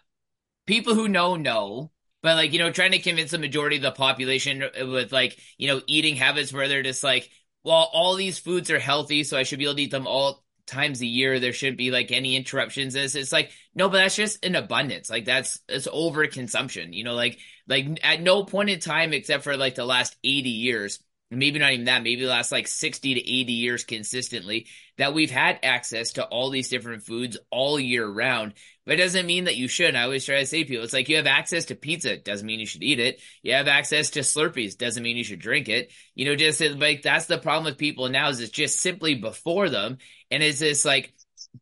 people 0.67 0.95
who 0.95 1.09
know, 1.09 1.37
know, 1.37 1.91
but 2.23 2.37
like, 2.37 2.53
you 2.53 2.59
know, 2.59 2.71
trying 2.71 2.93
to 2.93 2.99
convince 2.99 3.31
the 3.31 3.39
majority 3.39 3.77
of 3.77 3.83
the 3.83 3.93
population 3.93 4.65
with 4.77 5.13
like, 5.13 5.39
you 5.57 5.69
know, 5.69 5.81
eating 5.87 6.17
habits 6.17 6.53
where 6.53 6.69
they're 6.69 6.83
just 6.83 7.05
like, 7.05 7.31
well, 7.65 7.89
all 7.93 8.15
these 8.17 8.39
foods 8.39 8.71
are 8.71 8.79
healthy, 8.79 9.25
so 9.25 9.37
I 9.37 9.43
should 9.43 9.59
be 9.59 9.65
able 9.65 9.77
to 9.77 9.83
eat 9.83 9.91
them 9.91 10.07
all 10.07 10.45
times 10.67 11.01
a 11.01 11.07
year. 11.07 11.39
There 11.39 11.53
shouldn't 11.53 11.79
be 11.79 11.91
like 11.91 12.13
any 12.13 12.37
interruptions. 12.37 12.95
It's, 12.95 13.15
it's 13.15 13.33
like, 13.33 13.51
no, 13.75 13.89
but 13.89 13.99
that's 13.99 14.17
just 14.17 14.45
an 14.45 14.57
abundance. 14.57 15.09
Like 15.09 15.25
that's, 15.25 15.61
it's 15.69 15.89
over 15.91 16.27
consumption, 16.27 16.93
you 16.93 17.05
know, 17.05 17.15
like, 17.15 17.39
like 17.69 17.87
at 18.03 18.21
no 18.21 18.45
point 18.45 18.71
in 18.71 18.81
time, 18.81 19.13
except 19.13 19.45
for 19.45 19.57
like 19.57 19.75
the 19.75 19.85
last 19.85 20.17
80 20.23 20.51
years, 20.51 20.99
maybe 21.31 21.59
not 21.59 21.73
even 21.73 21.87
that, 21.87 22.03
maybe 22.03 22.23
the 22.23 22.31
last 22.31 22.53
like 22.53 22.69
60 22.69 23.15
to 23.15 23.21
80 23.21 23.53
years 23.53 23.85
consistently, 23.85 24.67
that 24.99 25.15
we've 25.15 25.31
had 25.31 25.59
access 25.63 26.13
to 26.13 26.25
all 26.25 26.51
these 26.51 26.69
different 26.69 27.03
foods 27.03 27.37
all 27.51 27.81
year 27.81 28.07
round. 28.07 28.55
But 28.85 28.95
it 28.95 29.03
doesn't 29.03 29.27
mean 29.27 29.45
that 29.45 29.57
you 29.57 29.67
should. 29.67 29.97
I 29.97 30.05
always 30.05 30.25
try 30.25 30.39
to 30.39 30.47
say 30.47 30.63
to 30.63 30.69
people, 30.69 30.85
it's 30.85 30.93
like 30.93 31.09
you 31.09 31.17
have 31.17 31.27
access 31.27 31.67
to 31.67 31.75
pizza, 31.75 32.17
doesn't 32.17 32.47
mean 32.47 32.61
you 32.61 32.67
should 32.67 32.85
eat 32.85 33.01
it. 33.01 33.21
You 33.43 33.55
have 33.55 33.67
access 33.67 34.11
to 34.11 34.21
Slurpees, 34.21 34.79
doesn't 34.79 35.03
mean 35.03 35.17
you 35.17 35.25
should 35.25 35.41
drink 35.41 35.69
it. 35.69 35.91
You 36.15 36.27
know, 36.27 36.37
just 36.37 36.61
like 36.61 37.03
that's 37.03 37.27
the 37.27 37.39
problem 37.39 37.65
with 37.65 37.79
people 37.79 38.09
now 38.09 38.29
is 38.29 38.41
it's 38.41 38.51
just 38.51 38.79
simply 38.79 39.17
before 39.17 39.69
them. 39.69 39.99
And 40.31 40.43
it's 40.43 40.61
just 40.61 40.85
like, 40.85 41.13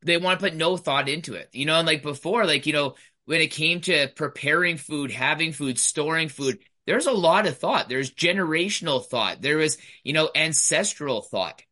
they 0.03 0.19
want 0.19 0.39
to 0.39 0.45
put 0.45 0.55
no 0.55 0.77
thought 0.77 1.09
into 1.09 1.35
it, 1.35 1.49
you 1.53 1.65
know, 1.65 1.79
and 1.79 1.87
like 1.87 2.03
before, 2.03 2.45
like, 2.45 2.67
you 2.67 2.73
know, 2.73 2.95
when 3.25 3.41
it 3.41 3.51
came 3.51 3.81
to 3.83 4.09
preparing 4.15 4.77
food, 4.77 5.11
having 5.11 5.53
food, 5.53 5.79
storing 5.79 6.29
food, 6.29 6.59
there's 6.87 7.07
a 7.07 7.13
lot 7.13 7.47
of 7.47 7.59
thought. 7.59 7.89
There's 7.89 8.11
generational 8.11 9.05
thought. 9.05 9.41
There 9.41 9.61
is, 9.61 9.79
you 10.03 10.13
know, 10.13 10.31
ancestral 10.35 11.23
thought. 11.23 11.63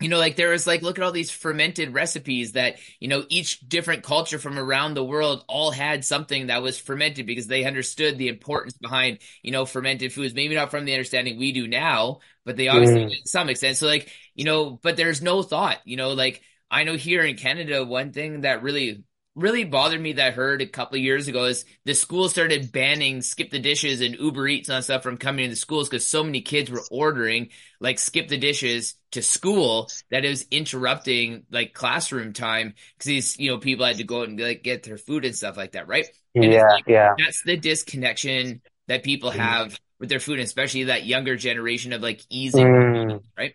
You 0.00 0.08
know, 0.08 0.18
like 0.18 0.34
there 0.34 0.52
is 0.52 0.66
like, 0.66 0.82
look 0.82 0.98
at 0.98 1.04
all 1.04 1.12
these 1.12 1.30
fermented 1.30 1.94
recipes 1.94 2.52
that, 2.52 2.76
you 2.98 3.06
know, 3.06 3.24
each 3.28 3.60
different 3.60 4.02
culture 4.02 4.40
from 4.40 4.58
around 4.58 4.94
the 4.94 5.04
world 5.04 5.44
all 5.46 5.70
had 5.70 6.04
something 6.04 6.48
that 6.48 6.60
was 6.60 6.76
fermented 6.76 7.24
because 7.24 7.46
they 7.46 7.64
understood 7.64 8.18
the 8.18 8.26
importance 8.26 8.76
behind, 8.76 9.18
you 9.42 9.52
know, 9.52 9.64
fermented 9.64 10.12
foods. 10.12 10.34
Maybe 10.34 10.56
not 10.56 10.72
from 10.72 10.86
the 10.86 10.94
understanding 10.94 11.38
we 11.38 11.52
do 11.52 11.68
now, 11.68 12.18
but 12.44 12.56
they 12.56 12.66
obviously 12.66 13.04
mm. 13.04 13.10
to 13.10 13.28
some 13.28 13.48
extent. 13.48 13.76
So 13.76 13.86
like, 13.86 14.10
you 14.34 14.44
know, 14.44 14.70
but 14.82 14.96
there's 14.96 15.22
no 15.22 15.40
thought, 15.42 15.78
you 15.84 15.96
know, 15.96 16.14
like 16.14 16.42
I 16.68 16.82
know 16.82 16.96
here 16.96 17.22
in 17.22 17.36
Canada, 17.36 17.84
one 17.84 18.10
thing 18.10 18.40
that 18.40 18.64
really 18.64 19.04
really 19.34 19.64
bothered 19.64 20.00
me 20.00 20.12
that 20.14 20.26
I 20.26 20.30
heard 20.30 20.60
a 20.60 20.66
couple 20.66 20.96
of 20.96 21.02
years 21.02 21.26
ago 21.26 21.46
is 21.46 21.64
the 21.84 21.94
school 21.94 22.28
started 22.28 22.70
banning 22.70 23.20
SkipTheDishes 23.20 24.04
and 24.04 24.14
Uber 24.16 24.46
Eats 24.46 24.68
and 24.68 24.84
stuff 24.84 25.02
from 25.02 25.16
coming 25.16 25.44
into 25.44 25.56
schools 25.56 25.88
because 25.88 26.06
so 26.06 26.22
many 26.22 26.42
kids 26.42 26.70
were 26.70 26.82
ordering 26.90 27.48
like 27.80 27.96
SkipTheDishes 27.96 28.94
to 29.12 29.22
school 29.22 29.90
that 30.10 30.24
it 30.24 30.28
was 30.28 30.46
interrupting 30.50 31.44
like 31.50 31.72
classroom 31.72 32.32
time 32.32 32.74
because 32.96 33.06
these 33.06 33.38
you 33.38 33.50
know 33.50 33.58
people 33.58 33.86
had 33.86 33.96
to 33.96 34.04
go 34.04 34.20
out 34.20 34.28
and 34.28 34.38
like 34.38 34.62
get 34.62 34.82
their 34.82 34.98
food 34.98 35.24
and 35.24 35.34
stuff 35.34 35.56
like 35.56 35.72
that, 35.72 35.88
right? 35.88 36.06
And 36.34 36.44
yeah, 36.44 36.68
like, 36.68 36.84
yeah. 36.86 37.14
That's 37.16 37.42
the 37.42 37.56
disconnection 37.56 38.60
that 38.88 39.02
people 39.02 39.30
have 39.30 39.78
with 39.98 40.08
their 40.08 40.20
food, 40.20 40.40
especially 40.40 40.84
that 40.84 41.06
younger 41.06 41.36
generation 41.36 41.92
of 41.92 42.02
like 42.02 42.20
easy, 42.28 42.60
mm. 42.60 43.22
right? 43.38 43.54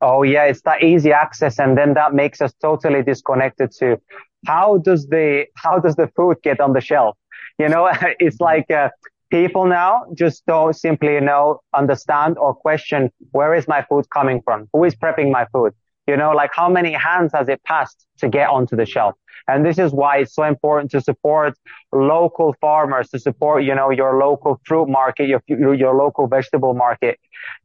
Oh 0.00 0.22
yeah, 0.22 0.44
it's 0.44 0.60
that 0.62 0.82
easy 0.82 1.12
access, 1.12 1.58
and 1.58 1.76
then 1.76 1.94
that 1.94 2.14
makes 2.14 2.40
us 2.40 2.52
totally 2.60 3.02
disconnected 3.02 3.72
to 3.78 4.00
how 4.46 4.78
does 4.78 5.06
the 5.06 5.46
how 5.56 5.78
does 5.78 5.96
the 5.96 6.08
food 6.16 6.36
get 6.42 6.60
on 6.60 6.72
the 6.72 6.80
shelf? 6.80 7.16
You 7.58 7.68
know, 7.68 7.90
it's 8.18 8.40
like 8.40 8.70
uh, 8.70 8.88
people 9.30 9.66
now 9.66 10.04
just 10.14 10.44
don't 10.46 10.74
simply 10.74 11.20
know, 11.20 11.60
understand, 11.74 12.38
or 12.38 12.54
question 12.54 13.10
where 13.32 13.54
is 13.54 13.66
my 13.68 13.82
food 13.88 14.06
coming 14.14 14.40
from? 14.44 14.68
Who 14.72 14.84
is 14.84 14.94
prepping 14.94 15.30
my 15.30 15.46
food? 15.52 15.72
You 16.08 16.16
know, 16.16 16.30
like 16.32 16.50
how 16.54 16.68
many 16.70 16.92
hands 16.94 17.32
has 17.34 17.48
it 17.48 17.62
passed 17.64 18.06
to 18.20 18.28
get 18.28 18.48
onto 18.48 18.74
the 18.76 18.86
shelf? 18.86 19.14
And 19.46 19.64
this 19.64 19.78
is 19.78 19.92
why 19.92 20.18
it's 20.18 20.34
so 20.34 20.44
important 20.44 20.90
to 20.92 21.00
support 21.02 21.54
local 21.92 22.54
farmers, 22.60 23.10
to 23.10 23.18
support, 23.18 23.62
you 23.64 23.74
know, 23.74 23.90
your 23.90 24.18
local 24.18 24.60
fruit 24.64 24.88
market, 24.88 25.28
your, 25.28 25.42
your 25.48 25.94
local 25.94 26.26
vegetable 26.26 26.74
market. 26.74 27.20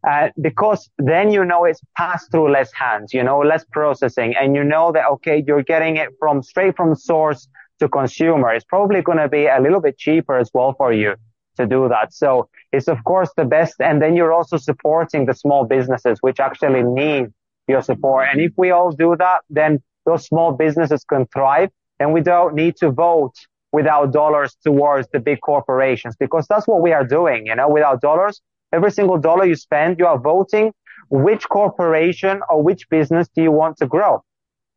Uh, 0.07 0.29
because 0.41 0.89
then 0.97 1.31
you 1.31 1.43
know 1.45 1.63
it's 1.63 1.81
passed 1.97 2.31
through 2.31 2.51
less 2.51 2.71
hands, 2.73 3.13
you 3.13 3.23
know, 3.23 3.39
less 3.39 3.63
processing. 3.71 4.35
And 4.39 4.55
you 4.55 4.63
know 4.63 4.91
that, 4.91 5.05
okay, 5.13 5.43
you're 5.47 5.63
getting 5.63 5.95
it 5.97 6.09
from 6.19 6.43
straight 6.43 6.75
from 6.75 6.95
source 6.95 7.47
to 7.79 7.87
consumer. 7.87 8.53
It's 8.53 8.65
probably 8.65 9.01
going 9.01 9.19
to 9.19 9.29
be 9.29 9.47
a 9.47 9.59
little 9.59 9.81
bit 9.81 9.97
cheaper 9.97 10.37
as 10.37 10.49
well 10.53 10.73
for 10.73 10.91
you 10.91 11.15
to 11.57 11.65
do 11.65 11.87
that. 11.87 12.13
So 12.13 12.49
it's 12.71 12.87
of 12.87 13.03
course 13.05 13.29
the 13.37 13.45
best. 13.45 13.75
And 13.79 14.01
then 14.01 14.15
you're 14.17 14.33
also 14.33 14.57
supporting 14.57 15.27
the 15.27 15.33
small 15.33 15.65
businesses, 15.65 16.19
which 16.21 16.39
actually 16.39 16.83
need 16.83 17.27
your 17.67 17.81
support. 17.81 18.27
And 18.31 18.41
if 18.41 18.51
we 18.57 18.71
all 18.71 18.91
do 18.91 19.15
that, 19.17 19.41
then 19.49 19.81
those 20.05 20.25
small 20.25 20.51
businesses 20.51 21.03
can 21.03 21.25
thrive 21.27 21.69
and 21.99 22.13
we 22.13 22.21
don't 22.21 22.55
need 22.55 22.75
to 22.77 22.91
vote 22.91 23.33
with 23.71 23.87
our 23.87 24.05
dollars 24.05 24.55
towards 24.63 25.07
the 25.13 25.19
big 25.19 25.39
corporations 25.41 26.15
because 26.19 26.45
that's 26.47 26.67
what 26.67 26.81
we 26.81 26.91
are 26.91 27.05
doing. 27.05 27.47
You 27.47 27.55
know, 27.55 27.69
with 27.69 27.83
our 27.83 27.97
dollars, 27.97 28.41
every 28.71 28.91
single 28.91 29.17
dollar 29.17 29.45
you 29.45 29.55
spend, 29.55 29.99
you 29.99 30.05
are 30.05 30.19
voting 30.19 30.73
which 31.09 31.47
corporation 31.49 32.41
or 32.49 32.61
which 32.61 32.89
business 32.89 33.27
do 33.35 33.41
you 33.41 33.51
want 33.51 33.77
to 33.77 33.87
grow? 33.87 34.23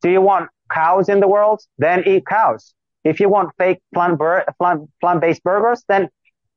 Do 0.03 0.11
you 0.11 0.20
want 0.20 0.51
cows 0.70 1.09
in 1.09 1.20
the 1.20 1.29
world? 1.29 1.62
Then 1.79 2.07
eat 2.07 2.27
cows. 2.27 2.75
If 3.05 3.20
you 3.20 3.29
want 3.29 3.51
fake 3.59 3.79
plant, 3.94 4.18
plant, 4.18 4.90
plant-based 5.01 5.42
burgers, 5.44 5.85
then 5.88 6.09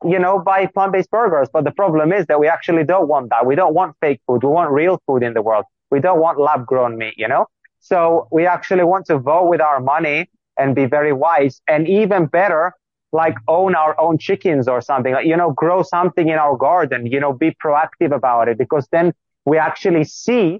you 0.05 0.17
know, 0.17 0.39
buy 0.39 0.65
plant-based 0.65 1.11
burgers. 1.11 1.49
But 1.51 1.65
the 1.65 1.71
problem 1.71 2.13
is 2.13 2.25
that 2.27 2.39
we 2.39 2.47
actually 2.47 2.83
don't 2.85 3.07
want 3.07 3.29
that. 3.31 3.45
We 3.45 3.55
don't 3.55 3.73
want 3.73 3.95
fake 3.99 4.21
food. 4.25 4.43
We 4.43 4.49
want 4.49 4.71
real 4.71 5.01
food 5.05 5.23
in 5.23 5.33
the 5.33 5.41
world. 5.41 5.65
We 5.91 5.99
don't 5.99 6.19
want 6.19 6.39
lab 6.39 6.65
grown 6.65 6.97
meat, 6.97 7.15
you 7.17 7.27
know? 7.27 7.47
So 7.79 8.27
we 8.31 8.45
actually 8.45 8.83
want 8.83 9.05
to 9.07 9.17
vote 9.17 9.47
with 9.47 9.61
our 9.61 9.79
money 9.79 10.29
and 10.57 10.75
be 10.75 10.85
very 10.85 11.13
wise 11.13 11.61
and 11.67 11.87
even 11.87 12.25
better, 12.25 12.73
like 13.11 13.35
own 13.47 13.75
our 13.75 13.99
own 13.99 14.17
chickens 14.17 14.67
or 14.67 14.81
something, 14.81 15.13
like, 15.13 15.25
you 15.25 15.35
know, 15.35 15.51
grow 15.51 15.81
something 15.81 16.27
in 16.27 16.37
our 16.37 16.55
garden, 16.57 17.05
you 17.05 17.19
know, 17.19 17.33
be 17.33 17.51
proactive 17.63 18.13
about 18.13 18.47
it 18.49 18.57
because 18.57 18.87
then 18.91 19.13
we 19.45 19.57
actually 19.57 20.03
see 20.03 20.59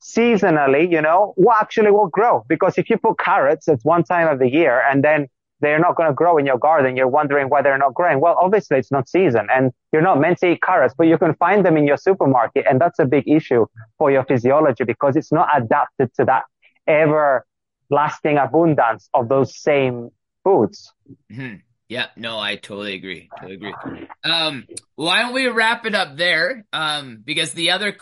seasonally, 0.00 0.90
you 0.90 1.00
know, 1.00 1.32
what 1.36 1.60
actually 1.60 1.90
will 1.90 2.08
grow. 2.08 2.44
Because 2.48 2.78
if 2.78 2.88
you 2.90 2.96
put 2.98 3.18
carrots 3.18 3.68
at 3.68 3.80
one 3.82 4.04
time 4.04 4.28
of 4.28 4.38
the 4.38 4.48
year 4.48 4.80
and 4.80 5.02
then 5.02 5.28
they're 5.60 5.78
not 5.78 5.96
going 5.96 6.08
to 6.08 6.14
grow 6.14 6.38
in 6.38 6.46
your 6.46 6.58
garden. 6.58 6.96
You're 6.96 7.08
wondering 7.08 7.48
why 7.48 7.62
they're 7.62 7.78
not 7.78 7.94
growing. 7.94 8.20
Well, 8.20 8.36
obviously 8.40 8.78
it's 8.78 8.90
not 8.90 9.08
season 9.08 9.48
and 9.52 9.72
you're 9.92 10.02
not 10.02 10.20
meant 10.20 10.38
to 10.38 10.52
eat 10.52 10.62
carrots, 10.62 10.94
but 10.96 11.06
you 11.06 11.18
can 11.18 11.34
find 11.34 11.64
them 11.64 11.76
in 11.76 11.86
your 11.86 11.96
supermarket. 11.96 12.66
And 12.68 12.80
that's 12.80 12.98
a 12.98 13.04
big 13.04 13.28
issue 13.28 13.66
for 13.98 14.10
your 14.10 14.24
physiology 14.24 14.84
because 14.84 15.16
it's 15.16 15.32
not 15.32 15.48
adapted 15.54 16.12
to 16.14 16.24
that 16.26 16.44
ever 16.86 17.44
lasting 17.90 18.38
abundance 18.38 19.08
of 19.12 19.28
those 19.28 19.56
same 19.60 20.10
foods. 20.44 20.92
Mm-hmm. 21.30 21.56
Yeah, 21.88 22.06
no, 22.16 22.38
I 22.38 22.54
totally 22.54 22.94
agree. 22.94 23.28
Totally 23.40 23.54
agree. 23.54 24.08
Um, 24.22 24.66
why 24.94 25.22
don't 25.22 25.34
we 25.34 25.48
wrap 25.48 25.86
it 25.86 25.94
up 25.94 26.16
there? 26.16 26.64
Um, 26.72 27.20
because 27.24 27.52
the 27.52 27.72
other 27.72 27.96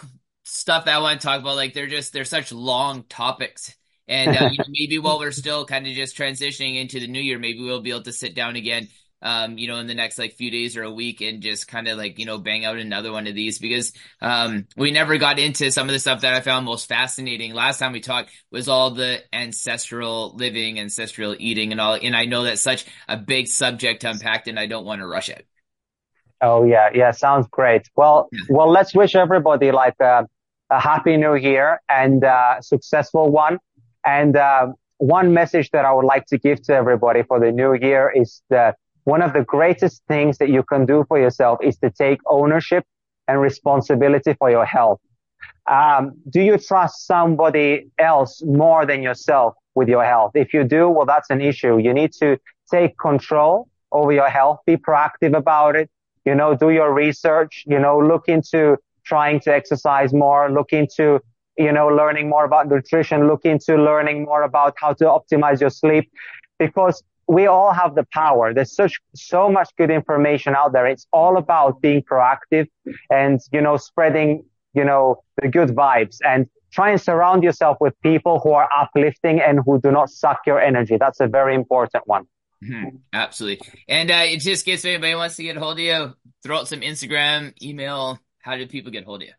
stuff 0.44 0.84
that 0.84 0.94
I 0.94 0.98
want 0.98 1.20
to 1.20 1.26
talk 1.26 1.40
about, 1.40 1.56
like 1.56 1.72
they're 1.72 1.86
just, 1.86 2.12
they're 2.12 2.24
such 2.24 2.52
long 2.52 3.04
topics 3.04 3.74
and 4.08 4.36
uh, 4.36 4.48
you 4.50 4.58
know, 4.58 4.64
maybe 4.68 4.98
while 4.98 5.18
we're 5.18 5.32
still 5.32 5.64
kind 5.64 5.86
of 5.86 5.92
just 5.92 6.16
transitioning 6.16 6.80
into 6.80 7.00
the 7.00 7.06
new 7.06 7.20
year, 7.20 7.38
maybe 7.38 7.60
we'll 7.60 7.80
be 7.80 7.90
able 7.90 8.02
to 8.02 8.12
sit 8.12 8.34
down 8.34 8.56
again, 8.56 8.88
um, 9.20 9.58
you 9.58 9.68
know, 9.68 9.76
in 9.76 9.86
the 9.86 9.94
next 9.94 10.18
like 10.18 10.34
few 10.34 10.50
days 10.50 10.76
or 10.76 10.82
a 10.82 10.90
week 10.90 11.20
and 11.20 11.42
just 11.42 11.68
kind 11.68 11.88
of 11.88 11.98
like, 11.98 12.18
you 12.18 12.24
know, 12.24 12.38
bang 12.38 12.64
out 12.64 12.78
another 12.78 13.12
one 13.12 13.26
of 13.26 13.34
these 13.34 13.58
because, 13.58 13.92
um, 14.22 14.66
we 14.76 14.90
never 14.90 15.18
got 15.18 15.38
into 15.38 15.70
some 15.70 15.88
of 15.88 15.92
the 15.92 15.98
stuff 15.98 16.22
that 16.22 16.34
I 16.34 16.40
found 16.40 16.66
most 16.66 16.88
fascinating. 16.88 17.52
Last 17.52 17.78
time 17.78 17.92
we 17.92 18.00
talked 18.00 18.30
was 18.50 18.68
all 18.68 18.90
the 18.90 19.22
ancestral 19.32 20.34
living, 20.36 20.78
ancestral 20.78 21.36
eating 21.38 21.72
and 21.72 21.80
all. 21.80 21.98
And 22.00 22.16
I 22.16 22.24
know 22.24 22.44
that's 22.44 22.62
such 22.62 22.86
a 23.08 23.16
big 23.16 23.48
subject 23.48 24.02
to 24.02 24.10
unpack 24.10 24.46
and 24.46 24.58
I 24.58 24.66
don't 24.66 24.86
want 24.86 25.00
to 25.00 25.06
rush 25.06 25.28
it. 25.28 25.46
Oh 26.40 26.64
yeah. 26.64 26.88
Yeah. 26.94 27.10
Sounds 27.10 27.48
great. 27.50 27.82
Well, 27.96 28.28
yeah. 28.32 28.40
well, 28.48 28.70
let's 28.70 28.94
wish 28.94 29.16
everybody 29.16 29.72
like, 29.72 30.00
uh, 30.00 30.22
a 30.70 30.80
happy 30.80 31.16
new 31.16 31.34
year 31.34 31.80
and 31.88 32.22
a 32.22 32.58
successful 32.60 33.30
one. 33.30 33.58
And 34.16 34.36
uh, 34.36 34.68
one 34.96 35.34
message 35.34 35.70
that 35.74 35.84
I 35.84 35.92
would 35.92 36.08
like 36.14 36.24
to 36.32 36.38
give 36.38 36.62
to 36.62 36.72
everybody 36.82 37.22
for 37.22 37.38
the 37.38 37.52
new 37.52 37.74
year 37.74 38.10
is 38.22 38.42
that 38.48 38.76
one 39.04 39.20
of 39.20 39.34
the 39.34 39.44
greatest 39.56 40.02
things 40.08 40.38
that 40.38 40.48
you 40.48 40.62
can 40.62 40.86
do 40.86 41.04
for 41.08 41.18
yourself 41.18 41.58
is 41.62 41.76
to 41.78 41.90
take 41.90 42.18
ownership 42.26 42.84
and 43.28 43.38
responsibility 43.38 44.32
for 44.40 44.50
your 44.50 44.64
health. 44.64 45.00
Um, 45.66 46.02
do 46.30 46.40
you 46.40 46.56
trust 46.56 47.06
somebody 47.06 47.88
else 47.98 48.42
more 48.42 48.86
than 48.86 49.02
yourself 49.02 49.54
with 49.74 49.88
your 49.88 50.04
health? 50.12 50.32
If 50.34 50.54
you 50.54 50.64
do, 50.64 50.88
well, 50.88 51.04
that's 51.04 51.28
an 51.28 51.42
issue. 51.42 51.76
You 51.76 51.92
need 51.92 52.12
to 52.22 52.38
take 52.70 52.98
control 52.98 53.68
over 53.92 54.12
your 54.12 54.30
health, 54.38 54.60
be 54.66 54.76
proactive 54.76 55.36
about 55.36 55.76
it, 55.76 55.90
you 56.24 56.34
know, 56.34 56.54
do 56.54 56.70
your 56.70 56.90
research, 56.94 57.64
you 57.66 57.78
know, 57.78 57.98
look 57.98 58.24
into 58.26 58.78
trying 59.04 59.40
to 59.40 59.54
exercise 59.54 60.14
more, 60.14 60.50
look 60.50 60.72
into, 60.72 61.20
you 61.58 61.72
know, 61.72 61.88
learning 61.88 62.28
more 62.28 62.44
about 62.44 62.68
nutrition, 62.68 63.26
look 63.26 63.44
into 63.44 63.76
learning 63.76 64.24
more 64.24 64.42
about 64.42 64.74
how 64.78 64.92
to 64.94 65.04
optimize 65.04 65.60
your 65.60 65.70
sleep 65.70 66.10
because 66.58 67.02
we 67.26 67.46
all 67.46 67.72
have 67.72 67.94
the 67.94 68.06
power. 68.12 68.54
There's 68.54 68.74
such, 68.74 68.98
so 69.14 69.50
much 69.50 69.68
good 69.76 69.90
information 69.90 70.54
out 70.54 70.72
there. 70.72 70.86
It's 70.86 71.06
all 71.12 71.36
about 71.36 71.82
being 71.82 72.02
proactive 72.02 72.68
and, 73.10 73.40
you 73.52 73.60
know, 73.60 73.76
spreading, 73.76 74.44
you 74.72 74.84
know, 74.84 75.22
the 75.42 75.48
good 75.48 75.70
vibes 75.70 76.18
and 76.24 76.46
try 76.72 76.90
and 76.90 77.00
surround 77.00 77.42
yourself 77.42 77.78
with 77.80 77.94
people 78.02 78.40
who 78.40 78.52
are 78.52 78.68
uplifting 78.76 79.40
and 79.40 79.60
who 79.64 79.80
do 79.80 79.90
not 79.90 80.10
suck 80.10 80.40
your 80.46 80.60
energy. 80.60 80.96
That's 80.98 81.20
a 81.20 81.26
very 81.26 81.54
important 81.54 82.06
one. 82.06 82.24
Mm-hmm. 82.64 82.96
Absolutely. 83.12 83.68
And 83.88 84.10
uh, 84.10 84.24
it 84.24 84.38
just 84.38 84.64
gets 84.64 84.84
if 84.84 84.88
anybody 84.88 85.14
wants 85.14 85.36
to 85.36 85.42
get 85.42 85.56
a 85.56 85.60
hold 85.60 85.74
of 85.74 85.80
you, 85.80 86.14
throw 86.42 86.58
out 86.58 86.68
some 86.68 86.80
Instagram, 86.80 87.52
email. 87.62 88.18
How 88.40 88.56
do 88.56 88.66
people 88.66 88.90
get 88.90 89.04
hold 89.04 89.22
of 89.22 89.28
you? 89.28 89.34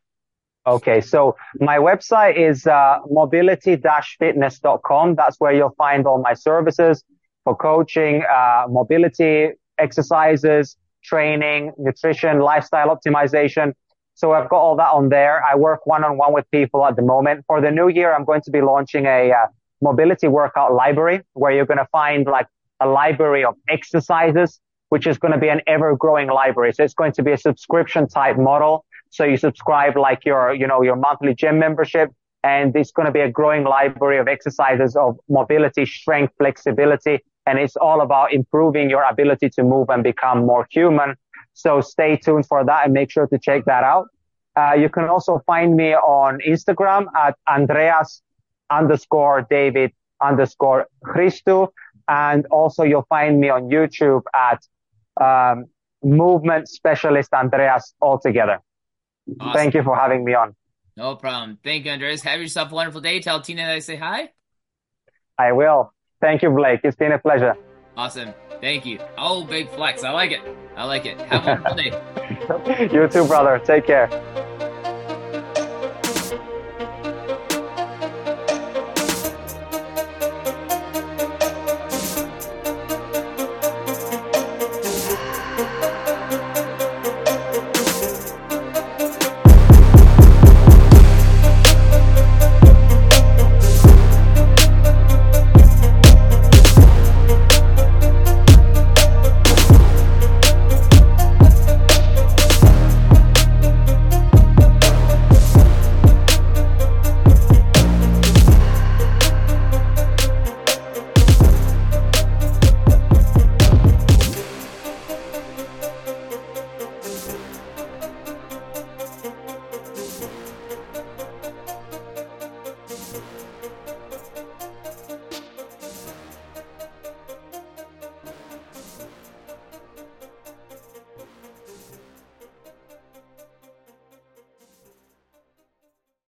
Okay, 0.70 1.02
so 1.02 1.36
my 1.60 1.80
website 1.80 2.38
is 2.38 2.68
uh, 2.68 3.00
mobility-fitness.com. 3.10 5.16
That's 5.16 5.40
where 5.40 5.52
you'll 5.52 5.74
find 5.80 6.06
all 6.06 6.22
my 6.22 6.36
services 6.36 7.04
for 7.44 7.56
coaching, 7.56 8.22
uh, 8.32 8.66
mobility, 8.70 9.50
exercises, 9.80 10.78
training, 11.04 11.72
nutrition, 11.80 12.42
lifestyle 12.42 12.96
optimization. 12.96 13.74
So 14.14 14.34
I've 14.34 14.48
got 14.48 14.60
all 14.60 14.76
that 14.76 14.92
on 14.92 15.10
there. 15.10 15.44
I 15.44 15.56
work 15.56 15.88
one-on-one 15.88 16.34
with 16.34 16.46
people 16.52 16.86
at 16.86 16.96
the 16.96 17.02
moment. 17.02 17.46
For 17.48 17.62
the 17.62 17.72
new 17.72 17.88
year, 17.88 18.14
I'm 18.14 18.24
going 18.24 18.42
to 18.42 18.52
be 18.52 18.62
launching 18.62 19.08
a 19.08 19.32
uh, 19.32 19.48
mobility 19.82 20.28
workout 20.28 20.76
library 20.76 21.22
where 21.34 21.52
you're 21.52 21.66
going 21.66 21.80
to 21.80 21.88
find 21.92 22.28
like 22.28 22.46
a 22.80 22.86
library 22.86 23.44
of 23.44 23.56
exercises, 23.70 24.60
which 24.90 25.08
is 25.08 25.18
going 25.18 25.32
to 25.32 25.40
be 25.40 25.50
an 25.50 25.62
ever 25.66 25.96
growing 25.96 26.28
library. 26.28 26.74
So 26.74 26.84
it's 26.84 26.94
going 26.94 27.14
to 27.14 27.24
be 27.24 27.32
a 27.32 27.40
subscription 27.40 28.08
type 28.08 28.38
model. 28.38 28.86
So 29.10 29.24
you 29.24 29.38
subscribe 29.38 29.98
like 29.98 30.26
your, 30.26 30.54
you 30.54 30.68
know, 30.68 30.82
your 30.82 30.96
monthly 30.96 31.34
gym 31.34 31.60
membership 31.60 32.12
and 32.44 32.76
it's 32.76 32.92
going 32.92 33.06
to 33.06 33.12
be 33.12 33.20
a 33.20 33.30
growing 33.30 33.64
library 33.64 34.18
of 34.18 34.28
exercises 34.28 34.96
of 34.96 35.18
mobility, 35.28 35.86
strength, 35.86 36.34
flexibility. 36.38 37.20
And 37.46 37.60
it's 37.60 37.76
all 37.76 38.02
about 38.02 38.32
improving 38.34 38.90
your 38.90 39.04
ability 39.04 39.50
to 39.52 39.64
move 39.64 39.90
and 39.90 40.04
become 40.04 40.46
more 40.46 40.68
human. 40.70 41.16
So 41.54 41.82
stay 41.82 42.16
tuned 42.16 42.46
for 42.46 42.64
that 42.64 42.86
and 42.86 42.94
make 42.94 43.12
sure 43.12 43.28
to 43.28 43.38
check 43.40 43.66
that 43.66 43.84
out. 43.84 44.08
Uh, 44.56 44.74
you 44.74 44.90
can 44.90 45.06
also 45.06 45.42
find 45.46 45.76
me 45.76 45.94
on 45.94 46.40
Instagram 46.48 47.08
at 47.18 47.36
Andreas 47.48 48.22
underscore 48.70 49.48
David 49.50 49.92
underscore 50.22 50.88
Christou. 51.04 51.70
And 52.08 52.46
also 52.48 52.84
you'll 52.84 53.08
find 53.10 53.40
me 53.40 53.50
on 53.50 53.70
YouTube 53.70 54.24
at 54.34 54.60
um, 55.20 55.66
Movement 56.04 56.70
Specialist 56.70 57.34
Andreas 57.34 57.94
altogether. 58.02 58.60
Awesome. 59.40 59.54
Thank 59.54 59.74
you 59.74 59.84
for 59.84 59.96
having 59.96 60.24
me 60.24 60.34
on. 60.34 60.56
No 60.98 61.16
problem. 61.16 61.58
Thank 61.64 61.86
you, 61.86 61.92
Andres. 61.92 62.22
Have 62.24 62.42
yourself 62.42 62.72
a 62.72 62.76
wonderful 62.76 63.02
day. 63.02 63.20
Tell 63.22 63.42
Tina 63.42 63.64
that 63.64 63.72
I 63.76 63.80
say 63.80 63.96
hi. 63.96 64.30
I 65.38 65.54
will. 65.54 65.94
Thank 66.22 66.42
you, 66.42 66.50
Blake. 66.50 66.82
It's 66.84 66.98
been 66.98 67.14
a 67.14 67.20
pleasure. 67.20 67.56
Awesome. 67.96 68.34
Thank 68.60 68.86
you. 68.86 69.00
Oh, 69.18 69.44
big 69.46 69.70
flex. 69.70 70.04
I 70.04 70.12
like 70.12 70.32
it. 70.32 70.42
I 70.76 70.84
like 70.86 71.06
it. 71.06 71.20
Have 71.22 71.46
a 71.48 71.62
wonderful 71.62 71.76
day. 72.88 72.90
you 72.94 73.08
too, 73.08 73.26
brother. 73.26 73.60
Take 73.64 73.86
care. 73.88 74.10